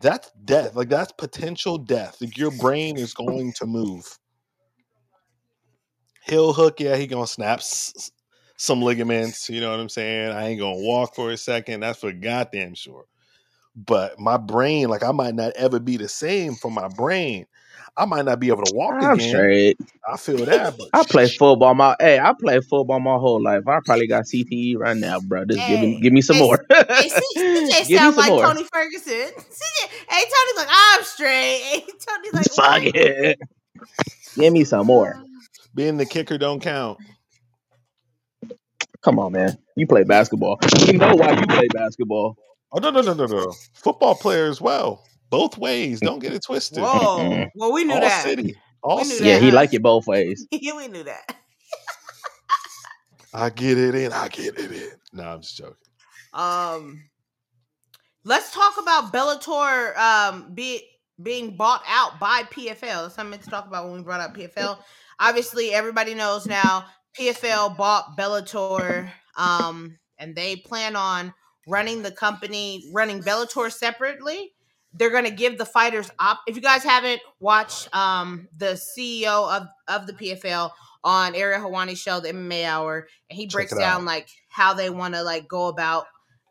That's 0.01 0.31
death. 0.45 0.75
Like 0.75 0.89
that's 0.89 1.11
potential 1.13 1.77
death. 1.77 2.17
Like 2.21 2.37
your 2.37 2.51
brain 2.51 2.97
is 2.97 3.13
going 3.13 3.53
to 3.57 3.65
move. 3.65 4.19
Heel 6.25 6.53
hook, 6.53 6.79
yeah, 6.79 6.95
he 6.95 7.07
gonna 7.07 7.27
snap 7.27 7.59
s- 7.59 8.11
some 8.57 8.81
ligaments. 8.81 9.49
You 9.49 9.61
know 9.61 9.71
what 9.71 9.79
I'm 9.79 9.89
saying? 9.89 10.31
I 10.31 10.49
ain't 10.49 10.59
gonna 10.59 10.77
walk 10.81 11.15
for 11.15 11.31
a 11.31 11.37
second. 11.37 11.81
That's 11.81 11.99
for 11.99 12.11
goddamn 12.11 12.75
sure. 12.75 13.05
But 13.75 14.19
my 14.19 14.37
brain, 14.37 14.89
like 14.89 15.03
I 15.03 15.11
might 15.11 15.35
not 15.35 15.53
ever 15.55 15.79
be 15.79 15.97
the 15.97 16.09
same 16.09 16.55
for 16.55 16.69
my 16.69 16.87
brain. 16.89 17.45
I 17.97 18.05
might 18.05 18.25
not 18.25 18.39
be 18.39 18.47
able 18.49 18.63
to 18.63 18.73
walk 18.73 19.01
I'm 19.01 19.15
again. 19.15 19.29
straight. 19.29 19.77
I 20.07 20.17
feel 20.17 20.37
that, 20.45 20.77
but 20.77 20.89
I 20.93 21.03
play 21.03 21.27
football 21.27 21.73
my 21.73 21.95
hey, 21.99 22.19
I 22.19 22.33
play 22.39 22.59
football 22.59 22.99
my 22.99 23.15
whole 23.15 23.41
life. 23.41 23.67
I 23.67 23.79
probably 23.85 24.07
got 24.07 24.25
CTE 24.25 24.77
right 24.77 24.97
now, 24.97 25.19
bro. 25.19 25.45
Just 25.45 25.67
give 25.67 25.79
me 25.79 25.99
give 26.01 26.13
me 26.13 26.21
some 26.21 26.37
hey, 26.37 26.47
more. 26.47 26.65
Hey, 26.69 27.09
CJ 27.09 27.87
give 27.87 27.89
me 27.89 27.97
sound 27.97 28.17
like 28.17 28.31
more. 28.31 28.45
Tony 28.45 28.63
Ferguson. 28.71 29.13
CJ, 29.13 29.89
hey, 30.09 30.23
Tony's 30.23 30.57
like, 30.57 30.67
I'm 30.69 31.03
straight. 31.03 31.61
Hey, 31.63 31.79
Tony's 32.07 32.33
like, 32.33 32.51
Fuck 32.51 32.81
it. 32.95 33.39
Give 34.37 34.53
me 34.53 34.63
some 34.63 34.87
more. 34.87 35.23
Being 35.75 35.97
the 35.97 36.05
kicker 36.05 36.37
don't 36.37 36.61
count. 36.61 36.99
Come 39.01 39.17
on, 39.19 39.31
man. 39.31 39.57
You 39.75 39.87
play 39.87 40.03
basketball. 40.03 40.59
You 40.85 40.93
know 40.93 41.15
why 41.15 41.31
you 41.31 41.47
play 41.47 41.67
basketball. 41.73 42.37
Oh 42.71 42.79
no, 42.79 42.91
no, 42.91 43.01
no, 43.01 43.13
no, 43.13 43.25
no. 43.25 43.53
Football 43.73 44.15
player 44.15 44.45
as 44.45 44.61
well. 44.61 45.03
Both 45.29 45.57
ways. 45.57 45.99
Don't 45.99 46.19
get 46.19 46.33
it 46.33 46.43
twisted. 46.43 46.79
Whoa. 46.83 47.47
Well, 47.55 47.73
we 47.73 47.83
knew 47.83 47.93
All 47.95 48.01
that. 48.01 48.23
city. 48.23 48.55
All 48.83 48.99
knew 48.99 49.05
city. 49.05 49.29
Yeah, 49.29 49.39
he 49.39 49.51
like 49.51 49.73
it 49.73 49.81
both 49.81 50.07
ways. 50.07 50.45
yeah, 50.51 50.75
we 50.75 50.87
knew 50.87 51.03
that. 51.03 51.35
I 53.33 53.49
get 53.49 53.77
it 53.77 53.95
in. 53.95 54.11
I 54.11 54.27
get 54.27 54.59
it 54.59 54.71
in. 54.71 54.91
No, 55.13 55.23
I'm 55.23 55.41
just 55.41 55.57
joking. 55.57 55.75
Um, 56.33 57.03
let's 58.23 58.53
talk 58.53 58.73
about 58.81 59.11
Bellator 59.13 59.97
um 59.97 60.53
be, 60.53 60.83
being 61.21 61.55
bought 61.55 61.83
out 61.87 62.19
by 62.19 62.43
PFL. 62.43 63.03
That's 63.03 63.15
something 63.15 63.39
to 63.39 63.49
talk 63.49 63.67
about 63.67 63.85
when 63.85 63.97
we 63.97 64.03
brought 64.03 64.21
up 64.21 64.35
PFL. 64.35 64.77
Obviously, 65.21 65.71
everybody 65.71 66.15
knows 66.15 66.47
now 66.47 66.85
PFL 67.17 67.77
bought 67.77 68.17
Bellator, 68.17 69.09
um, 69.37 69.99
and 70.17 70.35
they 70.35 70.55
plan 70.55 70.95
on 70.95 71.33
running 71.67 72.01
the 72.01 72.11
company, 72.11 72.89
running 72.91 73.21
Bellator 73.21 73.71
separately. 73.71 74.53
They're 74.93 75.11
gonna 75.11 75.31
give 75.31 75.59
the 75.59 75.65
fighters 75.65 76.09
op. 76.19 76.39
If 76.47 76.55
you 76.55 76.61
guys 76.61 76.83
haven't 76.83 77.21
watched 77.39 77.95
um 77.95 78.47
the 78.57 78.73
CEO 78.73 79.49
of 79.49 79.67
of 79.87 80.07
the 80.07 80.13
PFL 80.13 80.71
on 81.03 81.35
Ariel 81.35 81.61
Helwani's 81.61 81.99
show, 81.99 82.19
the 82.19 82.29
MMA 82.29 82.65
Hour, 82.65 83.07
and 83.29 83.37
he 83.37 83.47
breaks 83.47 83.75
down 83.75 84.01
out. 84.01 84.05
like 84.05 84.27
how 84.49 84.73
they 84.73 84.89
want 84.89 85.13
to 85.13 85.23
like 85.23 85.47
go 85.47 85.67
about 85.67 86.07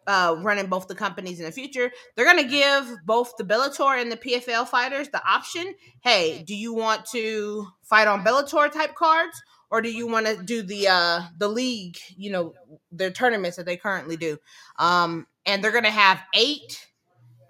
uh, 0.07 0.37
running 0.39 0.67
both 0.67 0.89
the 0.89 0.95
companies 0.95 1.39
in 1.39 1.47
the 1.47 1.53
future. 1.53 1.91
They're 2.15 2.25
gonna 2.25 2.45
give 2.45 2.91
both 3.05 3.33
the 3.37 3.45
Bellator 3.45 4.01
and 4.01 4.11
the 4.11 4.17
PFL 4.17 4.67
fighters 4.67 5.09
the 5.09 5.23
option. 5.27 5.75
Hey, 6.01 6.43
do 6.47 6.55
you 6.55 6.75
want 6.75 7.07
to 7.13 7.67
fight 7.83 8.09
on 8.09 8.25
Bellator 8.25 8.71
type 8.73 8.95
cards, 8.95 9.43
or 9.71 9.83
do 9.83 9.91
you 9.91 10.07
want 10.07 10.27
to 10.27 10.43
do 10.43 10.63
the 10.63 10.89
uh, 10.89 11.23
the 11.39 11.49
league? 11.49 11.97
You 12.17 12.33
know, 12.33 12.55
the 12.93 13.11
tournaments 13.11 13.57
that 13.57 13.67
they 13.67 13.77
currently 13.77 14.17
do. 14.17 14.39
Um, 14.79 15.27
and 15.47 15.63
they're 15.63 15.73
gonna 15.73 15.91
have 15.91 16.21
eight 16.35 16.87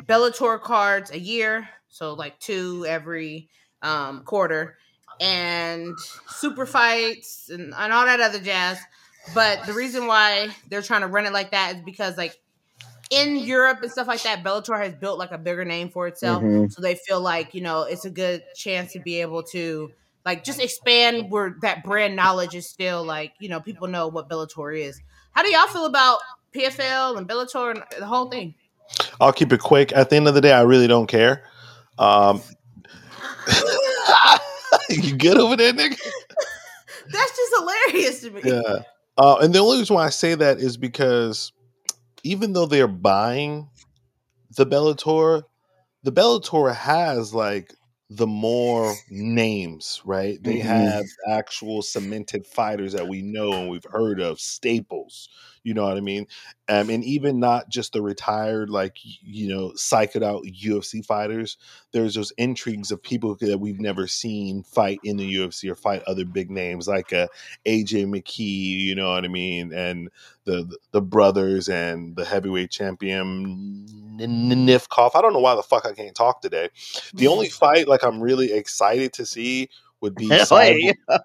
Bellator 0.03 0.61
cards 0.61 1.11
a 1.11 1.19
year, 1.19 1.69
so 1.89 2.15
like 2.15 2.39
two 2.41 2.85
every 2.87 3.49
um, 3.83 4.23
quarter, 4.25 4.77
and 5.21 5.97
super 6.29 6.67
fights 6.67 7.49
and, 7.51 7.73
and 7.77 7.93
all 7.93 8.07
that 8.07 8.21
other 8.21 8.41
jazz. 8.41 8.79
But 9.35 9.65
the 9.67 9.73
reason 9.73 10.07
why 10.07 10.49
they're 10.69 10.83
trying 10.83 11.03
to 11.03 11.07
run 11.07 11.27
it 11.27 11.33
like 11.33 11.51
that 11.53 11.77
is 11.77 11.83
because 11.83 12.17
like 12.17 12.37
in 13.11 13.37
Europe 13.37 13.81
and 13.83 13.91
stuff 13.91 14.07
like 14.07 14.23
that, 14.23 14.43
Bellator 14.45 14.79
has 14.83 14.95
built 14.95 15.19
like 15.19 15.33
a 15.33 15.39
bigger 15.39 15.65
name 15.65 15.91
for 15.91 16.07
itself. 16.07 16.43
Mhm. 16.43 16.73
So 16.73 16.81
they 16.81 16.95
feel 16.95 17.21
like, 17.21 17.55
you 17.55 17.61
know, 17.61 17.83
it's 17.83 18.05
a 18.05 18.11
good 18.11 18.43
chance 18.55 18.93
to 18.93 19.01
be 19.01 19.21
able 19.21 19.43
to 19.45 19.91
like 20.25 20.45
just 20.45 20.61
expand 20.61 21.31
where 21.31 21.57
that 21.63 21.83
brand 21.83 22.15
knowledge 22.15 22.55
is 22.55 22.69
still 22.69 23.05
like, 23.05 23.33
you 23.41 23.49
know, 23.49 23.61
people 23.61 23.89
know 23.89 24.09
what 24.09 24.29
Bellator 24.29 24.79
is. 24.79 25.01
How 25.33 25.43
do 25.43 25.51
y'all 25.51 25.67
feel 25.67 25.87
about 25.87 26.19
PFL 26.55 27.17
and 27.17 27.29
Bellator 27.29 27.71
and 27.75 27.83
the 27.99 28.07
whole 28.07 28.31
thing? 28.31 28.55
I'll 29.21 29.33
keep 29.33 29.53
it 29.53 29.61
quick. 29.61 29.93
At 29.93 30.11
the 30.11 30.17
end 30.17 30.29
of 30.29 30.35
the 30.35 30.41
day, 30.41 30.53
I 30.53 30.63
really 30.63 30.87
don't 30.87 31.07
care. 31.07 31.45
Um, 31.99 32.43
you 34.91 35.17
good 35.17 35.39
over 35.39 35.57
there, 35.57 35.73
nigga? 35.73 35.99
That's 37.13 37.37
just 37.37 37.55
hilarious 37.59 38.21
to 38.23 38.31
me. 38.31 38.41
Yeah. 38.45 38.83
Uh, 39.21 39.37
and 39.43 39.55
the 39.55 39.59
only 39.59 39.81
reason 39.81 39.97
why 39.97 40.07
I 40.07 40.11
say 40.11 40.35
that 40.35 40.61
is 40.61 40.79
because 40.79 41.53
even 42.25 42.55
though 42.55 42.65
they're 42.65 42.89
buying 42.89 43.69
the 44.57 44.65
Bellator, 44.65 45.43
the 46.03 46.11
Bellator 46.11 46.75
has 46.75 47.35
like 47.35 47.75
the 48.13 48.27
more 48.27 49.01
names, 49.09 50.03
right? 50.05 50.43
They 50.43 50.59
Mhm. 50.59 50.61
have 50.61 51.07
actual 51.31 51.81
cemented 51.81 52.45
fighters 52.45 52.93
that 52.93 53.07
we 53.07 53.23
know 53.23 53.61
and 53.61 53.71
we've 53.71 53.87
heard 53.89 54.21
of, 54.21 54.41
staples. 54.41 55.29
You 55.63 55.75
know 55.75 55.85
what 55.85 55.97
I 55.97 56.01
mean? 56.01 56.27
Um, 56.69 56.91
and 56.91 57.05
even 57.05 57.39
not 57.39 57.69
just 57.69 57.93
the 57.93 58.03
retired, 58.03 58.69
like 58.71 58.97
you 59.03 59.49
know, 59.49 59.71
psyched 59.77 60.23
out 60.23 60.43
UFC 60.45 61.03
fighters. 61.03 61.57
There's 61.93 62.15
those 62.15 62.33
intrigues 62.39 62.91
of 62.91 63.03
people 63.03 63.37
that 63.41 63.59
we've 63.61 63.79
never 63.81 64.07
seen 64.09 64.63
fight 64.65 65.01
in 65.05 65.17
the 65.17 65.27
UFC 65.27 65.69
or 65.71 65.75
fight 65.77 66.03
other 66.05 66.25
big 66.25 66.51
names, 66.51 66.89
like 66.89 67.13
uh, 67.13 67.29
AJ 67.67 68.05
McKee. 68.07 68.81
You 68.81 68.95
know 68.95 69.13
what 69.13 69.25
I 69.25 69.29
mean? 69.29 69.73
And 69.73 70.11
the 70.51 70.79
the 70.93 71.03
brothers 71.03 71.69
and 71.69 72.17
the 72.17 72.25
heavyweight 72.25 72.71
champion 72.71 73.87
Nifkov. 74.19 75.13
I 75.15 75.23
don't 75.23 75.33
know 75.33 75.41
why 75.41 75.55
the 75.55 75.63
fuck 75.63 75.87
I 75.87 75.93
can't 75.93 76.15
talk 76.15 76.43
today. 76.43 76.69
The 77.15 77.29
only 77.29 77.49
fight 77.63 77.89
like 77.89 78.03
I'm 78.03 78.21
really 78.21 78.53
excited 78.53 79.13
to 79.15 79.27
see 79.27 79.69
would 80.01 80.15
be 80.15 80.29
Cyborg. 80.29 80.95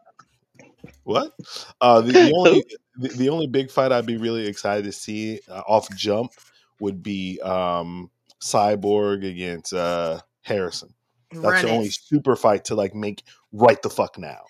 What? 1.03 1.35
Uh, 1.81 2.01
the, 2.01 2.11
the 2.11 2.33
only 2.35 2.65
the, 2.97 3.09
the 3.09 3.29
only 3.29 3.45
big 3.45 3.69
fight 3.69 3.91
I'd 3.91 4.07
be 4.07 4.17
really 4.17 4.47
excited 4.47 4.85
to 4.85 4.91
see 4.91 5.39
uh, 5.47 5.61
off 5.67 5.87
jump 5.95 6.31
would 6.79 7.03
be 7.03 7.39
um, 7.41 8.09
Cyborg 8.41 9.27
against 9.27 9.71
uh, 9.73 10.19
Harrison. 10.41 10.95
That's 11.31 11.43
Run 11.43 11.65
the 11.65 11.71
only 11.71 11.87
it. 11.87 11.93
super 11.93 12.35
fight 12.35 12.65
to 12.65 12.75
like 12.75 12.95
make 12.95 13.23
right 13.51 13.79
the 13.83 13.89
fuck 13.89 14.17
now. 14.17 14.45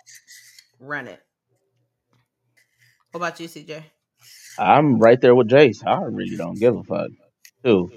Run 0.79 1.07
it. 1.07 1.21
What 3.11 3.17
about 3.17 3.39
you, 3.39 3.47
CJ? 3.49 3.83
I'm 4.57 4.99
right 4.99 5.19
there 5.19 5.35
with 5.35 5.49
Jace. 5.49 5.85
I 5.85 6.03
really 6.03 6.37
don't 6.37 6.59
give 6.59 6.75
a 6.75 6.83
fuck. 6.83 7.09
Too. 7.63 7.91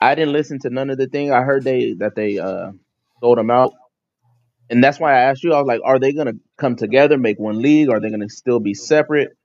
I 0.00 0.14
didn't 0.14 0.32
listen 0.32 0.58
to 0.60 0.70
none 0.70 0.90
of 0.90 0.98
the 0.98 1.06
thing. 1.06 1.32
I 1.32 1.42
heard 1.42 1.64
they 1.64 1.94
that 1.94 2.14
they 2.14 2.38
uh 2.38 2.72
sold 3.20 3.38
them 3.38 3.50
out. 3.50 3.74
And 4.68 4.82
that's 4.82 4.98
why 4.98 5.12
I 5.12 5.20
asked 5.24 5.44
you, 5.44 5.52
I 5.52 5.58
was 5.58 5.66
like, 5.66 5.80
are 5.84 5.98
they 5.98 6.12
gonna 6.12 6.34
come 6.56 6.76
together, 6.76 7.18
make 7.18 7.38
one 7.38 7.60
league? 7.60 7.90
Are 7.90 8.00
they 8.00 8.10
gonna 8.10 8.28
still 8.28 8.58
be 8.58 8.74
separate? 8.74 9.36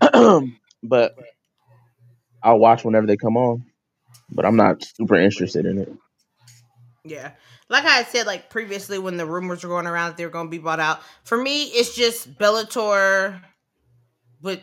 but 0.82 1.14
I'll 2.42 2.58
watch 2.58 2.84
whenever 2.84 3.06
they 3.06 3.16
come 3.16 3.36
on. 3.36 3.64
But 4.30 4.46
I'm 4.46 4.56
not 4.56 4.84
super 4.84 5.16
interested 5.16 5.66
in 5.66 5.78
it. 5.78 5.92
Yeah. 7.04 7.32
Like 7.68 7.84
I 7.84 8.04
said, 8.04 8.26
like 8.26 8.50
previously 8.50 8.98
when 8.98 9.16
the 9.16 9.26
rumors 9.26 9.62
were 9.62 9.70
going 9.70 9.86
around 9.86 10.10
that 10.10 10.16
they 10.16 10.26
were 10.26 10.32
to 10.32 10.48
be 10.48 10.58
bought 10.58 10.80
out, 10.80 11.00
for 11.24 11.38
me, 11.38 11.64
it's 11.64 11.94
just 11.94 12.36
Bellator 12.36 13.40
with 14.42 14.60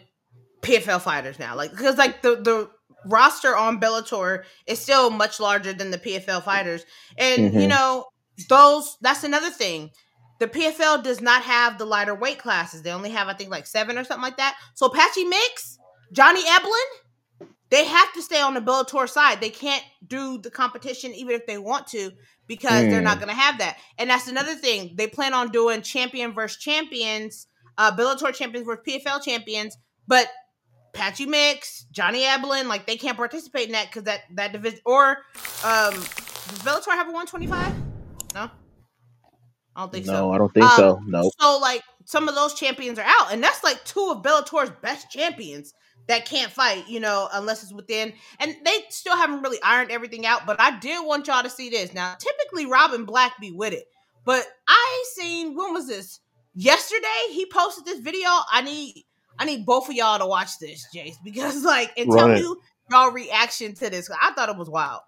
PFL 0.67 1.01
fighters 1.01 1.39
now. 1.39 1.55
Like, 1.55 1.71
because 1.71 1.97
like 1.97 2.21
the, 2.21 2.35
the 2.35 2.69
roster 3.05 3.55
on 3.55 3.79
Bellator 3.79 4.43
is 4.65 4.79
still 4.79 5.09
much 5.09 5.39
larger 5.39 5.73
than 5.73 5.91
the 5.91 5.97
PFL 5.97 6.43
fighters. 6.43 6.85
And, 7.17 7.53
you 7.53 7.67
Mhm. 7.67 7.69
know, 7.69 8.05
those, 8.49 8.97
that's 9.01 9.23
another 9.23 9.49
thing. 9.49 9.91
The 10.39 10.47
PFL 10.47 11.03
does 11.03 11.21
not 11.21 11.41
have 11.43 11.77
the 11.77 11.85
lighter 11.85 12.13
weight 12.13 12.37
classes. 12.39 12.81
They 12.83 12.91
only 12.91 13.09
have, 13.11 13.27
I 13.27 13.33
think, 13.33 13.49
like 13.49 13.65
seven 13.65 13.97
or 13.97 14.03
something 14.03 14.21
like 14.23 14.37
that. 14.37 14.55
So 14.75 14.89
Patchy 14.89 15.23
Mix, 15.23 15.79
Johnny 16.11 16.43
Eblen, 16.43 17.47
they 17.69 17.85
have 17.85 18.13
to 18.13 18.21
stay 18.21 18.39
on 18.39 18.53
the 18.53 18.61
Bellator 18.61 19.09
side. 19.09 19.41
They 19.41 19.49
can't 19.49 19.83
do 20.05 20.37
the 20.37 20.51
competition 20.51 21.13
even 21.13 21.35
if 21.35 21.45
they 21.47 21.57
want 21.57 21.87
to 21.87 22.11
because 22.47 22.87
they're 22.89 23.01
not 23.01 23.17
Mm. 23.17 23.21
going 23.21 23.35
to 23.35 23.41
have 23.41 23.57
that. 23.57 23.77
And 23.97 24.09
that's 24.09 24.27
another 24.27 24.55
thing. 24.55 24.93
They 24.95 25.07
plan 25.07 25.33
on 25.33 25.49
doing 25.51 25.81
champion 25.81 26.33
versus 26.33 26.61
champions, 26.61 27.47
uh, 27.77 27.91
Bellator 27.91 28.33
champions 28.33 28.65
versus 28.65 28.83
PFL 28.87 29.19
champions, 29.19 29.75
but 30.07 30.29
Patchy 30.97 31.25
Mix, 31.25 31.85
Johnny 31.91 32.23
Eblen, 32.23 32.65
like 32.67 32.85
they 32.87 32.97
can't 32.97 33.15
participate 33.15 33.67
in 33.67 33.73
that 33.73 33.87
because 33.87 34.03
that 34.03 34.21
that 34.35 34.51
division 34.51 34.79
or 34.85 35.17
um, 35.63 35.93
does 35.93 36.59
Bellator 36.63 36.91
have 36.91 37.07
a 37.07 37.11
one 37.11 37.27
twenty 37.27 37.47
five? 37.47 37.73
No, 38.33 38.49
I 39.75 39.81
don't 39.81 39.91
think 39.91 40.05
so. 40.05 40.11
No, 40.13 40.31
I 40.31 40.37
don't 40.37 40.53
think 40.53 40.65
Um, 40.65 40.75
so. 40.75 40.99
No. 41.05 41.31
So 41.39 41.59
like 41.59 41.83
some 42.05 42.27
of 42.27 42.35
those 42.35 42.53
champions 42.55 42.97
are 42.97 43.05
out, 43.05 43.31
and 43.31 43.43
that's 43.43 43.63
like 43.63 43.83
two 43.85 44.09
of 44.11 44.23
Bellator's 44.23 44.71
best 44.81 45.11
champions 45.11 45.73
that 46.07 46.25
can't 46.25 46.51
fight, 46.51 46.87
you 46.87 46.99
know, 46.99 47.27
unless 47.33 47.63
it's 47.63 47.73
within. 47.73 48.13
And 48.39 48.55
they 48.63 48.85
still 48.89 49.15
haven't 49.15 49.41
really 49.41 49.61
ironed 49.61 49.91
everything 49.91 50.25
out. 50.25 50.45
But 50.45 50.59
I 50.59 50.79
did 50.79 51.05
want 51.05 51.27
y'all 51.27 51.43
to 51.43 51.49
see 51.49 51.69
this. 51.69 51.93
Now, 51.93 52.15
typically 52.15 52.65
Robin 52.65 53.05
Black 53.05 53.33
be 53.39 53.51
with 53.51 53.73
it, 53.73 53.85
but 54.25 54.45
I 54.67 55.05
seen 55.13 55.55
when 55.55 55.73
was 55.73 55.87
this? 55.87 56.21
Yesterday 56.55 57.05
he 57.31 57.45
posted 57.45 57.85
this 57.85 57.99
video. 57.99 58.27
I 58.51 58.61
need 58.63 59.05
I 59.39 59.45
need 59.45 59.65
both 59.65 59.89
of 59.89 59.95
y'all 59.95 60.19
to 60.19 60.25
watch 60.25 60.59
this, 60.59 60.87
Jace, 60.93 61.15
because 61.23 61.63
like 61.63 61.91
and 61.97 62.11
tell 62.11 62.27
Run 62.27 62.37
it. 62.37 62.45
y'all 62.91 63.11
reaction 63.11 63.73
to 63.75 63.89
this. 63.89 64.09
I 64.21 64.31
thought 64.33 64.49
it 64.49 64.57
was 64.57 64.69
wild. 64.69 65.01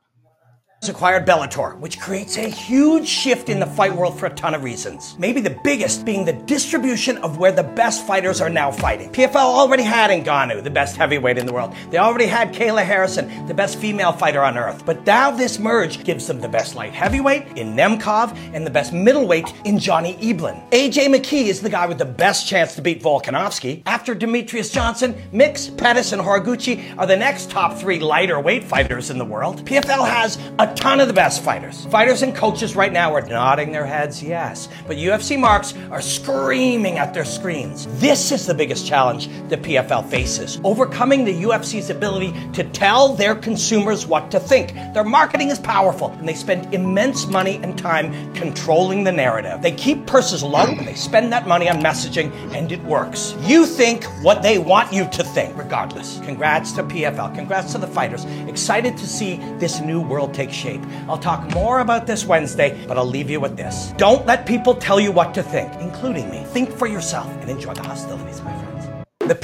Acquired 0.88 1.26
Bellator, 1.26 1.78
which 1.80 2.00
creates 2.00 2.38
a 2.38 2.48
huge 2.48 3.06
shift 3.06 3.50
in 3.50 3.60
the 3.60 3.66
fight 3.66 3.94
world 3.94 4.18
for 4.18 4.28
a 4.28 4.34
ton 4.34 4.56
of 4.56 4.64
reasons. 4.64 5.16
Maybe 5.20 5.42
the 5.42 5.60
biggest 5.64 6.06
being 6.06 6.24
the 6.24 6.34
distribution 6.34 7.18
of 7.18 7.38
where 7.38 7.52
the 7.52 7.64
best 7.64 8.08
fighters 8.08 8.40
are 8.40 8.50
now 8.50 8.72
fighting. 8.72 9.12
PFL 9.12 9.36
already 9.36 9.84
had 9.84 10.10
Ngannou, 10.10 10.64
the 10.64 10.70
best 10.70 10.96
heavyweight 10.96 11.38
in 11.38 11.46
the 11.46 11.52
world. 11.54 11.76
They 11.92 11.98
already 11.98 12.26
had 12.26 12.54
Kayla 12.54 12.84
Harrison, 12.84 13.46
the 13.46 13.54
best 13.54 13.78
female 13.78 14.14
fighter 14.14 14.42
on 14.42 14.58
earth. 14.58 14.86
But 14.86 15.06
now 15.06 15.30
this 15.30 15.60
merge 15.60 16.04
gives 16.06 16.26
them 16.26 16.40
the 16.40 16.48
best 16.48 16.76
light 16.76 16.94
heavyweight 16.94 17.58
in 17.58 17.76
Nemkov 17.76 18.36
and 18.54 18.66
the 18.66 18.72
best 18.72 18.94
middleweight 18.94 19.54
in 19.66 19.78
Johnny 19.78 20.16
Eblen. 20.16 20.68
AJ 20.72 21.14
McKee 21.14 21.48
is 21.48 21.62
the 21.62 21.70
guy 21.70 21.86
with 21.88 21.98
the 21.98 22.06
best 22.06 22.48
chance 22.48 22.74
to 22.76 22.82
beat 22.82 23.04
Volkanovski. 23.04 23.84
After 23.86 24.16
Demetrious 24.16 24.74
Johnson, 24.74 25.14
Mix, 25.34 25.68
Pettis, 25.68 26.14
and 26.14 26.22
Horiguchi 26.22 26.98
are 26.98 27.06
the 27.06 27.18
next 27.18 27.52
top 27.52 27.78
three 27.78 28.00
lighter 28.00 28.40
weight 28.40 28.64
fighters 28.64 29.10
in 29.10 29.18
the 29.18 29.26
world. 29.26 29.66
PFL 29.66 30.08
has 30.08 30.38
a 30.58 30.69
ton 30.76 31.00
of 31.00 31.08
the 31.08 31.14
best 31.14 31.44
fighters. 31.44 31.86
Fighters 31.86 32.22
and 32.22 32.36
coaches 32.36 32.76
right 32.76 32.92
now 32.92 33.14
are 33.14 33.22
nodding 33.22 33.72
their 33.72 33.86
heads, 33.86 34.22
yes. 34.24 34.70
But 34.88 34.98
UFC 34.98 35.40
marks 35.40 35.74
are 35.92 36.02
screaming 36.02 36.98
at 36.98 37.14
their 37.14 37.26
screens. 37.26 37.88
This 38.00 38.32
is 38.32 38.46
the 38.46 38.54
biggest 38.54 38.88
challenge 38.88 39.28
the 39.50 39.58
PFL 39.58 40.10
faces 40.10 40.60
overcoming 40.64 41.26
the 41.26 41.44
UFC's 41.44 41.90
ability 41.90 42.34
to 42.54 42.64
tell 42.64 43.14
their 43.14 43.36
consumers 43.36 44.06
what 44.06 44.30
to 44.32 44.40
think. 44.40 44.74
Their 44.94 45.04
marketing 45.04 45.50
is 45.50 45.60
powerful, 45.60 46.10
and 46.12 46.28
they 46.28 46.34
spend 46.34 46.74
immense 46.74 47.26
money 47.28 47.60
and 47.64 47.78
time 47.78 48.34
controlling 48.34 49.04
the 49.04 49.12
narrative. 49.12 49.62
They 49.62 49.72
keep 49.72 50.06
purses 50.06 50.44
low, 50.44 50.66
and 50.66 50.88
they 50.88 50.94
spend 50.94 51.32
that 51.34 51.48
money 51.48 51.70
on 51.70 51.82
messaging, 51.82 52.32
and 52.54 52.72
it 52.72 52.84
works. 52.84 53.36
You 53.42 53.66
think 53.66 54.04
what 54.24 54.44
they 54.44 54.60
want 54.60 54.94
you 54.94 55.08
to 55.10 55.24
think, 55.24 55.58
regardless. 55.58 56.20
Congrats 56.20 56.72
to 56.74 56.84
PFL. 56.84 57.34
Congrats 57.34 57.72
to 57.72 57.78
the 57.78 57.88
fighters. 57.88 58.26
Excited 58.48 58.98
to 58.98 59.08
see 59.08 59.38
this 59.58 59.80
new 59.80 60.02
world 60.02 60.34
take 60.34 60.52
shape. 60.52 60.59
I'll 61.08 61.18
talk 61.18 61.50
more 61.54 61.80
about 61.80 62.06
this 62.06 62.26
Wednesday, 62.26 62.84
but 62.88 62.98
I'll 62.98 63.06
leave 63.06 63.30
you 63.30 63.40
with 63.40 63.56
this. 63.56 63.94
Don't 63.98 64.26
let 64.26 64.46
people 64.46 64.76
tell 64.76 65.00
you 65.00 65.12
what 65.12 65.34
to 65.36 65.44
think, 65.44 65.72
including 65.80 66.30
me. 66.30 66.44
Think 66.48 66.70
for 66.72 66.88
yourself 66.88 67.28
and 67.42 67.50
enjoy 67.50 67.74
the 67.74 67.84
hostilities, 67.84 68.42
my 68.42 68.54
friends. 68.64 68.86
The 69.20 69.42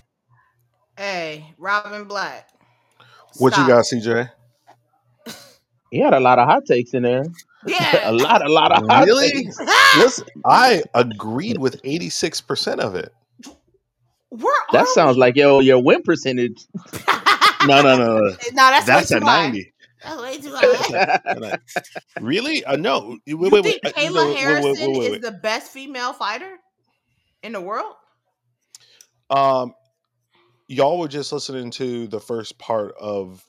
Hey, 0.97 1.53
Robin 1.57 2.03
Black. 2.05 2.49
What 3.37 3.55
you 3.57 3.63
Stop. 3.63 3.67
got, 3.67 3.85
CJ? 3.85 4.31
He 5.91 5.99
had 6.01 6.13
a 6.13 6.19
lot 6.19 6.39
of 6.39 6.47
hot 6.47 6.65
takes 6.65 6.93
in 6.93 7.03
there. 7.03 7.23
Yeah. 7.65 8.09
a 8.09 8.11
lot, 8.11 8.45
a 8.45 8.51
lot 8.51 8.71
of 8.73 8.85
hot 8.89 9.05
Really? 9.05 9.31
takes. 9.31 9.57
Listen, 9.97 10.25
I 10.45 10.83
agreed 10.93 11.57
with 11.59 11.81
86% 11.83 12.79
of 12.79 12.95
it. 12.95 13.13
Where 14.29 14.53
That 14.73 14.81
are 14.81 14.87
sounds 14.87 15.15
like 15.17 15.37
your 15.37 15.61
your 15.61 15.81
win 15.81 16.01
percentage. 16.01 16.65
No, 17.65 17.81
no, 17.81 17.97
no, 17.97 18.17
no. 18.19 18.19
no, 18.29 18.35
that's 18.53 18.85
That's 18.85 19.11
way 19.11 19.17
a 19.17 19.19
too 20.05 20.53
high. 20.55 20.67
90. 20.67 20.91
That's 20.93 21.15
way 21.15 21.33
too 21.33 21.43
high. 21.43 21.57
Really? 22.19 22.63
Uh, 22.65 22.77
no. 22.77 23.09
Wait, 23.09 23.19
You 23.25 23.37
wait, 23.37 23.51
wait. 23.63 23.63
think 23.63 23.81
uh, 23.85 23.91
Kayla 23.91 24.13
no, 24.13 24.33
Harrison 24.35 24.63
wait, 24.63 24.79
wait, 24.79 25.11
wait, 25.11 25.11
is 25.13 25.19
the 25.21 25.31
best 25.31 25.71
female 25.71 26.13
fighter 26.13 26.57
in 27.43 27.53
the 27.53 27.61
world? 27.61 27.93
Um, 29.29 29.73
y'all 30.67 30.99
were 30.99 31.07
just 31.07 31.31
listening 31.31 31.71
to 31.71 32.07
the 32.07 32.19
first 32.19 32.57
part 32.59 32.93
of 32.99 33.43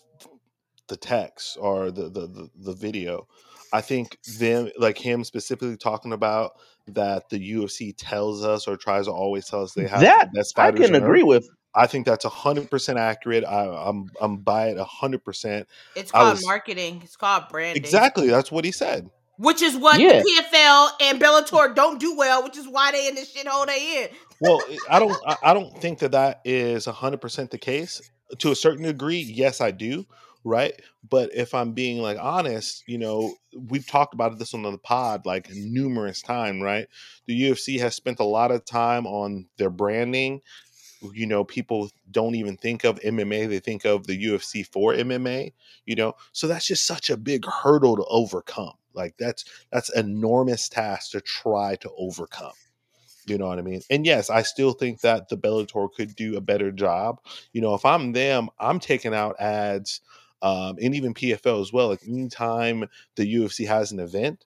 the 0.88 0.96
text 0.96 1.56
or 1.60 1.90
the 1.90 2.08
the 2.08 2.26
the, 2.26 2.50
the 2.56 2.72
video. 2.72 3.26
I 3.72 3.80
think 3.80 4.18
them 4.38 4.70
like 4.78 4.98
him 4.98 5.24
specifically 5.24 5.76
talking 5.76 6.12
about 6.12 6.52
that 6.88 7.28
the 7.30 7.52
UFC 7.52 7.94
tells 7.96 8.44
us 8.44 8.68
or 8.68 8.76
tries 8.76 9.06
to 9.06 9.12
always 9.12 9.46
tell 9.46 9.62
us 9.62 9.72
they 9.74 9.88
have 9.88 10.00
that 10.00 10.30
the 10.32 10.38
best 10.38 10.58
I 10.58 10.70
fighters. 10.70 10.86
can 10.86 10.94
agree 10.94 11.22
with. 11.24 11.48
I 11.76 11.86
think 11.86 12.06
that's 12.06 12.24
hundred 12.24 12.70
percent 12.70 12.98
accurate. 12.98 13.44
I, 13.44 13.66
I'm 13.66 14.08
I'm 14.20 14.38
by 14.38 14.68
it 14.68 14.78
hundred 14.78 15.24
percent. 15.24 15.68
It's 15.94 16.10
called 16.10 16.32
was- 16.34 16.44
marketing. 16.46 17.02
It's 17.04 17.16
called 17.16 17.44
branding. 17.50 17.82
Exactly, 17.82 18.28
that's 18.28 18.50
what 18.50 18.64
he 18.64 18.72
said. 18.72 19.10
Which 19.38 19.60
is 19.60 19.76
what 19.76 20.00
Yeah. 20.00 20.22
the 20.22 20.42
PFL 20.50 20.88
and 21.02 21.20
Bellator 21.20 21.74
don't 21.74 22.00
do 22.00 22.16
well, 22.16 22.42
which 22.42 22.56
is 22.56 22.66
why 22.66 22.90
they 22.92 23.06
in 23.06 23.14
this 23.14 23.34
shithole 23.36 23.66
they 23.66 24.04
in. 24.04 24.08
Well, 24.40 24.62
I 24.88 24.98
don't 24.98 25.14
I- 25.26 25.36
I 25.42 25.54
don't 25.54 25.76
think 25.78 25.98
that 25.98 26.12
that 26.12 26.40
is 26.44 26.86
hundred 26.86 27.20
percent 27.20 27.50
the 27.50 27.58
case. 27.58 28.00
To 28.38 28.50
a 28.50 28.56
certain 28.56 28.84
degree, 28.84 29.18
yes, 29.20 29.60
I 29.60 29.70
do. 29.70 30.06
Right, 30.48 30.80
but 31.10 31.30
if 31.34 31.54
I'm 31.54 31.72
being 31.72 31.98
like 31.98 32.18
honest, 32.20 32.84
you 32.86 32.98
know, 32.98 33.34
we've 33.68 33.84
talked 33.86 34.14
about 34.14 34.38
this 34.38 34.54
on 34.54 34.62
the 34.62 34.78
pod 34.78 35.26
like 35.26 35.50
numerous 35.52 36.22
times. 36.22 36.62
Right, 36.62 36.86
the 37.26 37.34
UFC 37.50 37.80
has 37.80 37.96
spent 37.96 38.20
a 38.20 38.24
lot 38.24 38.52
of 38.52 38.64
time 38.64 39.06
on 39.08 39.46
their 39.58 39.70
branding. 39.70 40.40
You 41.12 41.26
know, 41.26 41.44
people 41.44 41.90
don't 42.10 42.34
even 42.34 42.56
think 42.56 42.84
of 42.84 43.00
MMA; 43.00 43.48
they 43.48 43.58
think 43.58 43.84
of 43.84 44.06
the 44.06 44.24
UFC 44.24 44.66
for 44.66 44.92
MMA. 44.94 45.52
You 45.84 45.94
know, 45.94 46.14
so 46.32 46.46
that's 46.46 46.66
just 46.66 46.86
such 46.86 47.10
a 47.10 47.16
big 47.16 47.44
hurdle 47.44 47.96
to 47.96 48.04
overcome. 48.04 48.74
Like 48.94 49.14
that's 49.18 49.44
that's 49.70 49.90
enormous 49.90 50.68
task 50.68 51.12
to 51.12 51.20
try 51.20 51.76
to 51.76 51.90
overcome. 51.96 52.52
You 53.26 53.38
know 53.38 53.48
what 53.48 53.58
I 53.58 53.62
mean? 53.62 53.82
And 53.90 54.06
yes, 54.06 54.30
I 54.30 54.42
still 54.42 54.72
think 54.72 55.00
that 55.00 55.28
the 55.28 55.36
Bellator 55.36 55.92
could 55.92 56.14
do 56.14 56.36
a 56.36 56.40
better 56.40 56.70
job. 56.70 57.20
You 57.52 57.60
know, 57.60 57.74
if 57.74 57.84
I'm 57.84 58.12
them, 58.12 58.48
I'm 58.58 58.78
taking 58.78 59.14
out 59.14 59.40
ads, 59.40 60.00
um, 60.42 60.76
and 60.80 60.94
even 60.94 61.12
PFL 61.12 61.60
as 61.60 61.72
well. 61.72 61.88
Like 61.88 62.06
anytime 62.06 62.88
the 63.16 63.34
UFC 63.34 63.66
has 63.66 63.90
an 63.90 63.98
event, 63.98 64.44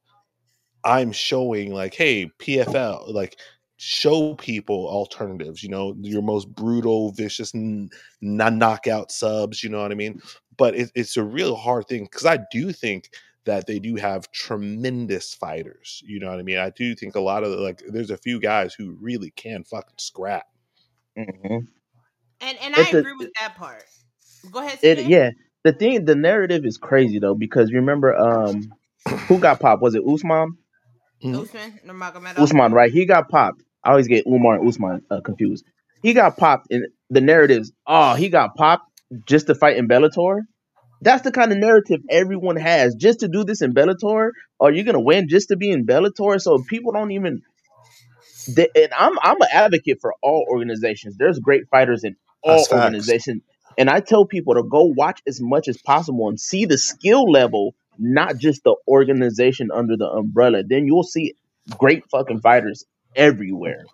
I'm 0.83 1.13
showing 1.13 1.75
like, 1.75 1.95
hey, 1.95 2.31
PFL, 2.39 3.13
like 3.13 3.37
show 3.83 4.35
people 4.35 4.87
alternatives. 4.89 5.63
You 5.63 5.71
know, 5.71 5.95
your 6.03 6.21
most 6.23 6.55
brutal, 6.55 7.13
vicious, 7.13 7.55
n- 7.55 7.89
non 8.21 8.59
knockout 8.59 9.11
subs. 9.11 9.65
You 9.65 9.71
know 9.71 9.81
what 9.81 9.91
I 9.91 9.95
mean? 9.95 10.21
But 10.59 10.75
it, 10.77 10.93
it's 10.95 11.17
a 11.17 11.25
real 11.25 11.57
hard 11.57 11.89
thing 11.89 12.05
because 12.05 12.27
I 12.27 12.39
do 12.53 12.73
think 12.73 13.11
that 13.47 13.67
they 13.67 13.79
do 13.79 13.97
have 13.97 14.31
tremendous 14.33 15.33
fighters. 15.33 16.03
You 16.07 16.21
know 16.21 16.29
what 16.31 16.39
I 16.39 16.43
mean? 16.43 16.59
I 16.59 16.69
do 16.71 16.95
think 16.95 17.15
a 17.15 17.21
lot 17.21 17.43
of 17.43 17.51
the, 17.53 17.57
like 17.57 17.83
there's 17.89 18.11
a 18.11 18.19
few 18.19 18.39
guys 18.39 18.75
who 18.75 18.97
really 19.01 19.31
can 19.31 19.65
fucking 19.65 19.95
scrap. 19.99 20.45
Mhm. 21.17 21.67
And 22.43 22.59
and 22.63 22.75
But 22.75 22.87
I 22.89 22.93
the- 22.93 22.99
agree 22.99 23.15
with 23.19 23.31
that 23.41 23.57
part. 23.57 23.83
Go 24.53 24.61
ahead, 24.61 24.79
It 24.83 25.07
yeah. 25.07 25.31
The 25.65 25.73
thing, 25.73 26.05
the 26.07 26.15
narrative 26.15 26.65
is 26.65 26.79
crazy 26.79 27.19
though 27.19 27.35
because 27.35 27.73
remember, 27.73 28.15
um, 28.17 28.73
who 29.27 29.39
got 29.39 29.61
popped? 29.61 29.83
Was 29.83 29.95
it 29.95 30.03
Usman? 30.07 30.57
Usman 31.25 31.81
Usman, 32.37 32.73
right? 32.73 32.91
He 32.93 33.05
got 33.07 33.29
popped. 33.29 33.63
I 33.83 33.91
always 33.91 34.09
get 34.09 34.27
Umar 34.27 34.57
and 34.57 34.69
Usman 34.69 35.03
uh, 35.11 35.21
confused. 35.21 35.65
He 36.03 36.13
got 36.15 36.37
popped, 36.37 36.69
in 36.71 36.87
the 37.09 37.21
narratives. 37.21 37.73
Oh, 37.87 38.15
he 38.15 38.29
got 38.29 38.55
popped 38.55 38.91
just 39.27 39.47
to 39.49 39.55
fight 39.55 39.77
in 39.77 39.89
Bellator. 39.89 40.43
That's 41.03 41.23
the 41.23 41.33
kind 41.33 41.51
of 41.51 41.59
narrative 41.59 42.01
everyone 42.11 42.57
has. 42.57 42.95
Just 42.95 43.21
to 43.21 43.29
do 43.29 43.45
this 43.45 43.63
in 43.63 43.73
Bellator, 43.73 44.31
are 44.61 44.71
you 44.71 44.83
gonna 44.85 45.01
win 45.01 45.29
just 45.29 45.49
to 45.49 45.57
be 45.57 45.71
in 45.71 45.87
Bellator? 45.87 46.41
So 46.41 46.59
people 46.59 46.93
don't 46.93 47.11
even. 47.13 47.43
They, 48.55 48.69
and 48.75 48.93
I'm 48.97 49.19
I'm 49.23 49.41
an 49.41 49.49
advocate 49.53 49.99
for 50.01 50.15
all 50.23 50.47
organizations. 50.49 51.17
There's 51.17 51.39
great 51.39 51.69
fighters 51.71 52.05
in 52.05 52.17
all 52.43 52.57
That's 52.57 52.69
facts. 52.69 52.85
organizations, 52.85 53.43
and 53.79 53.89
I 53.89 54.01
tell 54.01 54.27
people 54.27 54.55
to 54.55 54.63
go 54.63 54.85
watch 54.85 55.23
as 55.27 55.41
much 55.41 55.69
as 55.69 55.79
possible 55.81 56.29
and 56.29 56.39
see 56.39 56.67
the 56.67 56.79
skill 56.79 57.31
level, 57.31 57.75
not 57.99 58.37
just 58.37 58.63
the 58.65 58.75
organization 58.87 59.71
under 59.73 59.97
the 59.97 60.07
umbrella. 60.07 60.63
Then 60.67 60.87
you'll 60.87 61.03
see 61.03 61.35
great 61.79 62.05
fucking 62.11 62.41
fighters 62.41 62.85
everywhere. 63.17 63.85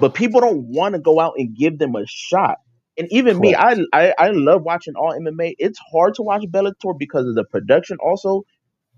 But 0.00 0.14
people 0.14 0.40
don't 0.40 0.66
want 0.68 0.94
to 0.94 1.00
go 1.00 1.20
out 1.20 1.34
and 1.38 1.56
give 1.56 1.78
them 1.78 1.94
a 1.96 2.04
shot. 2.06 2.58
And 2.96 3.08
even 3.10 3.40
me, 3.40 3.54
I, 3.54 3.76
I 3.92 4.14
I 4.18 4.30
love 4.30 4.62
watching 4.62 4.94
all 4.94 5.12
MMA. 5.12 5.54
It's 5.58 5.78
hard 5.92 6.14
to 6.14 6.22
watch 6.22 6.42
Bellator 6.44 6.96
because 6.96 7.26
of 7.26 7.34
the 7.34 7.44
production. 7.44 7.96
Also, 8.00 8.42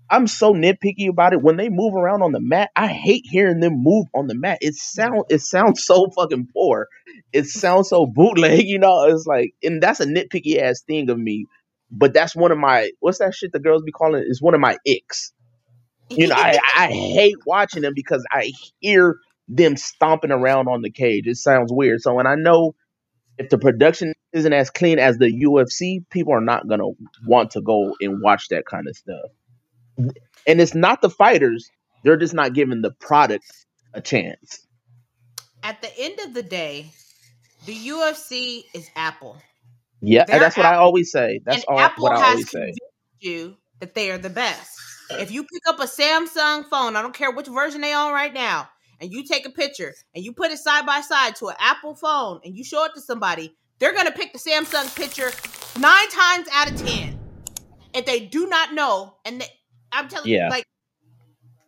I'm 0.09 0.27
so 0.27 0.53
nitpicky 0.53 1.09
about 1.09 1.33
it. 1.33 1.41
When 1.41 1.57
they 1.57 1.69
move 1.69 1.95
around 1.95 2.21
on 2.21 2.31
the 2.31 2.39
mat, 2.39 2.69
I 2.75 2.87
hate 2.87 3.23
hearing 3.25 3.59
them 3.59 3.83
move 3.83 4.05
on 4.13 4.27
the 4.27 4.35
mat. 4.35 4.59
It 4.61 4.75
sound 4.75 5.23
it 5.29 5.41
sounds 5.41 5.83
so 5.83 6.09
fucking 6.15 6.47
poor. 6.53 6.87
It 7.33 7.45
sounds 7.45 7.89
so 7.89 8.05
bootleg, 8.05 8.63
you 8.67 8.79
know. 8.79 9.05
It's 9.05 9.25
like, 9.25 9.53
and 9.63 9.81
that's 9.81 9.99
a 9.99 10.05
nitpicky 10.05 10.61
ass 10.61 10.81
thing 10.85 11.09
of 11.09 11.17
me. 11.17 11.45
But 11.89 12.13
that's 12.13 12.35
one 12.35 12.51
of 12.51 12.57
my 12.57 12.91
what's 12.99 13.19
that 13.19 13.33
shit 13.33 13.51
the 13.51 13.59
girls 13.59 13.83
be 13.83 13.91
calling 13.91 14.21
it? 14.21 14.27
It's 14.29 14.41
one 14.41 14.53
of 14.53 14.61
my 14.61 14.77
icks. 14.85 15.33
You 16.09 16.27
know, 16.27 16.35
I, 16.35 16.57
I 16.75 16.87
hate 16.87 17.35
watching 17.45 17.81
them 17.81 17.93
because 17.95 18.25
I 18.31 18.51
hear 18.79 19.17
them 19.47 19.77
stomping 19.77 20.31
around 20.31 20.67
on 20.67 20.81
the 20.81 20.91
cage. 20.91 21.27
It 21.27 21.37
sounds 21.37 21.71
weird. 21.71 22.01
So, 22.01 22.19
and 22.19 22.27
I 22.27 22.35
know 22.35 22.75
if 23.37 23.49
the 23.49 23.57
production 23.57 24.13
isn't 24.33 24.53
as 24.53 24.69
clean 24.69 24.99
as 24.99 25.17
the 25.17 25.31
UFC, 25.31 25.99
people 26.09 26.33
are 26.33 26.41
not 26.41 26.67
gonna 26.67 26.89
want 27.25 27.51
to 27.51 27.61
go 27.61 27.95
and 28.01 28.21
watch 28.21 28.49
that 28.49 28.65
kind 28.65 28.87
of 28.87 28.95
stuff. 28.95 29.31
And 30.45 30.61
it's 30.61 30.75
not 30.75 31.01
the 31.01 31.09
fighters; 31.09 31.69
they're 32.03 32.17
just 32.17 32.33
not 32.33 32.53
giving 32.53 32.81
the 32.81 32.91
product 32.91 33.45
a 33.93 34.01
chance. 34.01 34.65
At 35.63 35.81
the 35.81 35.89
end 35.97 36.19
of 36.19 36.33
the 36.33 36.43
day, 36.43 36.91
the 37.65 37.75
UFC 37.75 38.63
is 38.73 38.89
Apple. 38.95 39.37
Yeah, 40.01 40.25
They're 40.25 40.39
that's 40.39 40.55
what 40.57 40.65
I 40.65 40.75
always 40.75 41.11
say. 41.11 41.41
That's 41.43 41.63
all 41.67 41.79
Apple 41.79 42.03
what 42.03 42.13
I 42.13 42.19
has 42.19 42.29
always 42.29 42.49
say. 42.51 42.59
convinced 42.59 42.81
you 43.19 43.57
that 43.79 43.95
they 43.95 44.11
are 44.11 44.17
the 44.17 44.29
best. 44.29 44.79
If 45.09 45.31
you 45.31 45.43
pick 45.43 45.63
up 45.67 45.79
a 45.79 45.83
Samsung 45.83 46.65
phone, 46.65 46.95
I 46.95 47.01
don't 47.01 47.13
care 47.13 47.31
which 47.31 47.47
version 47.47 47.81
they 47.81 47.93
on 47.93 48.13
right 48.13 48.33
now, 48.33 48.69
and 48.99 49.11
you 49.11 49.23
take 49.23 49.45
a 49.45 49.49
picture 49.51 49.93
and 50.15 50.23
you 50.23 50.33
put 50.33 50.51
it 50.51 50.57
side 50.59 50.85
by 50.85 51.01
side 51.01 51.35
to 51.37 51.47
an 51.47 51.55
Apple 51.59 51.95
phone 51.95 52.39
and 52.43 52.55
you 52.55 52.63
show 52.63 52.83
it 52.85 52.91
to 52.95 53.01
somebody, 53.01 53.55
they're 53.79 53.93
gonna 53.93 54.11
pick 54.11 54.33
the 54.33 54.39
Samsung 54.39 54.93
picture 54.95 55.31
nine 55.79 56.09
times 56.09 56.47
out 56.53 56.71
of 56.71 56.77
ten. 56.85 57.19
If 57.93 58.05
they 58.05 58.21
do 58.25 58.47
not 58.47 58.73
know, 58.73 59.15
and 59.25 59.41
they, 59.41 59.45
I'm 59.91 60.07
telling 60.07 60.29
Yeah. 60.29 60.45
you, 60.45 60.49
like 60.49 60.65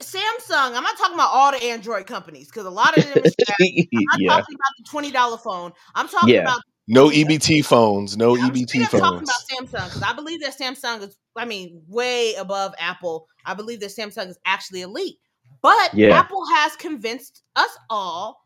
Samsung. 0.01 0.75
I'm 0.75 0.83
not 0.83 0.97
talking 0.97 1.15
about 1.15 1.29
all 1.33 1.51
the 1.51 1.61
Android 1.63 2.07
companies 2.07 2.47
because 2.47 2.65
a 2.65 2.69
lot 2.69 2.97
of 2.97 3.03
them. 3.03 3.21
Is 3.25 3.35
trash. 3.45 3.57
I'm 3.59 3.85
not 3.91 4.15
yeah. 4.19 4.29
talking 4.29 4.55
about 4.55 4.71
the 4.77 4.83
twenty 4.89 5.11
dollar 5.11 5.37
phone. 5.37 5.71
I'm 5.95 6.07
talking 6.07 6.35
Yeah. 6.35 6.41
about 6.43 6.61
No 6.87 7.09
EBT 7.09 7.65
phones. 7.65 8.15
No 8.15 8.37
I'm 8.37 8.49
EBT 8.51 8.69
straight 8.69 8.83
up 8.85 8.91
talking 8.91 9.27
phones. 9.27 9.29
about 9.29 9.69
Samsung 9.69 9.85
because 9.87 10.01
I 10.03 10.13
believe 10.13 10.41
that 10.41 10.57
Samsung 10.57 11.01
is, 11.07 11.17
I 11.35 11.45
mean, 11.45 11.81
way 11.87 12.33
above 12.35 12.73
Apple. 12.79 13.27
I 13.45 13.53
believe 13.55 13.81
that 13.81 13.89
Samsung 13.91 14.29
is 14.29 14.37
actually 14.45 14.81
elite. 14.81 15.17
But 15.61 15.93
Yeah. 15.93 16.17
Apple 16.17 16.45
has 16.55 16.75
convinced 16.75 17.43
us 17.55 17.77
all, 17.89 18.45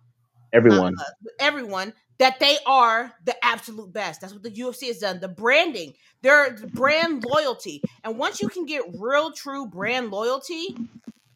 Everyone. 0.51 0.95
uh, 0.99 1.03
everyone, 1.39 1.93
that 2.19 2.39
they 2.39 2.57
are 2.65 3.11
the 3.25 3.35
absolute 3.45 3.91
best. 3.91 4.21
That's 4.21 4.33
what 4.33 4.43
the 4.43 4.51
UFC 4.51 4.87
has 4.87 4.99
done. 4.99 5.19
The 5.19 5.27
branding, 5.27 5.93
their 6.21 6.55
brand 6.73 7.25
loyalty. 7.25 7.81
And 8.03 8.17
once 8.17 8.41
you 8.41 8.47
can 8.49 8.65
get 8.65 8.83
real, 8.99 9.31
true 9.31 9.65
brand 9.67 10.11
loyalty, 10.11 10.77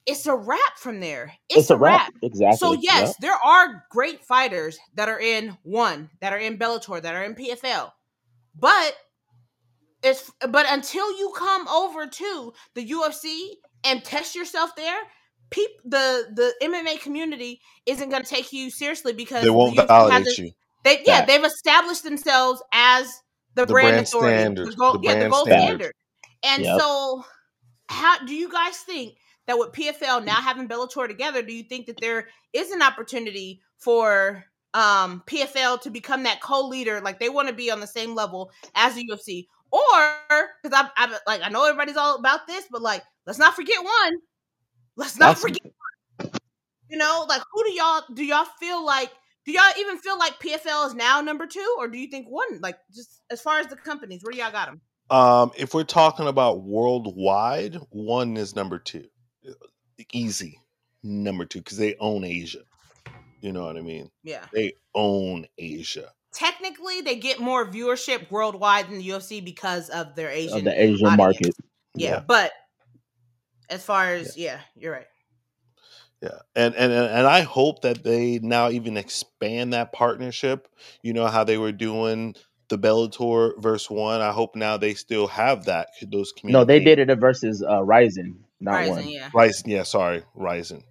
it's 0.06 0.26
a 0.26 0.36
wrap 0.36 0.78
from 0.78 1.00
there. 1.00 1.34
It's, 1.50 1.70
a 1.70 1.76
wrap. 1.78 2.14
Exactly. 2.22 2.58
So 2.58 2.74
yes, 2.74 3.10
Yep. 3.10 3.16
there 3.22 3.38
are 3.46 3.84
great 3.90 4.24
fighters 4.24 4.78
that 4.94 5.10
are 5.10 5.20
in 5.20 5.58
one, 5.64 6.10
that 6.22 6.32
are 6.32 6.38
in 6.40 6.58
Bellator, 6.58 7.02
that 7.02 7.16
are 7.16 7.24
in 7.24 7.36
PFL. 7.36 7.92
But 8.56 8.96
it's 10.04 10.32
but 10.50 10.66
until 10.70 11.10
you 11.18 11.34
come 11.36 11.68
over 11.68 12.08
to 12.08 12.54
the 12.76 12.86
UFC 12.92 13.56
and 13.84 14.04
test 14.04 14.36
yourself 14.36 14.76
there, 14.76 15.00
peop 15.50 15.72
the 15.86 16.26
the 16.34 16.54
MMA 16.62 17.00
community 17.02 17.62
isn't 17.86 18.10
going 18.10 18.24
to 18.24 18.30
take 18.30 18.52
you 18.54 18.70
seriously 18.70 19.14
because 19.14 19.44
They 19.44 19.50
won't 19.50 19.76
the 19.76 19.84
UFC 19.84 19.88
validate 19.88 20.28
hasn't- 20.28 20.38
you. 20.40 20.52
They 20.84 21.02
yeah, 21.06 21.18
Fact. 21.18 21.28
they've 21.28 21.44
established 21.44 22.04
themselves 22.04 22.62
as 22.72 23.08
the, 23.56 23.66
The 23.66 23.74
brand, 23.74 23.94
brand 23.96 24.08
authority, 24.08 24.38
standard, 24.38 24.68
the 24.68 24.76
gold, 24.76 24.96
the 24.96 25.08
yeah, 25.08 25.14
the 25.14 25.18
brand 25.20 25.32
gold 25.32 25.48
standard. 25.48 25.66
standard. 25.68 25.94
And 26.44 26.64
Yep. 26.64 26.80
so, 26.80 27.26
how 27.90 28.20
do 28.26 28.34
you 28.36 28.50
guys 28.52 28.78
think 28.78 29.16
that 29.48 29.58
with 29.58 29.72
PFL 29.74 30.24
now 30.24 30.36
having 30.42 30.68
Bellator 30.68 31.08
together, 31.08 31.42
do 31.42 31.54
you 31.54 31.64
think 31.64 31.88
that 31.88 32.00
there 32.00 32.28
is 32.54 32.72
an 32.72 32.82
opportunity 32.82 33.62
for 33.80 34.46
um 34.74 35.24
PFL 35.26 35.82
to 35.82 35.90
become 35.90 36.24
that 36.24 36.42
co-leader, 36.42 37.02
like 37.02 37.20
they 37.20 37.30
want 37.30 37.48
to 37.48 37.54
be 37.54 37.72
on 37.72 37.80
the 37.80 37.88
same 37.88 38.14
level 38.14 38.52
as 38.76 38.94
the 38.96 39.08
UFC, 39.10 39.48
or 39.72 40.16
because 40.62 40.78
I'm, 40.78 40.90
I'm 40.98 41.18
like 41.26 41.42
I 41.44 41.50
know 41.50 41.66
everybody's 41.66 41.98
all 41.98 42.16
about 42.18 42.46
this, 42.48 42.66
but 42.70 42.82
like 42.82 43.02
let's 43.26 43.40
not 43.40 43.56
forget 43.56 43.84
one. 43.84 44.14
Let's 44.98 45.18
not 45.18 45.38
That's- 45.38 45.42
forget. 45.42 46.34
You 46.90 46.98
know, 46.98 47.26
like 47.28 47.42
who 47.52 47.64
do 47.64 47.72
y'all 47.72 48.02
do 48.14 48.24
y'all 48.26 48.48
feel 48.60 48.84
like? 48.86 49.12
Do 49.46 49.52
y'all 49.54 49.64
even 49.80 49.98
feel 49.98 50.18
like 50.20 50.40
PFL 50.40 50.88
is 50.88 50.94
now 50.94 51.22
number 51.22 51.46
two, 51.48 51.76
or 51.78 51.88
do 51.88 51.98
you 51.98 52.08
think 52.08 52.28
one? 52.28 52.60
Like 52.62 52.78
just 52.94 53.22
as 53.30 53.40
far 53.42 53.60
as 53.60 53.68
the 53.68 53.76
companies, 53.78 54.22
where 54.24 54.34
y'all 54.34 54.52
got 54.52 54.68
them? 54.68 54.82
Um, 55.10 55.52
if 55.58 55.74
we're 55.74 55.84
talking 55.86 56.28
about 56.28 56.64
worldwide, 56.64 57.76
one 57.92 58.36
is 58.36 58.56
number 58.56 58.78
two. 58.80 59.06
Easy. 60.14 60.60
Number 61.04 61.46
two, 61.46 61.60
because 61.60 61.78
they 61.78 61.96
own 62.00 62.24
Asia. 62.24 62.60
You 63.42 63.52
know 63.54 63.66
what 63.66 63.78
I 63.78 63.82
mean? 63.82 64.10
Yeah. 64.24 64.46
They 64.52 64.74
own 64.96 65.46
Asia. 65.58 66.12
Technically, 66.34 67.02
they 67.02 67.16
get 67.16 67.40
more 67.40 67.66
viewership 67.66 68.30
worldwide 68.32 68.90
than 68.90 68.98
the 68.98 69.08
UFC 69.10 69.44
because 69.44 69.90
of 69.90 70.16
their 70.16 70.30
Asian. 70.30 70.58
Of 70.60 70.64
the 70.66 70.82
Asian 70.84 71.08
audience. 71.08 71.18
market. 71.18 71.56
yeah, 71.96 72.10
Yeah. 72.16 72.20
but 72.28 72.52
as 73.70 73.84
far 73.84 74.14
as 74.14 74.38
yeah, 74.38 74.60
you're 74.76 74.94
right. 74.94 75.08
Yeah, 76.22 76.40
and 76.56 76.74
and 76.76 76.92
and 76.92 77.12
and 77.12 77.28
I 77.28 77.42
hope 77.42 77.84
that 77.84 78.04
they 78.04 78.40
now 78.40 78.70
even 78.70 78.98
expand 78.98 79.74
that 79.74 79.94
partnership. 79.94 80.68
You 81.04 81.14
know 81.14 81.28
how 81.28 81.44
they 81.44 81.58
were 81.58 81.72
doing 81.72 82.36
the 82.70 82.80
Bellator 82.80 83.52
verse 83.62 83.90
one. 83.90 84.22
I 84.22 84.32
hope 84.32 84.56
now 84.56 84.78
they 84.78 84.96
still 84.96 85.28
have 85.28 85.66
that 85.66 85.90
those. 86.12 86.34
No, 86.44 86.64
they 86.64 86.80
did 86.80 86.98
it 87.00 87.16
versus 87.20 87.64
uh, 87.64 87.84
Rizin, 87.84 88.44
not 88.60 88.74
Rising, 88.74 88.94
one. 88.94 89.10
yeah. 89.10 89.30
Rizin, 89.34 89.70
yeah, 89.70 89.84
sorry, 89.84 90.24
Rizin. 90.34 90.84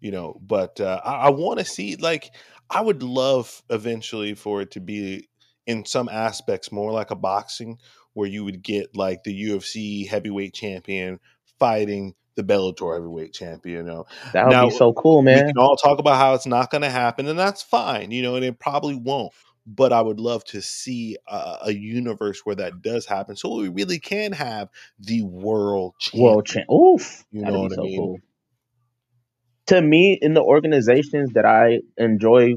You 0.00 0.12
know, 0.12 0.40
but 0.40 0.80
uh, 0.80 1.00
I, 1.04 1.26
I 1.26 1.28
want 1.28 1.58
to 1.58 1.64
see 1.66 1.96
like 1.96 2.30
I 2.70 2.80
would 2.80 3.02
love 3.02 3.62
eventually 3.68 4.34
for 4.34 4.62
it 4.62 4.70
to 4.72 4.80
be 4.80 5.28
in 5.66 5.84
some 5.84 6.08
aspects 6.08 6.72
more 6.72 6.90
like 6.90 7.10
a 7.10 7.16
boxing, 7.16 7.78
where 8.14 8.28
you 8.28 8.44
would 8.44 8.62
get 8.62 8.96
like 8.96 9.24
the 9.24 9.44
UFC 9.44 10.08
heavyweight 10.08 10.54
champion 10.54 11.20
fighting 11.58 12.14
the 12.36 12.42
Bellator 12.42 12.94
heavyweight 12.94 13.32
champion. 13.32 13.78
You 13.78 13.82
know, 13.92 14.06
That 14.32 14.46
would 14.46 14.52
Now, 14.52 14.64
be 14.68 14.70
so 14.70 14.92
cool, 14.92 15.22
man. 15.22 15.46
we 15.46 15.52
can 15.52 15.58
all 15.58 15.76
talk 15.76 15.98
about 15.98 16.16
how 16.16 16.34
it's 16.34 16.46
not 16.46 16.70
going 16.70 16.82
to 16.82 16.90
happen, 16.90 17.26
and 17.28 17.38
that's 17.38 17.62
fine. 17.62 18.10
You 18.10 18.22
know, 18.22 18.36
and 18.36 18.44
it 18.44 18.58
probably 18.58 18.94
won't. 18.96 19.32
But 19.66 19.92
I 19.92 20.00
would 20.00 20.18
love 20.18 20.42
to 20.46 20.62
see 20.62 21.16
a, 21.28 21.58
a 21.66 21.72
universe 21.72 22.40
where 22.44 22.56
that 22.56 22.82
does 22.82 23.06
happen, 23.06 23.36
so 23.36 23.56
we 23.56 23.68
really 23.68 23.98
can 23.98 24.32
have 24.32 24.68
the 24.98 25.22
world 25.22 25.94
champion. 25.98 26.24
World 26.24 26.46
champ. 26.46 26.70
Oof. 26.70 27.24
You 27.30 27.42
know 27.42 27.52
be 27.52 27.58
what 27.58 27.72
I 27.78 27.82
mean? 27.82 27.98
cool. 27.98 28.18
To 29.66 29.80
me, 29.80 30.18
in 30.20 30.34
the 30.34 30.42
organizations 30.42 31.34
that 31.34 31.44
I 31.44 31.80
enjoy 31.96 32.54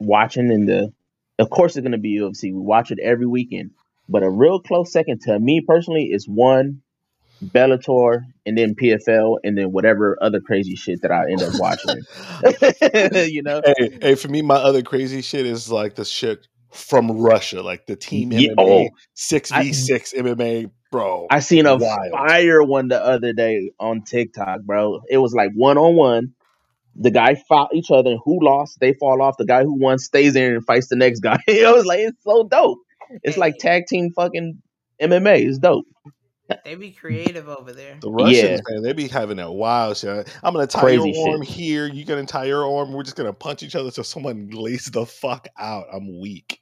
watching, 0.00 0.50
in 0.50 0.66
the, 0.66 0.92
of 1.38 1.50
course, 1.50 1.76
it's 1.76 1.82
going 1.82 1.92
to 1.92 1.98
be 1.98 2.18
UFC. 2.18 2.44
We 2.44 2.60
watch 2.60 2.90
it 2.90 2.98
every 3.00 3.26
weekend. 3.26 3.70
But 4.08 4.24
a 4.24 4.30
real 4.30 4.60
close 4.60 4.90
second 4.92 5.20
to 5.22 5.38
me 5.38 5.60
personally 5.64 6.06
is 6.06 6.26
one, 6.26 6.82
Bellator, 7.44 8.24
and 8.44 8.56
then 8.58 8.74
PFL, 8.74 9.38
and 9.44 9.56
then 9.56 9.72
whatever 9.72 10.18
other 10.20 10.40
crazy 10.40 10.76
shit 10.76 11.02
that 11.02 11.10
I 11.10 11.30
end 11.30 11.42
up 11.42 11.52
watching. 11.58 12.02
you 13.32 13.42
know? 13.42 13.62
hey, 13.64 13.98
hey, 14.00 14.14
for 14.14 14.28
me, 14.28 14.42
my 14.42 14.56
other 14.56 14.82
crazy 14.82 15.22
shit 15.22 15.46
is 15.46 15.70
like 15.70 15.94
the 15.94 16.04
shit 16.04 16.46
from 16.70 17.10
Russia, 17.10 17.62
like 17.62 17.86
the 17.86 17.96
team 17.96 18.32
Yeah, 18.32 18.50
MMA, 18.50 18.54
oh. 18.58 18.88
six 19.14 19.50
v 19.50 19.72
six 19.72 20.12
MMA, 20.12 20.70
bro. 20.92 21.26
I 21.30 21.40
seen 21.40 21.66
a 21.66 21.76
Wild. 21.76 22.12
fire 22.12 22.62
one 22.62 22.88
the 22.88 23.02
other 23.02 23.32
day 23.32 23.72
on 23.78 24.02
TikTok, 24.02 24.62
bro. 24.62 25.00
It 25.08 25.18
was 25.18 25.34
like 25.34 25.50
one 25.54 25.78
on 25.78 25.96
one. 25.96 26.34
The 26.96 27.10
guy 27.10 27.36
fought 27.48 27.70
each 27.74 27.90
other, 27.90 28.10
and 28.10 28.20
who 28.24 28.44
lost, 28.44 28.78
they 28.80 28.92
fall 28.92 29.22
off. 29.22 29.36
The 29.38 29.46
guy 29.46 29.62
who 29.62 29.78
won 29.78 29.98
stays 29.98 30.34
there 30.34 30.54
and 30.54 30.64
fights 30.64 30.88
the 30.88 30.96
next 30.96 31.20
guy. 31.20 31.38
it 31.46 31.74
was 31.74 31.86
like 31.86 32.00
it's 32.00 32.22
so 32.22 32.44
dope. 32.44 32.78
It's 33.22 33.36
like 33.36 33.58
tag 33.58 33.86
team 33.86 34.10
fucking 34.10 34.60
MMA. 35.00 35.46
It's 35.46 35.58
dope. 35.58 35.86
They 36.64 36.74
be 36.74 36.90
creative 36.92 37.48
over 37.48 37.72
there. 37.72 37.96
The 38.00 38.10
Russians, 38.10 38.60
Yeah. 38.68 38.74
man, 38.74 38.82
they 38.82 38.92
be 38.92 39.08
having 39.08 39.36
that 39.38 39.50
wild 39.52 39.96
shit. 39.96 40.28
I'm 40.42 40.52
gonna 40.54 40.66
tie 40.66 40.80
Crazy 40.80 41.10
your 41.10 41.30
arm 41.30 41.42
shit. 41.42 41.54
here. 41.54 41.86
You 41.86 42.04
gonna 42.04 42.26
tie 42.26 42.44
your 42.44 42.64
arm. 42.70 42.92
We're 42.92 43.02
just 43.02 43.16
gonna 43.16 43.32
punch 43.32 43.62
each 43.62 43.74
other 43.74 43.90
till 43.90 44.04
someone 44.04 44.48
lays 44.50 44.86
the 44.86 45.06
fuck 45.06 45.48
out. 45.58 45.86
I'm 45.92 46.20
weak. 46.20 46.60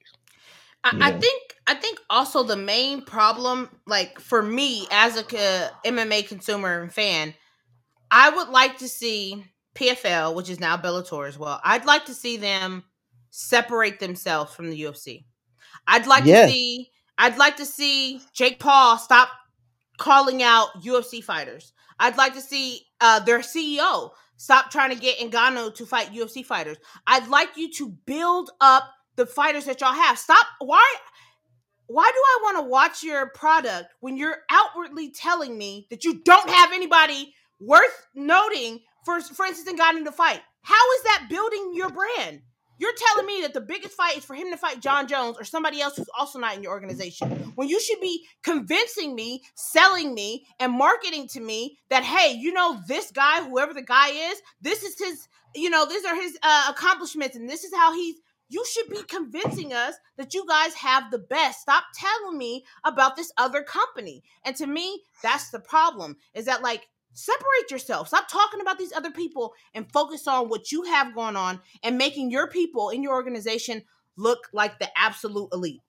I, 0.83 0.97
I 1.01 1.11
think 1.11 1.55
I 1.67 1.75
think 1.75 1.99
also 2.09 2.43
the 2.43 2.55
main 2.55 3.01
problem, 3.03 3.69
like 3.85 4.19
for 4.19 4.41
me 4.41 4.87
as 4.91 5.17
a 5.17 5.23
co- 5.23 5.67
MMA 5.85 6.27
consumer 6.27 6.81
and 6.81 6.91
fan, 6.93 7.33
I 8.11 8.29
would 8.29 8.49
like 8.49 8.77
to 8.79 8.87
see 8.87 9.43
PFL, 9.75 10.33
which 10.35 10.49
is 10.49 10.59
now 10.59 10.77
Bellator 10.77 11.27
as 11.27 11.37
well. 11.37 11.59
I'd 11.63 11.85
like 11.85 12.05
to 12.05 12.13
see 12.13 12.37
them 12.37 12.83
separate 13.29 13.99
themselves 13.99 14.53
from 14.55 14.69
the 14.69 14.81
UFC. 14.83 15.25
I'd 15.87 16.07
like 16.07 16.25
Yeah. 16.25 16.45
to 16.45 16.51
see 16.51 16.89
I'd 17.21 17.37
like 17.37 17.57
to 17.57 17.65
see 17.65 18.21
Jake 18.33 18.59
Paul 18.59 18.97
stop 18.97 19.29
calling 19.99 20.41
out 20.41 20.81
UFC 20.81 21.23
fighters. 21.23 21.73
I'd 21.99 22.17
like 22.17 22.33
to 22.33 22.41
see 22.41 22.81
uh, 23.01 23.19
their 23.19 23.39
CEO 23.39 24.11
stop 24.37 24.71
trying 24.71 24.89
to 24.89 24.95
get 24.95 25.19
Ngannou 25.19 25.75
to 25.75 25.85
fight 25.85 26.13
UFC 26.13 26.43
fighters. 26.43 26.77
I'd 27.05 27.27
like 27.27 27.55
you 27.55 27.71
to 27.73 27.89
build 28.05 28.49
up 28.61 28.89
the 29.15 29.25
fighters 29.25 29.65
that 29.65 29.81
y'all 29.81 29.93
have. 29.93 30.17
Stop. 30.17 30.47
Why? 30.59 30.95
Why 31.87 32.09
do 32.13 32.19
I 32.19 32.39
want 32.43 32.57
to 32.57 32.69
watch 32.69 33.03
your 33.03 33.29
product 33.29 33.93
when 33.99 34.15
you're 34.15 34.37
outwardly 34.49 35.11
telling 35.11 35.57
me 35.57 35.87
that 35.89 36.03
you 36.03 36.21
don't 36.23 36.49
have 36.49 36.71
anybody 36.71 37.33
worth 37.59 38.07
noting 38.15 38.79
for, 39.03 39.19
for 39.21 39.45
instance, 39.45 39.79
Ngannou 39.79 40.05
to 40.05 40.11
fight? 40.11 40.41
How 40.61 40.91
is 40.97 41.03
that 41.03 41.27
building 41.29 41.71
your 41.73 41.89
brand? 41.89 42.41
You're 42.79 42.93
telling 42.95 43.27
me 43.27 43.41
that 43.41 43.53
the 43.53 43.61
biggest 43.61 43.93
fight 43.93 44.17
is 44.17 44.25
for 44.25 44.33
him 44.33 44.49
to 44.51 44.57
fight 44.57 44.79
Jon 44.79 45.07
Jones 45.07 45.37
or 45.37 45.43
somebody 45.43 45.81
else 45.81 45.97
who's 45.97 46.09
also 46.17 46.39
not 46.39 46.55
in 46.55 46.63
your 46.63 46.71
organization. 46.71 47.29
When 47.55 47.67
you 47.67 47.79
should 47.79 47.99
be 47.99 48.25
convincing 48.41 49.13
me, 49.15 49.43
selling 49.55 50.13
me, 50.13 50.45
and 50.59 50.71
marketing 50.71 51.27
to 51.29 51.41
me 51.41 51.77
that, 51.89 52.03
hey, 52.03 52.33
you 52.33 52.53
know, 52.53 52.79
this 52.87 53.11
guy, 53.11 53.43
whoever 53.43 53.73
the 53.73 53.81
guy 53.81 54.09
is, 54.09 54.41
this 54.61 54.83
is 54.83 54.97
his, 54.97 55.27
you 55.53 55.69
know, 55.69 55.85
these 55.85 56.05
are 56.05 56.15
his 56.15 56.37
uh, 56.41 56.67
accomplishments, 56.69 57.35
and 57.35 57.49
this 57.49 57.63
is 57.63 57.73
how 57.73 57.93
he's. 57.93 58.15
You 58.51 58.65
should 58.65 58.89
be 58.89 59.03
convincing 59.03 59.73
us 59.73 59.93
that 60.17 60.33
you 60.33 60.43
guys 60.47 60.73
have 60.73 61.11
the 61.11 61.19
best. 61.19 61.61
Stop 61.61 61.83
telling 61.93 62.35
me 62.35 62.65
about 62.83 63.15
this 63.15 63.31
other 63.37 63.61
company. 63.61 64.23
And 64.43 64.55
to 64.55 64.65
me, 64.65 65.03
that's 65.21 65.51
the 65.51 65.59
problem 65.59 66.17
is 66.33 66.45
that, 66.45 66.63
like, 66.63 66.87
separate 67.19 67.69
yourself. 67.71 68.07
Stop 68.07 68.27
talking 68.29 68.61
about 68.61 68.77
these 68.77 68.93
other 68.93 69.11
people 69.11 69.53
and 69.73 69.91
focus 69.91 70.27
on 70.27 70.49
what 70.49 70.71
you 70.71 70.83
have 70.83 71.13
going 71.15 71.35
on 71.35 71.59
and 71.83 71.97
making 71.97 72.31
your 72.31 72.47
people 72.49 72.89
in 72.89 73.03
your 73.03 73.13
organization 73.13 73.83
look 74.17 74.49
like 74.53 74.79
the 74.79 74.89
absolute 74.97 75.49
elite. 75.53 75.81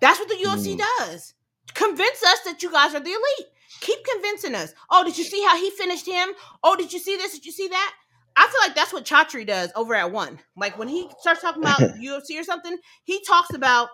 That's 0.00 0.18
what 0.18 0.28
the 0.28 0.36
UFC 0.36 0.76
Mm. 0.76 0.82
does. 0.98 1.34
Convince 1.74 2.22
us 2.22 2.40
that 2.46 2.62
you 2.62 2.70
guys 2.70 2.94
are 2.94 3.00
the 3.00 3.10
elite. 3.10 3.48
Keep 3.80 4.04
convincing 4.04 4.54
us. 4.54 4.74
Oh, 4.90 5.04
did 5.04 5.16
you 5.16 5.24
see 5.24 5.42
how 5.42 5.56
he 5.56 5.70
finished 5.70 6.06
him? 6.06 6.30
Oh, 6.62 6.74
did 6.76 6.92
you 6.92 6.98
see 6.98 7.16
this? 7.16 7.32
Did 7.32 7.46
you 7.46 7.52
see 7.52 7.68
that? 7.68 7.94
I 8.36 8.46
feel 8.48 8.60
like 8.62 8.74
that's 8.74 8.92
what 8.92 9.04
Chatri 9.04 9.46
does 9.46 9.70
over 9.76 9.94
at 9.94 10.10
one. 10.12 10.40
Like 10.56 10.78
when 10.78 10.88
he 10.88 11.08
starts 11.20 11.40
talking 11.42 11.62
about 11.62 11.80
UFC 12.02 12.38
or 12.40 12.44
something, 12.44 12.76
he 13.04 13.22
talks 13.24 13.54
about 13.54 13.88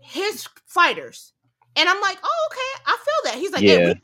his 0.00 0.46
fighters. 0.66 1.32
And 1.76 1.88
I'm 1.88 2.00
like, 2.00 2.18
oh, 2.22 2.48
okay, 2.50 2.82
I 2.86 2.96
feel 2.96 3.32
that. 3.32 3.38
He's 3.40 3.52
like, 3.52 3.62
yeah, 3.62 3.86
we 3.86 4.00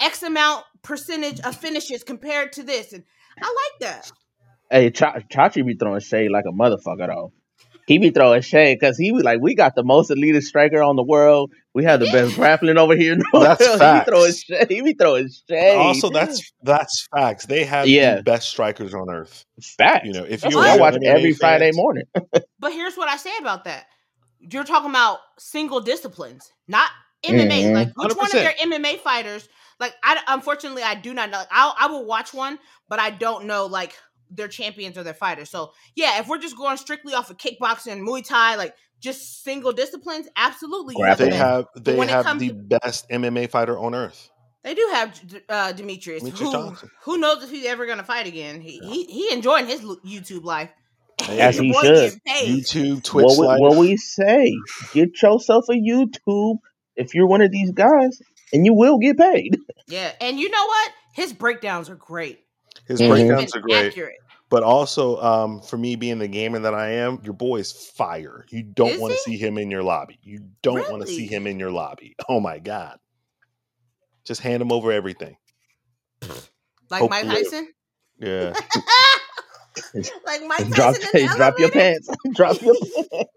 X 0.00 0.22
amount 0.22 0.64
percentage 0.82 1.40
of 1.40 1.56
finishes 1.56 2.02
compared 2.04 2.52
to 2.52 2.62
this, 2.62 2.92
and 2.92 3.04
I 3.42 3.46
like 3.46 3.80
that. 3.90 4.12
Hey, 4.70 4.90
Cha- 4.90 5.18
Chachi 5.32 5.64
be 5.66 5.74
throwing 5.74 6.00
shade 6.00 6.30
like 6.30 6.44
a 6.48 6.52
motherfucker 6.52 7.06
though. 7.08 7.32
He 7.86 7.98
be 7.98 8.10
throwing 8.10 8.42
shade 8.42 8.78
because 8.78 8.96
he 8.96 9.10
was 9.10 9.24
like, 9.24 9.40
"We 9.40 9.56
got 9.56 9.74
the 9.74 9.82
most 9.82 10.10
elitist 10.10 10.44
striker 10.44 10.80
on 10.80 10.94
the 10.94 11.02
world. 11.02 11.50
We 11.74 11.82
have 11.84 11.98
the 11.98 12.06
best 12.06 12.36
grappling 12.36 12.78
over 12.78 12.94
here." 12.94 13.16
No, 13.32 13.40
That's 13.40 13.64
he 13.66 13.72
be 13.72 14.04
throwing 14.04 14.32
shade. 14.32 14.66
He 14.70 14.80
be 14.82 14.92
throwing 14.94 15.28
shade. 15.48 15.76
Also, 15.76 16.08
that's 16.10 16.52
that's 16.62 17.08
facts. 17.12 17.46
They 17.46 17.64
have 17.64 17.88
Yeah. 17.88 18.16
the 18.16 18.22
best 18.22 18.48
strikers 18.48 18.94
on 18.94 19.10
earth. 19.10 19.44
facts. 19.76 20.06
You 20.06 20.12
know, 20.12 20.24
if 20.24 20.44
you 20.44 20.56
I 20.60 20.76
watch 20.76 20.94
MMA 20.94 21.04
every 21.06 21.32
Friday 21.34 21.70
morning. 21.72 22.04
But 22.60 22.72
here's 22.72 22.94
what 22.96 23.08
I 23.08 23.16
say 23.16 23.32
about 23.40 23.64
that: 23.64 23.86
you're 24.38 24.64
talking 24.64 24.90
about 24.90 25.18
single 25.38 25.80
disciplines, 25.80 26.52
not 26.68 26.90
MMA. 27.24 27.48
Mhm. 27.64 27.74
Like 27.74 27.88
which 27.96 28.14
one 28.16 28.26
of 28.26 28.32
100%. 28.32 28.32
their 28.34 28.52
MMA 28.52 28.98
fighters? 29.00 29.48
Like 29.80 29.94
I 30.04 30.20
unfortunately 30.28 30.82
I 30.82 30.94
do 30.94 31.12
not 31.14 31.30
know. 31.30 31.38
Like, 31.38 31.48
I 31.50 31.72
I 31.80 31.86
will 31.88 32.04
watch 32.04 32.32
one, 32.34 32.58
but 32.88 32.98
I 33.00 33.10
don't 33.10 33.46
know 33.46 33.66
like 33.66 33.94
their 34.30 34.46
champions 34.48 34.96
or 34.96 35.02
their 35.02 35.14
fighters. 35.14 35.50
So 35.50 35.72
yeah, 35.96 36.20
if 36.20 36.28
we're 36.28 36.38
just 36.38 36.56
going 36.56 36.76
strictly 36.76 37.14
off 37.14 37.30
of 37.30 37.38
kickboxing 37.38 37.92
and 37.92 38.06
Muay 38.06 38.24
Thai, 38.24 38.56
like 38.56 38.74
just 39.00 39.42
single 39.42 39.72
disciplines, 39.72 40.28
absolutely. 40.36 40.94
you 40.98 41.04
have 41.04 41.18
They 41.18 41.30
the 41.30 41.30
Grappling. 41.30 41.38
best. 41.40 41.66
have 41.76 41.84
they 41.84 41.96
when 41.96 42.08
have 42.08 42.38
the 42.38 42.48
to- 42.48 42.54
best 42.54 43.08
MMA 43.08 43.48
fighter 43.50 43.78
on 43.78 43.94
earth. 43.94 44.30
They 44.62 44.74
do 44.74 44.86
have 44.92 45.08
uh, 45.48 45.72
Demetrious, 45.72 46.20
Demetrious 46.20 46.78
who 46.80 46.88
who 47.12 47.18
knows 47.18 47.42
if 47.42 47.50
he's 47.50 47.64
ever 47.64 47.86
gonna 47.86 48.04
fight 48.04 48.26
again. 48.26 48.60
He 48.60 48.78
he, 48.78 49.04
he 49.04 49.32
enjoying 49.32 49.66
his 49.66 49.80
YouTube 49.80 50.44
life. 50.44 50.70
As 51.30 51.56
he 51.58 51.72
should. 51.72 52.18
YouTube, 52.26 53.02
Twitch, 53.02 53.24
What 53.24 53.58
we, 53.58 53.66
what 53.68 53.76
we 53.78 53.96
say? 53.96 54.52
Get 54.92 55.20
yourself 55.22 55.64
a 55.70 55.72
YouTube 55.74 56.58
if 56.96 57.14
you're 57.14 57.26
one 57.26 57.40
of 57.40 57.50
these 57.50 57.72
guys, 57.72 58.20
and 58.52 58.64
you 58.66 58.74
will 58.74 58.98
get 58.98 59.16
paid. 59.18 59.56
Yeah, 59.88 60.12
and 60.20 60.38
you 60.38 60.48
know 60.48 60.64
what? 60.66 60.92
His 61.14 61.32
breakdowns 61.32 61.90
are 61.90 61.96
great. 61.96 62.44
His 62.86 63.00
Mhm. 63.00 63.08
breakdowns 63.08 63.56
are 63.56 63.60
great. 63.60 63.86
Accurate. 63.86 64.18
But 64.48 64.62
also, 64.62 65.20
um, 65.20 65.60
for 65.62 65.76
me 65.76 65.96
being 65.96 66.18
the 66.20 66.28
gamer 66.28 66.60
that 66.60 66.74
I 66.74 66.90
am, 66.90 67.20
your 67.24 67.32
boy 67.34 67.56
is 67.56 67.72
fire. 67.72 68.44
You 68.50 68.62
don't 68.62 69.00
want 69.00 69.12
to 69.14 69.18
see 69.18 69.36
him 69.36 69.58
in 69.58 69.68
your 69.68 69.82
lobby. 69.82 70.18
You 70.22 70.40
don't 70.62 70.88
want 70.90 71.02
to 71.02 71.08
see 71.08 71.26
him 71.26 71.48
in 71.48 71.58
your 71.58 71.72
lobby. 71.72 72.14
Oh 72.28 72.38
my 72.38 72.60
god! 72.60 72.98
Just 74.24 74.40
hand 74.42 74.62
him 74.62 74.70
over 74.70 74.92
everything. 74.92 75.36
Like 76.88 77.10
Mike 77.10 77.24
Hopefully. 77.26 77.42
Tyson. 77.44 77.68
Yeah. 78.20 78.52
like 80.24 80.42
Mike 80.46 80.58
Tyson. 80.58 80.72
drop, 80.72 80.94
in 80.94 81.00
the 81.00 81.08
hey, 81.12 81.26
drop 81.36 81.58
your 81.58 81.70
pants. 81.70 82.08
drop 82.34 82.62
your 82.62 82.74
pants. 82.74 83.30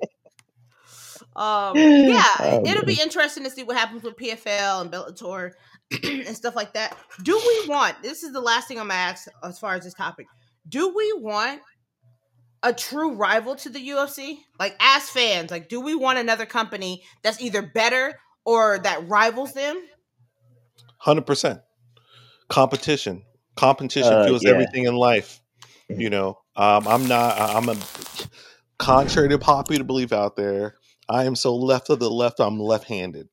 Um, 1.35 1.75
yeah, 1.77 2.23
Oh, 2.39 2.63
it'll 2.65 2.85
be 2.85 2.99
interesting 3.01 3.43
to 3.43 3.49
see 3.49 3.63
what 3.63 3.77
happens 3.77 4.03
with 4.03 4.15
PFL 4.15 4.81
and 4.81 4.91
Bellator 4.91 5.51
and 6.03 6.35
stuff 6.35 6.55
like 6.55 6.73
that. 6.73 6.97
Do 7.23 7.35
we 7.35 7.67
want? 7.69 8.01
This 8.01 8.23
is 8.23 8.31
the 8.33 8.41
last 8.41 8.67
thing 8.67 8.79
I'm 8.79 8.87
gonna 8.87 8.99
ask 8.99 9.27
as 9.43 9.59
far 9.59 9.75
as 9.75 9.83
this 9.83 9.93
topic. 9.93 10.27
Do 10.67 10.93
we 10.95 11.13
want 11.17 11.61
a 12.61 12.73
true 12.73 13.15
rival 13.15 13.55
to 13.57 13.69
the 13.69 13.89
UFC? 13.89 14.37
Like 14.59 14.75
as 14.79 15.09
fans, 15.09 15.51
like 15.51 15.69
do 15.69 15.81
we 15.81 15.95
want 15.95 16.19
another 16.19 16.45
company 16.45 17.03
that's 17.23 17.41
either 17.41 17.61
better 17.61 18.17
or 18.45 18.79
that 18.79 19.07
rivals 19.09 19.53
them? 19.53 19.81
Hundred 20.97 21.25
percent. 21.25 21.59
Competition. 22.49 23.23
Competition 23.55 24.13
Uh, 24.13 24.25
fuels 24.25 24.43
yeah. 24.43 24.51
everything 24.51 24.85
in 24.85 24.95
life. 24.95 25.41
You 25.89 26.09
know, 26.09 26.39
um, 26.55 26.87
I'm 26.87 27.07
not. 27.07 27.37
I'm 27.39 27.67
a. 27.69 27.75
Contrary 28.79 29.29
to 29.29 29.37
popular 29.37 29.83
belief 29.83 30.11
out 30.11 30.35
there, 30.35 30.75
I 31.09 31.25
am 31.25 31.35
so 31.35 31.55
left 31.55 31.89
of 31.89 31.99
the 31.99 32.09
left. 32.09 32.39
I'm 32.39 32.59
left-handed. 32.59 33.29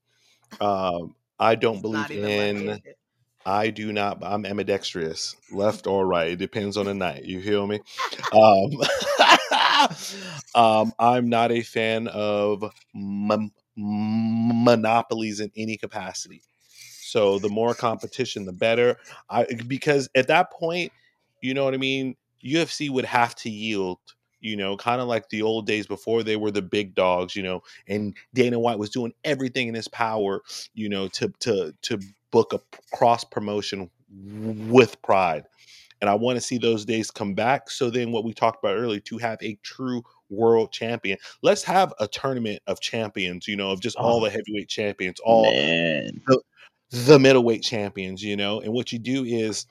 Um, 0.61 1.15
I 1.39 1.55
don't 1.55 1.81
believe 1.81 2.11
in. 2.11 2.81
I 3.47 3.71
do 3.71 3.93
not. 3.93 4.19
I'm 4.23 4.45
ambidextrous, 4.45 5.35
left 5.51 5.87
or 5.87 6.07
right. 6.07 6.33
It 6.33 6.39
depends 6.39 6.77
on 6.77 6.87
the 6.87 6.95
night. 7.07 7.25
You 7.25 7.43
feel 7.43 7.67
me? 7.67 7.81
Um, 8.33 8.81
um, 10.55 10.93
I'm 10.99 11.29
not 11.29 11.51
a 11.51 11.63
fan 11.63 12.09
of 12.09 12.65
mon- 12.95 13.53
monopolies 13.77 15.41
in 15.41 15.51
any 15.57 15.77
capacity. 15.77 16.43
So 17.03 17.39
the 17.39 17.49
more 17.49 17.75
competition, 17.75 18.45
the 18.45 18.53
better. 18.53 18.97
I 19.29 19.47
because 19.67 20.09
at 20.15 20.29
that 20.29 20.53
point, 20.53 20.93
you 21.41 21.55
know 21.55 21.65
what 21.65 21.75
I 21.75 21.79
mean. 21.79 22.17
UFC 22.45 22.89
would 22.89 23.05
have 23.05 23.35
to 23.37 23.51
yield. 23.51 23.99
You 24.41 24.57
know, 24.57 24.77
kind 24.77 25.01
of 25.01 25.09
like 25.09 25.29
the 25.29 25.43
old 25.43 25.67
days 25.67 25.87
before 25.87 26.23
they 26.23 26.37
were 26.37 26.51
the 26.51 26.63
big 26.63 26.95
dogs. 26.95 27.37
You 27.37 27.43
know, 27.43 27.63
and 27.89 28.15
Dana 28.35 28.59
White 28.59 28.79
was 28.79 28.91
doing 28.91 29.13
everything 29.25 29.69
in 29.69 29.75
his 29.75 29.89
power. 29.89 30.43
You 30.75 30.89
know, 30.89 31.09
to 31.09 31.33
to 31.41 31.75
to 31.83 32.01
book 32.31 32.53
a 32.53 32.61
cross 32.97 33.25
promotion 33.25 33.91
with 34.69 35.01
pride. 35.03 35.45
And 36.01 36.09
I 36.09 36.15
want 36.15 36.37
to 36.37 36.41
see 36.41 36.57
those 36.57 36.87
days 36.87 37.11
come 37.11 37.35
back. 37.35 37.69
So 37.71 37.91
then, 37.91 38.11
what 38.11 38.25
we 38.25 38.33
talked 38.33 38.65
about 38.65 38.77
earlier, 38.77 39.01
to 39.01 39.19
have 39.19 39.39
a 39.43 39.57
true 39.63 40.03
world 40.31 40.73
champion, 40.73 41.19
let's 41.43 41.63
have 41.65 41.93
a 42.01 42.09
tournament 42.09 42.63
of 42.67 42.81
champions. 42.81 43.47
You 43.47 43.57
know, 43.57 43.71
of 43.71 43.81
just 43.81 43.97
all 43.97 44.21
Oh. 44.21 44.25
the 44.25 44.31
heavyweight 44.31 44.69
champions, 44.69 45.21
all 45.21 45.45
Man, 45.45 46.23
the 46.91 47.19
middleweight 47.19 47.63
champions. 47.63 48.23
You 48.23 48.37
know, 48.37 48.61
and 48.61 48.73
what 48.73 48.93
you 48.93 48.99
do 48.99 49.25
is 49.25 49.67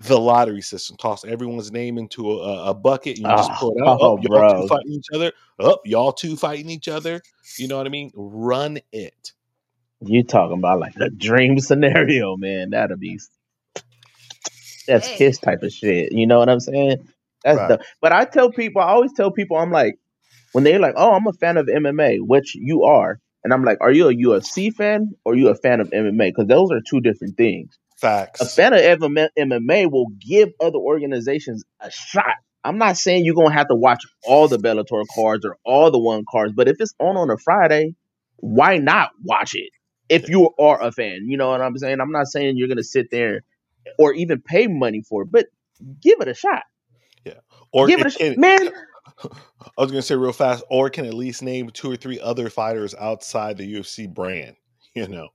the 0.00 0.18
lottery 0.18 0.62
system. 0.62 0.96
Toss 0.96 1.24
everyone's 1.24 1.72
name 1.72 1.98
into 1.98 2.30
a, 2.32 2.70
a 2.70 2.74
bucket. 2.74 3.18
And 3.18 3.26
you 3.26 3.34
just 3.36 3.50
Oh, 3.52 3.56
pull 3.58 3.72
it 3.76 3.82
out. 3.88 3.98
oh, 4.00 4.18
Oh, 4.18 4.18
y'all 4.20 4.28
bro. 4.28 4.62
two 4.62 4.68
fighting 4.68 4.92
each 4.92 5.06
other. 5.14 5.32
Up, 5.58 5.80
y'all 5.84 6.12
two 6.12 6.36
fighting 6.36 6.70
each 6.70 6.88
other. 6.88 7.22
You 7.58 7.68
know 7.68 7.78
what 7.78 7.86
I 7.86 7.90
mean? 7.90 8.10
Run 8.14 8.78
it. 8.92 9.32
you 10.00 10.22
talking 10.24 10.58
about 10.58 10.80
like 10.80 10.94
the 10.94 11.10
dream 11.10 11.58
scenario, 11.60 12.36
man? 12.36 12.70
That'll 12.70 12.98
be 12.98 13.18
that's 14.86 15.08
Hey. 15.08 15.16
kiss 15.16 15.38
type 15.38 15.62
of 15.62 15.72
shit. 15.72 16.12
You 16.12 16.26
know 16.26 16.38
what 16.38 16.48
I'm 16.48 16.60
saying? 16.60 17.08
That's 17.44 17.58
Right. 17.58 17.68
the. 17.68 17.84
But 18.00 18.12
I 18.12 18.24
tell 18.26 18.50
people, 18.50 18.82
I 18.82 18.88
always 18.88 19.12
tell 19.14 19.30
people, 19.30 19.56
I'm 19.56 19.70
like, 19.70 19.98
when 20.52 20.64
they're 20.64 20.78
like, 20.80 20.94
"Oh, 20.96 21.12
I'm 21.12 21.26
a 21.26 21.32
fan 21.32 21.56
of 21.56 21.66
MMA," 21.66 22.18
which 22.20 22.54
you 22.54 22.84
are, 22.84 23.20
and 23.44 23.52
I'm 23.52 23.64
like, 23.64 23.78
"Are 23.80 23.92
you 23.92 24.08
a 24.08 24.14
UFC 24.14 24.74
fan 24.74 25.14
or 25.24 25.32
are 25.32 25.36
you 25.36 25.48
a 25.48 25.54
fan 25.54 25.80
of 25.80 25.90
MMA?" 25.90 26.28
Because 26.30 26.46
those 26.48 26.70
are 26.72 26.80
two 26.80 27.00
different 27.00 27.36
things. 27.36 27.78
Facts. 27.96 28.40
A 28.42 28.46
fan 28.46 28.74
of 28.74 28.80
MMA 28.80 29.28
MMA 29.38 29.90
will 29.90 30.08
give 30.20 30.50
other 30.60 30.78
organizations 30.78 31.64
a 31.80 31.90
shot. 31.90 32.34
I'm 32.62 32.78
not 32.78 32.96
saying 32.96 33.24
you're 33.24 33.34
gonna 33.34 33.54
have 33.54 33.68
to 33.68 33.74
watch 33.74 34.04
all 34.24 34.48
the 34.48 34.58
Bellator 34.58 35.04
cards 35.14 35.46
or 35.46 35.56
all 35.64 35.90
the 35.90 35.98
one 35.98 36.24
cards, 36.30 36.52
but 36.54 36.68
if 36.68 36.76
it's 36.80 36.94
on 36.98 37.16
on 37.16 37.30
a 37.30 37.38
Friday, 37.38 37.94
why 38.36 38.78
not 38.78 39.10
watch 39.22 39.54
it? 39.54 39.70
If 40.08 40.28
you 40.28 40.50
are 40.58 40.82
a 40.82 40.92
fan, 40.92 41.26
you 41.26 41.36
know 41.36 41.48
what 41.48 41.62
I'm 41.62 41.76
saying. 41.78 42.00
I'm 42.00 42.12
not 42.12 42.26
saying 42.26 42.56
you're 42.56 42.68
gonna 42.68 42.82
sit 42.82 43.10
there 43.10 43.42
or 43.98 44.12
even 44.12 44.40
pay 44.40 44.66
money 44.66 45.02
for 45.08 45.22
it, 45.22 45.28
but 45.30 45.46
give 46.02 46.20
it 46.20 46.28
a 46.28 46.34
shot. 46.34 46.64
Yeah, 47.24 47.40
or 47.72 47.86
give 47.86 48.00
it 48.00 48.06
it 48.06 48.20
a 48.20 48.28
shot, 48.30 48.38
man. 48.38 48.70
I 49.24 49.82
was 49.82 49.90
gonna 49.90 50.02
say 50.02 50.16
real 50.16 50.32
fast, 50.32 50.64
or 50.70 50.90
can 50.90 51.06
at 51.06 51.14
least 51.14 51.42
name 51.42 51.70
two 51.70 51.90
or 51.90 51.96
three 51.96 52.20
other 52.20 52.50
fighters 52.50 52.94
outside 52.94 53.56
the 53.56 53.74
UFC 53.74 54.12
brand, 54.12 54.56
you 54.94 55.08
know, 55.08 55.28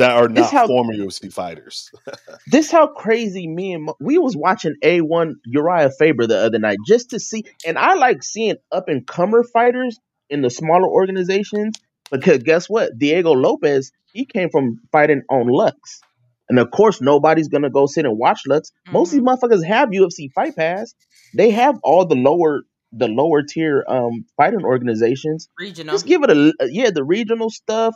that 0.00 0.16
are 0.16 0.28
not 0.28 0.50
how- 0.50 0.66
former 0.66 0.94
UFC 0.94 1.32
fighters. 1.32 1.90
This 2.46 2.70
how 2.70 2.88
crazy 2.88 3.46
me 3.46 3.74
and 3.74 3.84
Mo- 3.84 3.96
we 4.00 4.18
was 4.18 4.36
watching 4.36 4.74
A1 4.82 5.34
Uriah 5.44 5.90
Faber 5.90 6.26
the 6.26 6.38
other 6.38 6.58
night 6.58 6.78
just 6.86 7.10
to 7.10 7.20
see, 7.20 7.44
and 7.66 7.78
I 7.78 7.94
like 7.94 8.22
seeing 8.22 8.56
up 8.72 8.88
and 8.88 9.06
comer 9.06 9.44
fighters 9.44 9.98
in 10.28 10.42
the 10.42 10.50
smaller 10.50 10.88
organizations 10.88 11.76
because 12.10 12.42
guess 12.42 12.68
what? 12.68 12.98
Diego 12.98 13.32
Lopes 13.32 13.92
he 14.12 14.24
came 14.24 14.50
from 14.50 14.80
fighting 14.90 15.22
on 15.30 15.46
Lux, 15.46 16.00
and 16.48 16.58
of 16.58 16.70
course 16.70 17.00
nobody's 17.00 17.48
gonna 17.48 17.70
go 17.70 17.86
sit 17.86 18.04
and 18.04 18.18
watch 18.18 18.40
Lux. 18.46 18.72
Most 18.90 19.08
of 19.08 19.12
these 19.12 19.22
motherfuckers 19.22 19.64
have 19.64 19.90
UFC 19.90 20.32
Fight 20.32 20.56
Pass. 20.56 20.94
They 21.34 21.50
have 21.50 21.78
all 21.84 22.06
the 22.06 22.16
lower 22.16 22.62
the 22.92 23.06
lower 23.06 23.42
tier 23.42 23.84
um 23.86 24.24
fighting 24.36 24.64
organizations. 24.64 25.48
Regional. 25.58 25.94
Just 25.94 26.06
give 26.06 26.22
it 26.24 26.30
a 26.30 26.52
yeah, 26.68 26.90
the 26.90 27.04
regional 27.04 27.50
stuff. 27.50 27.94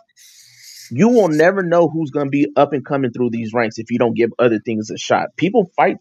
You 0.91 1.09
will 1.09 1.29
never 1.29 1.63
know 1.63 1.89
who's 1.89 2.11
going 2.11 2.27
to 2.27 2.31
be 2.31 2.49
up 2.57 2.73
and 2.73 2.85
coming 2.85 3.13
through 3.13 3.31
these 3.31 3.53
ranks 3.53 3.79
if 3.79 3.91
you 3.91 3.99
don't 3.99 4.15
give 4.15 4.31
other 4.39 4.59
things 4.59 4.91
a 4.91 4.99
shot. 4.99 5.37
People 5.37 5.71
fight 5.77 5.99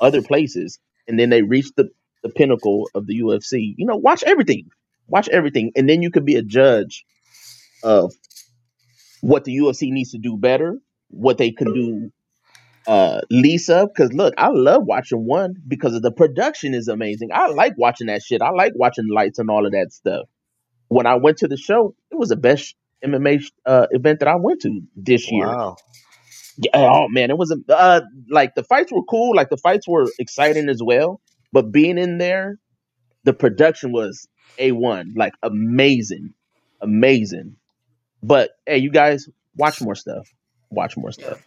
other 0.00 0.22
places 0.22 0.78
and 1.06 1.18
then 1.18 1.30
they 1.30 1.42
reach 1.42 1.68
the, 1.76 1.90
the 2.22 2.28
pinnacle 2.28 2.88
of 2.94 3.06
the 3.06 3.20
UFC. 3.20 3.74
You 3.76 3.86
know, 3.86 3.96
watch 3.96 4.22
everything. 4.24 4.68
Watch 5.06 5.28
everything. 5.28 5.72
And 5.76 5.88
then 5.88 6.02
you 6.02 6.10
could 6.10 6.24
be 6.24 6.36
a 6.36 6.42
judge 6.42 7.04
of 7.82 8.12
what 9.20 9.44
the 9.44 9.56
UFC 9.56 9.90
needs 9.90 10.12
to 10.12 10.18
do 10.18 10.36
better, 10.36 10.78
what 11.08 11.38
they 11.38 11.50
can 11.50 11.72
do 11.72 12.12
uh 12.86 13.20
lease 13.30 13.68
up. 13.68 13.94
Cause 13.94 14.12
look, 14.12 14.34
I 14.38 14.48
love 14.48 14.84
watching 14.84 15.26
one 15.26 15.54
because 15.66 15.94
of 15.94 16.02
the 16.02 16.12
production 16.12 16.74
is 16.74 16.88
amazing. 16.88 17.30
I 17.32 17.48
like 17.48 17.74
watching 17.76 18.06
that 18.06 18.22
shit. 18.22 18.40
I 18.42 18.50
like 18.50 18.72
watching 18.74 19.08
lights 19.08 19.38
and 19.38 19.50
all 19.50 19.66
of 19.66 19.72
that 19.72 19.92
stuff 19.92 20.26
when 20.88 21.06
I 21.06 21.16
went 21.16 21.38
to 21.38 21.48
the 21.48 21.56
show, 21.56 21.94
it 22.10 22.18
was 22.18 22.30
the 22.30 22.36
best 22.36 22.74
MMA 23.04 23.42
uh, 23.66 23.86
event 23.92 24.20
that 24.20 24.28
I 24.28 24.36
went 24.36 24.62
to 24.62 24.80
this 24.96 25.30
year. 25.30 25.56
Wow. 25.56 25.76
Yeah, 26.58 26.70
oh 26.74 27.08
man, 27.10 27.30
it 27.30 27.38
was 27.38 27.52
a 27.52 27.72
uh, 27.74 28.02
like 28.30 28.54
the 28.54 28.64
fights 28.64 28.92
were 28.92 29.04
cool, 29.04 29.34
like 29.36 29.50
the 29.50 29.56
fights 29.58 29.88
were 29.88 30.06
exciting 30.18 30.68
as 30.68 30.82
well. 30.82 31.20
But 31.52 31.72
being 31.72 31.98
in 31.98 32.18
there, 32.18 32.58
the 33.24 33.32
production 33.34 33.92
was 33.92 34.28
a 34.58 34.72
one, 34.72 35.14
like 35.16 35.34
amazing, 35.42 36.34
amazing. 36.80 37.56
But 38.22 38.52
hey, 38.66 38.78
you 38.78 38.90
guys 38.90 39.28
watch 39.56 39.80
more 39.82 39.94
stuff. 39.96 40.28
Watch 40.70 40.96
more 40.96 41.12
stuff. 41.12 41.46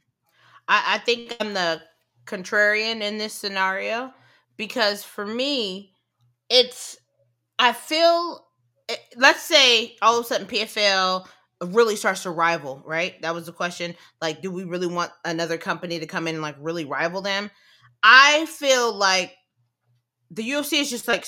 I, 0.68 0.95
I 0.95 0.97
think 0.99 1.36
I'm 1.39 1.54
the 1.54 1.82
contrarian 2.26 3.02
in 3.02 3.18
this 3.18 3.34
scenario 3.34 4.14
because 4.58 5.04
for 5.04 5.26
me, 5.26 5.93
it's 6.49 6.97
I 7.60 7.74
feel. 7.74 8.45
eh, 8.89 8.95
Let's 9.18 9.43
say 9.43 9.97
all 10.02 10.20
of 10.20 10.26
a 10.26 10.28
sudden 10.28 10.47
PFL 10.47 11.28
really 11.62 11.95
starts 11.95 12.24
to 12.24 12.32
rival, 12.32 12.82
right? 12.86 13.22
That 13.22 13.36
was 13.36 13.45
the 13.45 13.53
question. 13.53 13.95
Like, 14.22 14.41
do 14.41 14.51
we 14.51 14.64
really 14.64 14.88
want 14.88 15.12
another 15.26 15.57
company 15.57 15.99
to 15.99 16.07
come 16.07 16.28
in 16.28 16.36
and 16.36 16.41
like 16.41 16.55
really 16.59 16.86
rival 16.86 17.22
them? 17.22 17.51
I 18.03 18.45
feel 18.47 18.93
like 18.93 19.34
the 20.32 20.49
UFC 20.49 20.82
is 20.82 20.89
just 20.89 21.07
like 21.07 21.26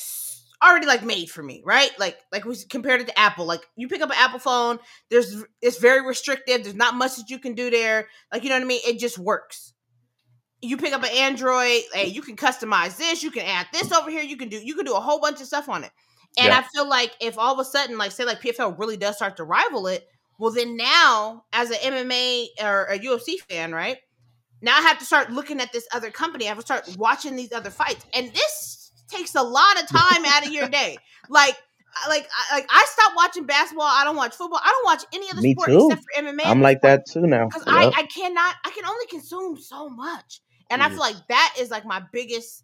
already 0.63 0.85
like 0.87 1.03
made 1.03 1.29
for 1.29 1.43
me, 1.43 1.61
right? 1.65 1.91
Like 1.99 2.17
like 2.31 2.45
we 2.45 2.55
compared 2.69 3.01
it 3.01 3.07
to 3.07 3.19
Apple. 3.19 3.45
Like 3.45 3.61
you 3.75 3.87
pick 3.87 4.01
up 4.01 4.09
an 4.09 4.15
Apple 4.17 4.39
phone, 4.39 4.79
there's 5.09 5.43
it's 5.61 5.77
very 5.77 6.05
restrictive. 6.05 6.63
There's 6.63 6.75
not 6.75 6.95
much 6.95 7.17
that 7.17 7.29
you 7.29 7.37
can 7.39 7.53
do 7.53 7.69
there. 7.69 8.07
Like 8.31 8.43
you 8.43 8.49
know 8.49 8.55
what 8.55 8.63
I 8.63 8.67
mean? 8.67 8.81
It 8.85 8.99
just 8.99 9.19
works. 9.19 9.73
You 10.61 10.77
pick 10.77 10.93
up 10.93 11.03
an 11.03 11.09
Android, 11.13 11.81
hey, 11.93 12.07
you 12.07 12.21
can 12.21 12.37
customize 12.37 12.95
this, 12.95 13.21
you 13.21 13.31
can 13.31 13.45
add 13.45 13.67
this 13.73 13.91
over 13.91 14.09
here, 14.09 14.23
you 14.23 14.37
can 14.37 14.47
do 14.49 14.57
you 14.57 14.75
can 14.75 14.85
do 14.85 14.95
a 14.95 15.01
whole 15.01 15.19
bunch 15.19 15.41
of 15.41 15.47
stuff 15.47 15.67
on 15.69 15.83
it. 15.83 15.91
And 16.37 16.47
Yeah. 16.47 16.59
I 16.59 16.63
feel 16.73 16.87
like 16.87 17.11
if 17.19 17.37
all 17.37 17.53
of 17.53 17.59
a 17.59 17.65
sudden, 17.65 17.97
like 17.97 18.11
say 18.11 18.23
like 18.25 18.41
PFL 18.41 18.79
really 18.79 18.97
does 18.97 19.17
start 19.17 19.37
to 19.37 19.43
rival 19.43 19.87
it, 19.87 20.07
well 20.39 20.51
then 20.51 20.75
now 20.77 21.45
as 21.53 21.69
an 21.71 21.77
MMA 21.77 22.47
or 22.61 22.85
a 22.85 22.99
UFC 22.99 23.39
fan, 23.49 23.71
right? 23.73 23.97
Now 24.61 24.77
I 24.77 24.81
have 24.81 24.97
to 24.99 25.05
start 25.05 25.29
looking 25.31 25.59
at 25.59 25.71
this 25.73 25.87
other 25.93 26.09
company. 26.09 26.45
I 26.45 26.49
have 26.49 26.57
to 26.57 26.63
start 26.63 26.89
watching 26.97 27.35
these 27.35 27.51
other 27.51 27.69
fights, 27.69 28.05
and 28.13 28.33
this 28.33 28.91
takes 29.09 29.35
a 29.35 29.43
lot 29.43 29.81
of 29.81 29.87
time 29.87 30.23
out 30.25 30.45
of 30.45 30.53
your 30.53 30.69
day. 30.69 30.97
Like, 31.29 31.55
like, 32.09 32.27
I, 32.51 32.55
like 32.55 32.65
I 32.69 32.85
stopped 32.89 33.15
watching 33.15 33.45
basketball. 33.45 33.85
I 33.87 34.03
don't 34.05 34.15
watch 34.15 34.35
football. 34.35 34.61
I 34.63 34.69
don't 34.69 34.85
watch 34.85 35.03
any 35.13 35.29
other 35.31 35.41
Me 35.41 35.53
sport 35.53 35.67
too. 35.69 35.89
except 35.91 36.05
for 36.15 36.23
MMA. 36.23 36.45
I'm 36.45 36.61
like 36.61 36.81
that 36.81 37.05
too 37.05 37.27
now. 37.27 37.47
because 37.47 37.63
Yep. 37.67 37.75
I, 37.75 37.85
I 37.97 38.03
cannot. 38.05 38.55
I 38.65 38.71
can 38.71 38.85
only 38.85 39.05
consume 39.07 39.57
so 39.57 39.89
much, 39.89 40.41
and 40.69 40.81
I 40.81 40.89
feel 40.89 40.99
like 40.99 41.17
that 41.29 41.55
is 41.59 41.69
like 41.69 41.85
my 41.85 42.01
biggest 42.11 42.63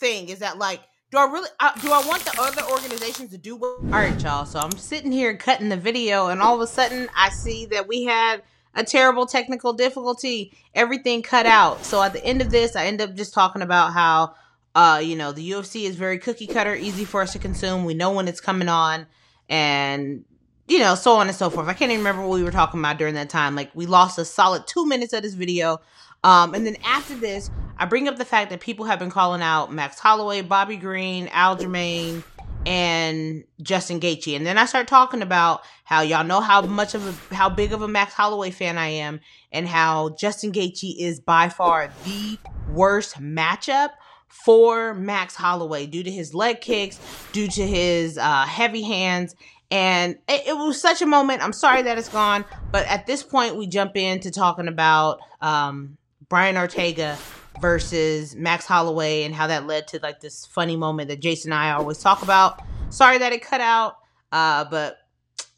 thing. 0.00 0.28
Is 0.28 0.38
that 0.40 0.58
like. 0.58 0.80
Do 1.12 1.18
I 1.18 1.24
really? 1.24 1.48
Uh, 1.60 1.72
do 1.82 1.92
I 1.92 2.02
want 2.06 2.24
the 2.24 2.40
other 2.40 2.62
organizations 2.70 3.32
to 3.32 3.38
do 3.38 3.54
what? 3.54 3.80
All 3.82 3.90
right, 3.90 4.18
y'all. 4.22 4.46
So 4.46 4.58
I'm 4.58 4.72
sitting 4.78 5.12
here 5.12 5.36
cutting 5.36 5.68
the 5.68 5.76
video, 5.76 6.28
and 6.28 6.40
all 6.40 6.54
of 6.54 6.62
a 6.62 6.66
sudden 6.66 7.10
I 7.14 7.28
see 7.28 7.66
that 7.66 7.86
we 7.86 8.04
had 8.04 8.42
a 8.74 8.82
terrible 8.82 9.26
technical 9.26 9.74
difficulty. 9.74 10.56
Everything 10.74 11.20
cut 11.20 11.44
out. 11.44 11.84
So 11.84 12.02
at 12.02 12.14
the 12.14 12.24
end 12.24 12.40
of 12.40 12.50
this, 12.50 12.76
I 12.76 12.86
end 12.86 13.02
up 13.02 13.12
just 13.12 13.34
talking 13.34 13.60
about 13.60 13.92
how, 13.92 14.36
uh, 14.74 15.02
you 15.04 15.14
know, 15.14 15.32
the 15.32 15.50
UFC 15.50 15.84
is 15.84 15.96
very 15.96 16.18
cookie 16.18 16.46
cutter, 16.46 16.74
easy 16.74 17.04
for 17.04 17.20
us 17.20 17.34
to 17.34 17.38
consume. 17.38 17.84
We 17.84 17.92
know 17.92 18.12
when 18.12 18.26
it's 18.26 18.40
coming 18.40 18.70
on, 18.70 19.06
and 19.50 20.24
you 20.66 20.78
know, 20.78 20.94
so 20.94 21.16
on 21.16 21.26
and 21.26 21.36
so 21.36 21.50
forth. 21.50 21.68
I 21.68 21.74
can't 21.74 21.92
even 21.92 22.06
remember 22.06 22.26
what 22.26 22.36
we 22.36 22.42
were 22.42 22.50
talking 22.50 22.80
about 22.80 22.96
during 22.96 23.16
that 23.16 23.28
time. 23.28 23.54
Like 23.54 23.70
we 23.74 23.84
lost 23.84 24.18
a 24.18 24.24
solid 24.24 24.66
two 24.66 24.86
minutes 24.86 25.12
of 25.12 25.22
this 25.22 25.34
video. 25.34 25.78
Um, 26.24 26.54
and 26.54 26.64
then 26.64 26.76
after 26.86 27.14
this, 27.16 27.50
I 27.82 27.84
bring 27.84 28.06
up 28.06 28.16
the 28.16 28.24
fact 28.24 28.50
that 28.50 28.60
people 28.60 28.84
have 28.84 29.00
been 29.00 29.10
calling 29.10 29.42
out 29.42 29.72
Max 29.72 29.98
Holloway, 29.98 30.42
Bobby 30.42 30.76
Green, 30.76 31.26
Aljamain, 31.26 32.22
and 32.64 33.42
Justin 33.60 33.98
Gaethje. 33.98 34.36
And 34.36 34.46
then 34.46 34.56
I 34.56 34.66
start 34.66 34.86
talking 34.86 35.20
about 35.20 35.62
how 35.82 36.02
y'all 36.02 36.22
know 36.22 36.40
how 36.40 36.62
much 36.62 36.94
of 36.94 37.04
a 37.04 37.34
how 37.34 37.48
big 37.48 37.72
of 37.72 37.82
a 37.82 37.88
Max 37.88 38.14
Holloway 38.14 38.52
fan 38.52 38.78
I 38.78 38.86
am, 38.86 39.18
and 39.50 39.66
how 39.66 40.10
Justin 40.10 40.52
Gaethje 40.52 40.94
is 40.96 41.18
by 41.18 41.48
far 41.48 41.92
the 42.04 42.38
worst 42.70 43.20
matchup 43.20 43.90
for 44.28 44.94
Max 44.94 45.34
Holloway 45.34 45.86
due 45.86 46.04
to 46.04 46.10
his 46.12 46.34
leg 46.34 46.60
kicks, 46.60 47.00
due 47.32 47.48
to 47.48 47.66
his 47.66 48.16
uh, 48.16 48.44
heavy 48.44 48.82
hands. 48.82 49.34
And 49.72 50.18
it, 50.28 50.46
it 50.46 50.56
was 50.56 50.80
such 50.80 51.02
a 51.02 51.06
moment. 51.06 51.42
I'm 51.42 51.52
sorry 51.52 51.82
that 51.82 51.98
it's 51.98 52.08
gone, 52.08 52.44
but 52.70 52.86
at 52.86 53.08
this 53.08 53.24
point, 53.24 53.56
we 53.56 53.66
jump 53.66 53.96
into 53.96 54.30
talking 54.30 54.68
about 54.68 55.18
um, 55.40 55.98
Brian 56.28 56.56
Ortega 56.56 57.18
versus 57.62 58.34
Max 58.36 58.66
Holloway 58.66 59.22
and 59.22 59.34
how 59.34 59.46
that 59.46 59.66
led 59.66 59.88
to 59.88 60.00
like 60.02 60.20
this 60.20 60.44
funny 60.44 60.76
moment 60.76 61.08
that 61.08 61.20
Jason 61.20 61.52
and 61.52 61.58
I 61.62 61.70
always 61.70 61.96
talk 61.98 62.22
about. 62.22 62.60
Sorry 62.90 63.16
that 63.18 63.32
it 63.32 63.40
cut 63.40 63.62
out, 63.62 63.96
uh, 64.32 64.66
but 64.68 64.98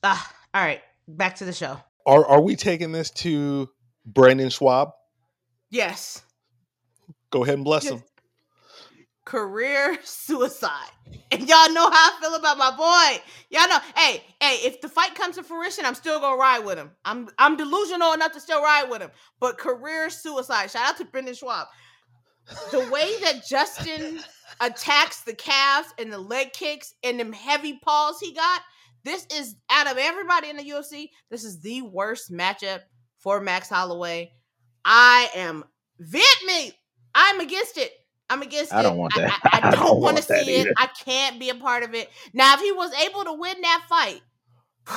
uh, 0.04 0.16
all 0.52 0.62
right, 0.62 0.82
back 1.08 1.34
to 1.36 1.44
the 1.44 1.52
show. 1.52 1.80
Are 2.06 2.24
are 2.26 2.40
we 2.40 2.54
taking 2.54 2.92
this 2.92 3.10
to 3.12 3.68
Brendan 4.06 4.50
Schaub? 4.50 4.92
Yes, 5.70 6.22
Go 7.30 7.42
ahead 7.42 7.56
and 7.56 7.64
bless 7.64 7.88
him. 7.88 8.04
career 9.24 9.98
suicide. 10.04 10.90
And 11.32 11.40
y'all 11.48 11.72
know 11.72 11.90
how 11.90 12.10
I 12.12 12.18
feel 12.20 12.34
about 12.36 12.58
my 12.58 12.70
boy. 12.76 13.22
Y'all 13.50 13.68
know, 13.68 13.78
hey, 13.96 14.22
hey, 14.40 14.66
if 14.66 14.80
the 14.80 14.88
fight 14.88 15.14
comes 15.16 15.34
to 15.36 15.42
fruition, 15.42 15.84
I'm 15.84 15.94
still 15.96 16.20
gonna 16.20 16.36
ride 16.36 16.60
with 16.64 16.78
him. 16.78 16.92
I'm 17.04 17.28
I'm 17.38 17.56
delusional 17.56 18.12
enough 18.12 18.32
to 18.32 18.40
still 18.40 18.62
ride 18.62 18.88
with 18.88 19.00
him. 19.02 19.10
But 19.40 19.58
career 19.58 20.10
suicide. 20.10 20.70
Shout 20.70 20.86
out 20.90 20.96
to 20.98 21.04
Brendan 21.06 21.34
Schaub. 21.34 21.66
The 22.70 22.88
way 22.90 23.18
that 23.22 23.46
Justin 23.46 24.20
attacks 24.60 25.22
the 25.22 25.34
calves 25.34 25.88
and 25.98 26.12
the 26.12 26.18
leg 26.18 26.52
kicks 26.52 26.94
and 27.02 27.18
them 27.18 27.32
heavy 27.32 27.78
paws 27.82 28.20
he 28.20 28.34
got, 28.34 28.60
this 29.04 29.26
is 29.34 29.56
out 29.70 29.90
of 29.90 29.98
everybody 29.98 30.50
in 30.50 30.56
the 30.56 30.62
UFC, 30.64 31.10
this 31.30 31.44
is 31.44 31.60
the 31.60 31.82
worst 31.82 32.32
matchup 32.32 32.80
for 33.18 33.40
Max 33.40 33.68
Holloway. 33.68 34.32
I 34.84 35.28
am 35.34 35.64
me. 35.98 36.72
I'm 37.14 37.40
against 37.40 37.78
it. 37.78 37.92
I'm 38.30 38.42
against 38.42 38.72
I 38.72 38.80
it. 38.80 38.82
don't 38.84 38.96
want 38.96 39.14
that. 39.14 39.40
I, 39.44 39.58
I, 39.58 39.58
I 39.68 39.70
don't, 39.70 39.80
don't 39.80 40.00
want 40.00 40.16
to 40.16 40.22
see 40.22 40.34
it. 40.34 40.48
either. 40.48 40.74
I 40.76 40.88
can't 41.04 41.38
be 41.38 41.50
a 41.50 41.54
part 41.54 41.82
of 41.82 41.94
it. 41.94 42.10
Now, 42.32 42.54
if 42.54 42.60
he 42.60 42.72
was 42.72 42.92
able 43.06 43.24
to 43.24 43.32
win 43.34 43.60
that 43.60 43.84
fight, 43.88 44.20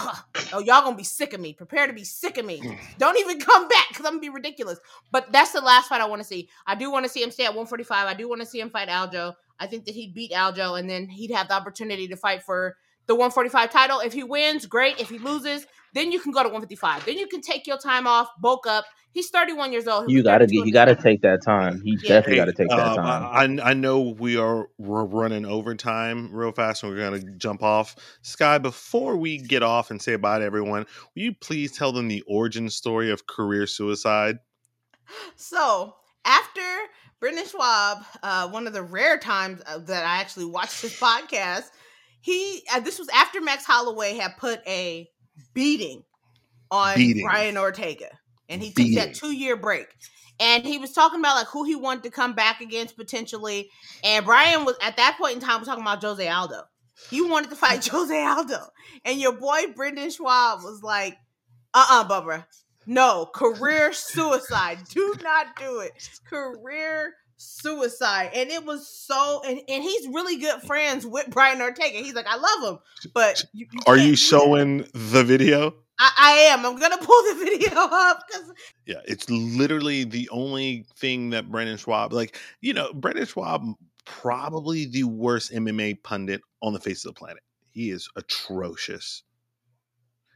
oh, 0.53 0.59
y'all 0.59 0.83
gonna 0.83 0.95
be 0.95 1.03
sick 1.03 1.33
of 1.33 1.39
me. 1.39 1.53
Prepare 1.53 1.87
to 1.87 1.93
be 1.93 2.03
sick 2.03 2.37
of 2.37 2.45
me. 2.45 2.61
Don't 2.97 3.17
even 3.19 3.39
come 3.39 3.67
back 3.67 3.87
because 3.89 4.05
I'm 4.05 4.13
gonna 4.13 4.21
be 4.21 4.29
ridiculous. 4.29 4.79
But 5.11 5.31
that's 5.31 5.51
the 5.51 5.61
last 5.61 5.87
fight 5.87 6.01
I 6.01 6.05
want 6.07 6.21
to 6.21 6.27
see. 6.27 6.49
I 6.65 6.75
do 6.75 6.91
want 6.91 7.05
to 7.05 7.09
see 7.09 7.23
him 7.23 7.31
stay 7.31 7.45
at 7.45 7.51
145. 7.51 8.07
I 8.07 8.13
do 8.13 8.27
want 8.27 8.41
to 8.41 8.47
see 8.47 8.59
him 8.59 8.69
fight 8.69 8.89
Aljo. 8.89 9.35
I 9.59 9.67
think 9.67 9.85
that 9.85 9.95
he'd 9.95 10.13
beat 10.13 10.31
Aljo, 10.31 10.79
and 10.79 10.89
then 10.89 11.07
he'd 11.07 11.31
have 11.31 11.47
the 11.47 11.55
opportunity 11.55 12.07
to 12.09 12.15
fight 12.15 12.43
for 12.43 12.77
the 13.07 13.15
145 13.15 13.71
title. 13.71 13.99
If 13.99 14.13
he 14.13 14.23
wins, 14.23 14.65
great. 14.65 14.99
If 14.99 15.09
he 15.09 15.17
loses, 15.17 15.65
then 15.93 16.11
you 16.11 16.19
can 16.19 16.31
go 16.31 16.43
to 16.43 16.49
155. 16.49 17.05
Then 17.05 17.17
you 17.17 17.27
can 17.27 17.41
take 17.41 17.65
your 17.65 17.77
time 17.77 18.07
off, 18.07 18.29
bulk 18.39 18.67
up. 18.67 18.85
He's 19.11 19.29
31 19.29 19.71
years 19.71 19.87
old. 19.87 20.05
He'll 20.07 20.17
You 20.17 20.23
gotta 20.23 20.45
get. 20.45 20.65
You 20.65 20.71
gotta 20.71 20.95
take 20.95 21.21
that 21.21 21.41
time. 21.41 21.81
He 21.81 21.97
Yeah. 22.03 22.09
definitely 22.09 22.35
gotta 22.35 22.53
take 22.53 22.69
that 22.69 22.79
um, 22.79 22.95
time. 22.97 23.59
I, 23.59 23.69
I 23.71 23.73
know 23.73 24.01
we 24.01 24.37
are 24.37 24.67
we're 24.77 25.05
running 25.05 25.43
overtime 25.45 26.29
real 26.31 26.51
fast, 26.51 26.83
and 26.83 26.91
we're 26.91 27.03
gonna 27.03 27.23
jump 27.37 27.63
off. 27.63 27.95
Sky, 28.21 28.59
before 28.59 29.17
we 29.17 29.39
get 29.39 29.63
off 29.63 29.89
and 29.89 29.99
say 29.99 30.15
bye 30.17 30.37
to 30.37 30.45
everyone, 30.45 30.85
will 31.15 31.23
you 31.23 31.33
please 31.33 31.71
tell 31.71 31.91
them 31.91 32.09
the 32.09 32.21
origin 32.27 32.69
story 32.69 33.09
of 33.09 33.25
career 33.25 33.65
suicide? 33.65 34.37
So 35.35 35.95
after 36.25 36.61
Brendan 37.19 37.45
Schaub, 37.45 38.05
uh, 38.21 38.49
one 38.49 38.67
of 38.67 38.73
the 38.73 38.83
rare 38.83 39.17
times 39.17 39.61
uh, 39.65 39.79
that 39.79 40.05
I 40.05 40.17
actually 40.17 40.45
watched 40.45 40.81
his 40.81 40.93
podcast, 40.99 41.71
he 42.27 42.61
uh, 42.73 42.81
this 42.81 42.99
was 42.99 43.07
after 43.13 43.39
Max 43.39 43.63
Holloway 43.63 44.15
had 44.15 44.35
put 44.37 44.59
a 44.67 45.09
beating 45.53 46.03
on 46.69 46.95
Beating. 46.97 47.23
Brian 47.23 47.57
Ortega, 47.57 48.09
and 48.49 48.61
he 48.61 48.73
took 48.73 48.93
that 48.95 49.13
two 49.15 49.31
year 49.31 49.55
break. 49.55 49.87
And 50.39 50.65
he 50.65 50.77
was 50.77 50.91
talking 50.91 51.21
about 51.21 51.35
like 51.35 51.47
who 51.47 51.63
he 51.63 51.75
wanted 51.75 52.03
to 52.03 52.09
come 52.11 52.33
back 52.33 52.59
against 52.59 52.97
potentially. 52.97 53.69
And 54.03 54.25
Brian 54.25 54.65
was 54.65 54.75
at 54.81 54.97
that 54.97 55.15
point 55.17 55.35
in 55.35 55.39
time 55.39 55.61
was 55.61 55.69
talking 55.69 55.81
about 55.81 56.03
Jose 56.03 56.27
Aldo. 56.27 56.63
He 57.09 57.21
wanted 57.21 57.49
to 57.49 57.55
fight 57.55 57.87
Jose 57.91 58.23
Aldo. 58.23 58.59
And 59.05 59.21
your 59.21 59.31
boy 59.31 59.67
Brendan 59.73 60.09
Schaub 60.09 60.63
was 60.63 60.81
like, 60.83 61.17
uh-uh, 61.73 62.09
Bubba. 62.09 62.45
No, 62.85 63.25
career 63.33 63.93
suicide. 63.93 64.79
Do 64.89 65.15
not 65.23 65.55
do 65.57 65.79
it. 65.79 65.93
Career 66.29 67.13
suicide. 67.37 68.31
And 68.33 68.49
it 68.49 68.65
was 68.65 68.87
so 68.87 69.41
and, 69.45 69.59
and 69.67 69.83
he's 69.83 70.07
really 70.07 70.37
good 70.37 70.61
friends 70.63 71.05
with 71.05 71.29
Brian 71.29 71.61
Ortega. 71.61 71.97
He's 71.99 72.13
like, 72.15 72.27
I 72.27 72.37
love 72.37 72.73
him. 72.73 72.79
But 73.13 73.45
you, 73.53 73.67
you 73.71 73.79
Are 73.87 73.97
you 73.97 74.15
do 74.15 74.31
that. 74.31 74.41
showing 74.41 74.77
the 74.93 75.23
video? 75.23 75.75
I, 75.99 76.11
I 76.17 76.31
am. 76.51 76.65
I'm 76.65 76.77
gonna 76.77 76.97
pull 76.97 77.23
the 77.23 77.35
video 77.45 77.75
up 77.79 78.23
because 78.27 78.51
Yeah, 78.85 79.01
it's 79.05 79.29
literally 79.29 80.03
the 80.03 80.29
only 80.31 80.85
thing 80.97 81.31
that 81.31 81.49
Brendan 81.51 81.77
Schaub, 81.77 82.11
like, 82.11 82.37
you 82.61 82.73
know, 82.73 82.93
Brendan 82.93 83.25
Schaub, 83.25 83.73
probably 84.05 84.85
the 84.85 85.03
worst 85.03 85.51
MMA 85.51 86.01
pundit 86.03 86.41
on 86.61 86.73
the 86.73 86.79
face 86.79 87.05
of 87.05 87.13
the 87.13 87.19
planet. 87.19 87.43
He 87.71 87.91
is 87.91 88.09
atrocious. 88.15 89.23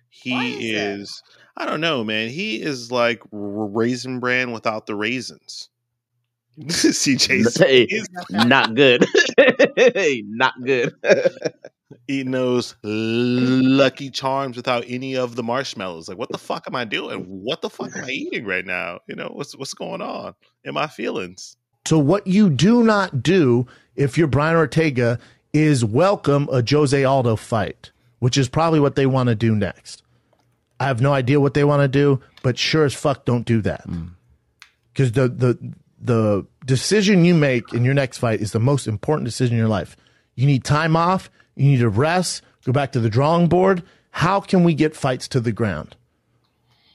He 0.09 0.71
is 0.73 0.99
is, 1.01 1.23
I 1.57 1.65
don't 1.65 1.81
know, 1.81 2.03
man. 2.03 2.29
He 2.29 2.61
is 2.61 2.91
like 2.91 3.23
raisin 3.31 4.19
bran 4.19 4.51
without 4.51 4.85
the 4.85 4.95
raisins. 4.95 5.69
CJ 6.67 7.57
Hey, 7.65 7.83
is 7.83 8.07
not 8.29 8.75
good. 8.75 9.05
Hey, 9.75 10.23
not 10.27 10.53
good. 10.63 10.93
eating 12.07 12.31
those 12.31 12.75
lucky 12.83 14.09
charms 14.09 14.57
without 14.57 14.83
any 14.87 15.15
of 15.15 15.35
the 15.35 15.43
marshmallows. 15.43 16.07
Like, 16.09 16.17
what 16.17 16.31
the 16.31 16.37
fuck 16.37 16.65
am 16.67 16.75
I 16.75 16.85
doing? 16.85 17.19
What 17.21 17.61
the 17.61 17.69
fuck 17.69 17.95
am 17.95 18.05
I 18.05 18.09
eating 18.11 18.45
right 18.45 18.65
now? 18.65 18.99
You 19.07 19.15
know, 19.15 19.29
what's 19.33 19.55
what's 19.57 19.73
going 19.73 20.01
on 20.01 20.35
in 20.63 20.73
my 20.73 20.87
feelings? 20.87 21.55
So 21.85 21.97
what 21.97 22.27
you 22.27 22.49
do 22.49 22.83
not 22.83 23.23
do 23.23 23.65
if 23.95 24.17
you're 24.17 24.27
Brian 24.27 24.55
Ortega 24.55 25.19
is 25.53 25.83
welcome 25.83 26.47
a 26.51 26.63
Jose 26.67 27.03
Aldo 27.03 27.35
fight, 27.35 27.91
which 28.19 28.37
is 28.37 28.47
probably 28.47 28.79
what 28.79 28.95
they 28.95 29.05
want 29.07 29.27
to 29.29 29.35
do 29.35 29.55
next. 29.55 30.03
I 30.79 30.85
have 30.85 31.01
no 31.01 31.13
idea 31.13 31.39
what 31.39 31.53
they 31.53 31.63
want 31.63 31.81
to 31.81 31.87
do, 31.87 32.21
but 32.43 32.57
sure 32.57 32.85
as 32.85 32.93
fuck 32.93 33.25
don't 33.25 33.45
do 33.45 33.61
that. 33.63 33.87
Mm. 33.87 34.11
because 34.93 35.11
the 35.13 35.27
the 35.27 35.73
the 35.99 36.45
decision 36.65 37.25
you 37.25 37.35
make 37.35 37.73
in 37.73 37.83
your 37.83 37.93
next 37.93 38.17
fight 38.17 38.41
is 38.41 38.51
the 38.51 38.59
most 38.59 38.87
important 38.87 39.25
decision 39.25 39.55
in 39.55 39.59
your 39.59 39.67
life. 39.67 39.95
You 40.35 40.45
need 40.45 40.63
time 40.63 40.95
off. 40.95 41.29
You 41.55 41.65
need 41.65 41.79
to 41.79 41.89
rest. 41.89 42.43
Go 42.65 42.71
back 42.71 42.91
to 42.93 42.99
the 42.99 43.09
drawing 43.09 43.47
board. 43.47 43.83
How 44.11 44.39
can 44.39 44.63
we 44.63 44.73
get 44.73 44.95
fights 44.95 45.27
to 45.29 45.39
the 45.39 45.51
ground? 45.51 45.95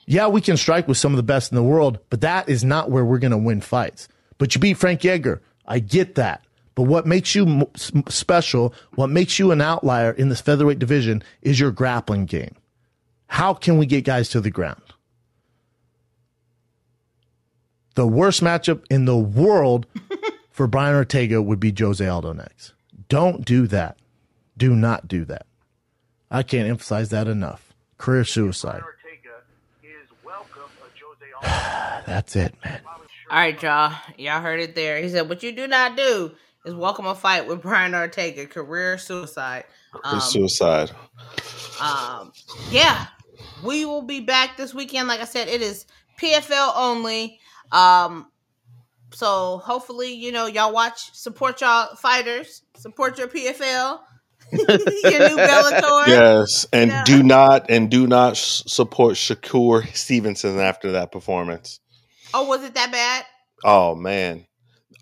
Yeah, 0.07 0.29
we 0.29 0.41
can 0.41 0.57
strike 0.57 0.87
with 0.87 0.99
some 0.99 1.13
of 1.13 1.17
the 1.17 1.23
best 1.23 1.51
in 1.51 1.57
the 1.57 1.63
world, 1.63 1.99
but 2.11 2.21
that 2.21 2.49
is 2.49 2.63
not 2.63 2.91
where 2.91 3.05
we're 3.05 3.19
going 3.19 3.33
to 3.33 3.39
win 3.39 3.61
fights. 3.61 4.09
But 4.39 4.55
you 4.55 4.61
beat 4.61 4.77
Frankie 4.77 5.11
Edgar. 5.11 5.43
I 5.67 5.81
get 5.81 6.15
that. 6.15 6.45
But 6.77 6.85
what 6.85 7.07
makes 7.07 7.35
you 7.35 7.69
special, 8.09 8.75
what 8.95 9.09
makes 9.09 9.39
you 9.39 9.51
an 9.51 9.61
outlier 9.61 10.13
in 10.13 10.29
this 10.29 10.41
featherweight 10.41 10.79
division 10.79 11.25
is 11.43 11.59
your 11.59 11.71
grappling 11.73 12.27
game. 12.27 12.55
How 13.29 13.55
can 13.55 13.79
we 13.79 13.87
get 13.87 14.05
guys 14.05 14.29
to 14.31 14.41
the 14.41 14.51
ground? 14.51 14.83
The 17.97 18.07
worst 18.07 18.43
matchup 18.43 18.85
in 18.91 19.07
the 19.07 19.17
world 19.17 19.87
for 20.51 20.67
Brian 20.67 20.95
Ortega 20.95 21.41
would 21.41 21.59
be 21.59 21.75
Jose 21.77 22.07
Aldo 22.07 22.35
next. 22.35 22.75
Don't 23.09 23.43
do 23.43 23.67
that. 23.69 23.97
Do 24.59 24.77
not 24.77 25.09
do 25.09 25.25
that. 25.25 25.47
I 26.31 26.43
can't 26.43 26.69
emphasize 26.69 27.09
that 27.09 27.27
enough. 27.27 27.73
Career 27.97 28.25
suicide. 28.25 28.83
That's 31.43 32.37
it, 32.37 32.55
man. 32.63 32.81
All 33.31 33.39
right, 33.39 33.63
y'all. 33.63 33.95
Y'all 34.19 34.43
heard 34.43 34.61
it 34.61 34.75
there. 34.75 35.01
He 35.01 35.09
said, 35.09 35.29
"What 35.29 35.43
you 35.43 35.53
do 35.53 35.67
not 35.67 35.97
do 35.97 36.33
is 36.67 36.75
welcome 36.75 37.07
a 37.07 37.15
fight 37.15 37.47
with 37.49 37.63
Brian 37.63 37.95
Ortega, 37.95 38.47
career 38.47 38.99
suicide." 38.99 39.65
Um, 40.05 40.21
suicide. 40.21 40.91
um, 41.81 42.33
yeah, 42.71 43.07
we 43.65 43.87
will 43.87 44.03
be 44.03 44.21
back 44.21 44.59
this 44.59 44.75
weekend. 44.75 45.09
Like 45.09 45.21
I 45.21 45.25
said, 45.25 45.49
it 45.49 45.63
is 45.63 45.87
PFL 46.21 46.73
only. 46.77 47.41
Um, 47.73 48.31
so 49.13 49.59
hopefully, 49.59 50.13
you 50.13 50.33
know, 50.33 50.47
y'all 50.47 50.73
watch, 50.73 51.13
support 51.15 51.61
y'all 51.61 51.95
fighters, 51.97 52.63
support 52.77 53.19
your 53.19 53.29
PFL, 53.29 54.01
your 54.53 54.67
new 54.69 55.37
Bellator. 55.37 56.07
Yes, 56.07 56.67
and 56.73 56.91
Yeah. 56.91 57.05
do 57.05 57.23
not 57.23 57.71
and 57.71 57.91
do 57.91 58.07
not 58.07 58.37
sh- 58.37 58.63
support 58.67 59.15
Shakur 59.15 59.87
Stevenson 59.95 60.59
after 60.59 60.93
that 60.93 61.11
performance. 61.13 61.81
Oh, 62.35 62.47
was 62.47 62.63
it 62.63 62.75
that 62.75 62.93
bad? 62.93 63.25
Oh 63.65 63.95
man, 63.95 64.47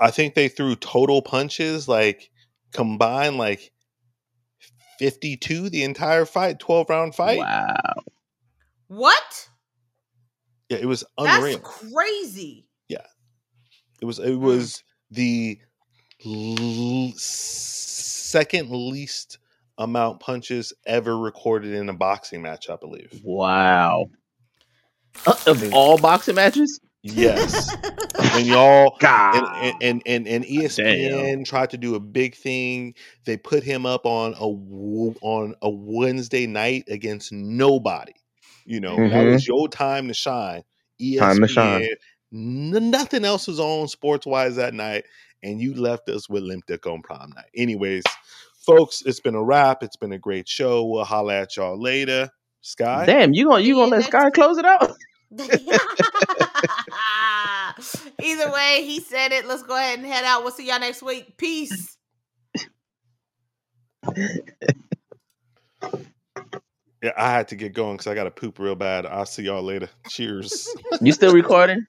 I 0.00 0.10
think 0.10 0.34
they 0.34 0.48
threw 0.48 0.76
total 0.76 1.20
punches 1.22 1.88
like 1.88 2.30
combined 2.72 3.36
like 3.36 3.72
fifty-two 4.98 5.70
the 5.70 5.82
entire 5.82 6.24
fight, 6.24 6.58
twelve 6.58 6.88
round 6.88 7.14
fight. 7.14 7.38
Wow. 7.38 7.94
What? 8.88 9.48
Yeah, 10.68 10.78
it 10.78 10.86
was 10.86 11.04
That's 11.18 11.38
unreal. 11.38 11.58
crazy. 11.60 12.68
It 14.02 14.06
was 14.06 14.18
it 14.18 14.34
was 14.34 14.82
the 15.10 15.58
l- 16.26 17.12
second 17.16 18.70
least 18.70 19.38
amount 19.78 20.20
punches 20.20 20.72
ever 20.84 21.16
recorded 21.16 21.72
in 21.72 21.88
a 21.88 21.94
boxing 21.94 22.42
match, 22.42 22.68
I 22.68 22.76
believe. 22.76 23.20
Wow. 23.24 24.10
Uh, 25.26 25.36
of 25.46 25.72
all 25.72 25.96
boxing 25.96 26.34
matches? 26.34 26.80
Yes, 27.02 27.74
and 28.18 28.46
y'all 28.46 28.96
God. 28.98 29.36
and 29.62 29.74
and 29.80 30.02
and, 30.06 30.26
and 30.28 30.44
ESPN 30.44 31.46
tried 31.46 31.70
to 31.70 31.78
do 31.78 31.94
a 31.94 32.00
big 32.00 32.34
thing. 32.34 32.94
They 33.24 33.36
put 33.36 33.62
him 33.62 33.86
up 33.86 34.04
on 34.04 34.34
a 34.34 34.44
on 35.24 35.54
a 35.62 35.70
Wednesday 35.70 36.46
night 36.46 36.84
against 36.88 37.32
nobody. 37.32 38.12
You 38.64 38.80
know 38.80 38.96
that 38.96 39.10
Mhm. 39.12 39.32
was 39.32 39.46
your 39.46 39.68
time 39.68 40.08
to 40.08 40.14
shine. 40.14 40.62
ESPN, 41.00 41.18
Time 41.18 41.40
to 41.42 41.48
shine. 41.48 41.88
n- 42.32 42.90
nothing 42.90 43.24
else 43.24 43.46
was 43.46 43.60
on 43.60 43.88
sports 43.88 44.26
wise 44.26 44.56
that 44.56 44.74
night, 44.74 45.04
and 45.42 45.60
you 45.60 45.74
left 45.74 46.08
us 46.08 46.28
with 46.28 46.42
Limp 46.44 46.64
Dick 46.66 46.86
on 46.86 47.02
prom 47.02 47.30
night. 47.34 47.50
Anyways, 47.56 48.02
folks, 48.66 49.02
it's 49.04 49.20
been 49.20 49.34
a 49.34 49.42
wrap. 49.42 49.82
It's 49.82 49.96
been 49.96 50.12
a 50.12 50.18
great 50.18 50.48
show. 50.48 50.84
We'll 50.84 51.04
holla 51.04 51.34
at 51.34 51.56
y'all 51.56 51.80
later. 51.80 52.30
Sky. 52.62 53.04
Damn, 53.06 53.34
you 53.34 53.48
gonna 53.48 53.62
you 53.62 53.74
gonna 53.74 53.90
let 53.90 53.96
next- 53.98 54.08
Sky 54.08 54.30
close 54.30 54.56
it 54.58 54.64
out? 54.64 54.92
Either 58.22 58.52
way, 58.52 58.82
he 58.84 59.00
said 59.00 59.32
it. 59.32 59.46
Let's 59.46 59.64
go 59.64 59.74
ahead 59.76 59.98
and 59.98 60.06
head 60.06 60.24
out. 60.24 60.42
We'll 60.44 60.52
see 60.52 60.68
y'all 60.68 60.78
next 60.80 61.02
week. 61.02 61.36
Peace. 61.36 61.98
Yeah, 67.05 67.12
I 67.18 67.30
had 67.32 67.48
to 67.48 67.57
get 67.57 67.74
going 67.74 67.98
because 67.98 68.07
I 68.07 68.14
got 68.14 68.24
to 68.24 68.30
poop 68.30 68.59
real 68.59 68.74
bad. 68.74 69.05
I'll 69.05 69.26
see 69.26 69.42
y'all 69.42 69.62
later. 69.62 69.90
Cheers. 70.09 70.74
You 71.02 71.12
still 71.12 71.34
recording? 71.34 71.84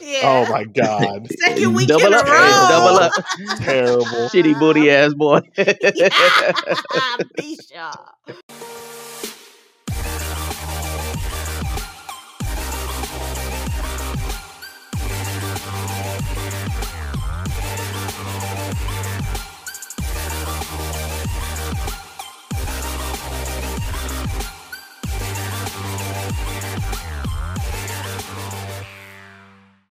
Yeah. 0.00 0.22
oh 0.24 0.50
my 0.50 0.64
god. 0.64 1.28
Second 1.38 1.74
week 1.74 1.86
double 1.86 2.06
in 2.06 2.14
a 2.14 2.16
up, 2.16 2.26
row. 2.26 2.66
double 2.68 2.98
up. 2.98 3.12
Terrible. 3.58 4.04
Shitty 4.04 4.58
booty 4.58 4.90
ass 4.90 5.14
boy. 5.14 5.38
Peace, 7.38 7.70
y'all. 7.74 8.08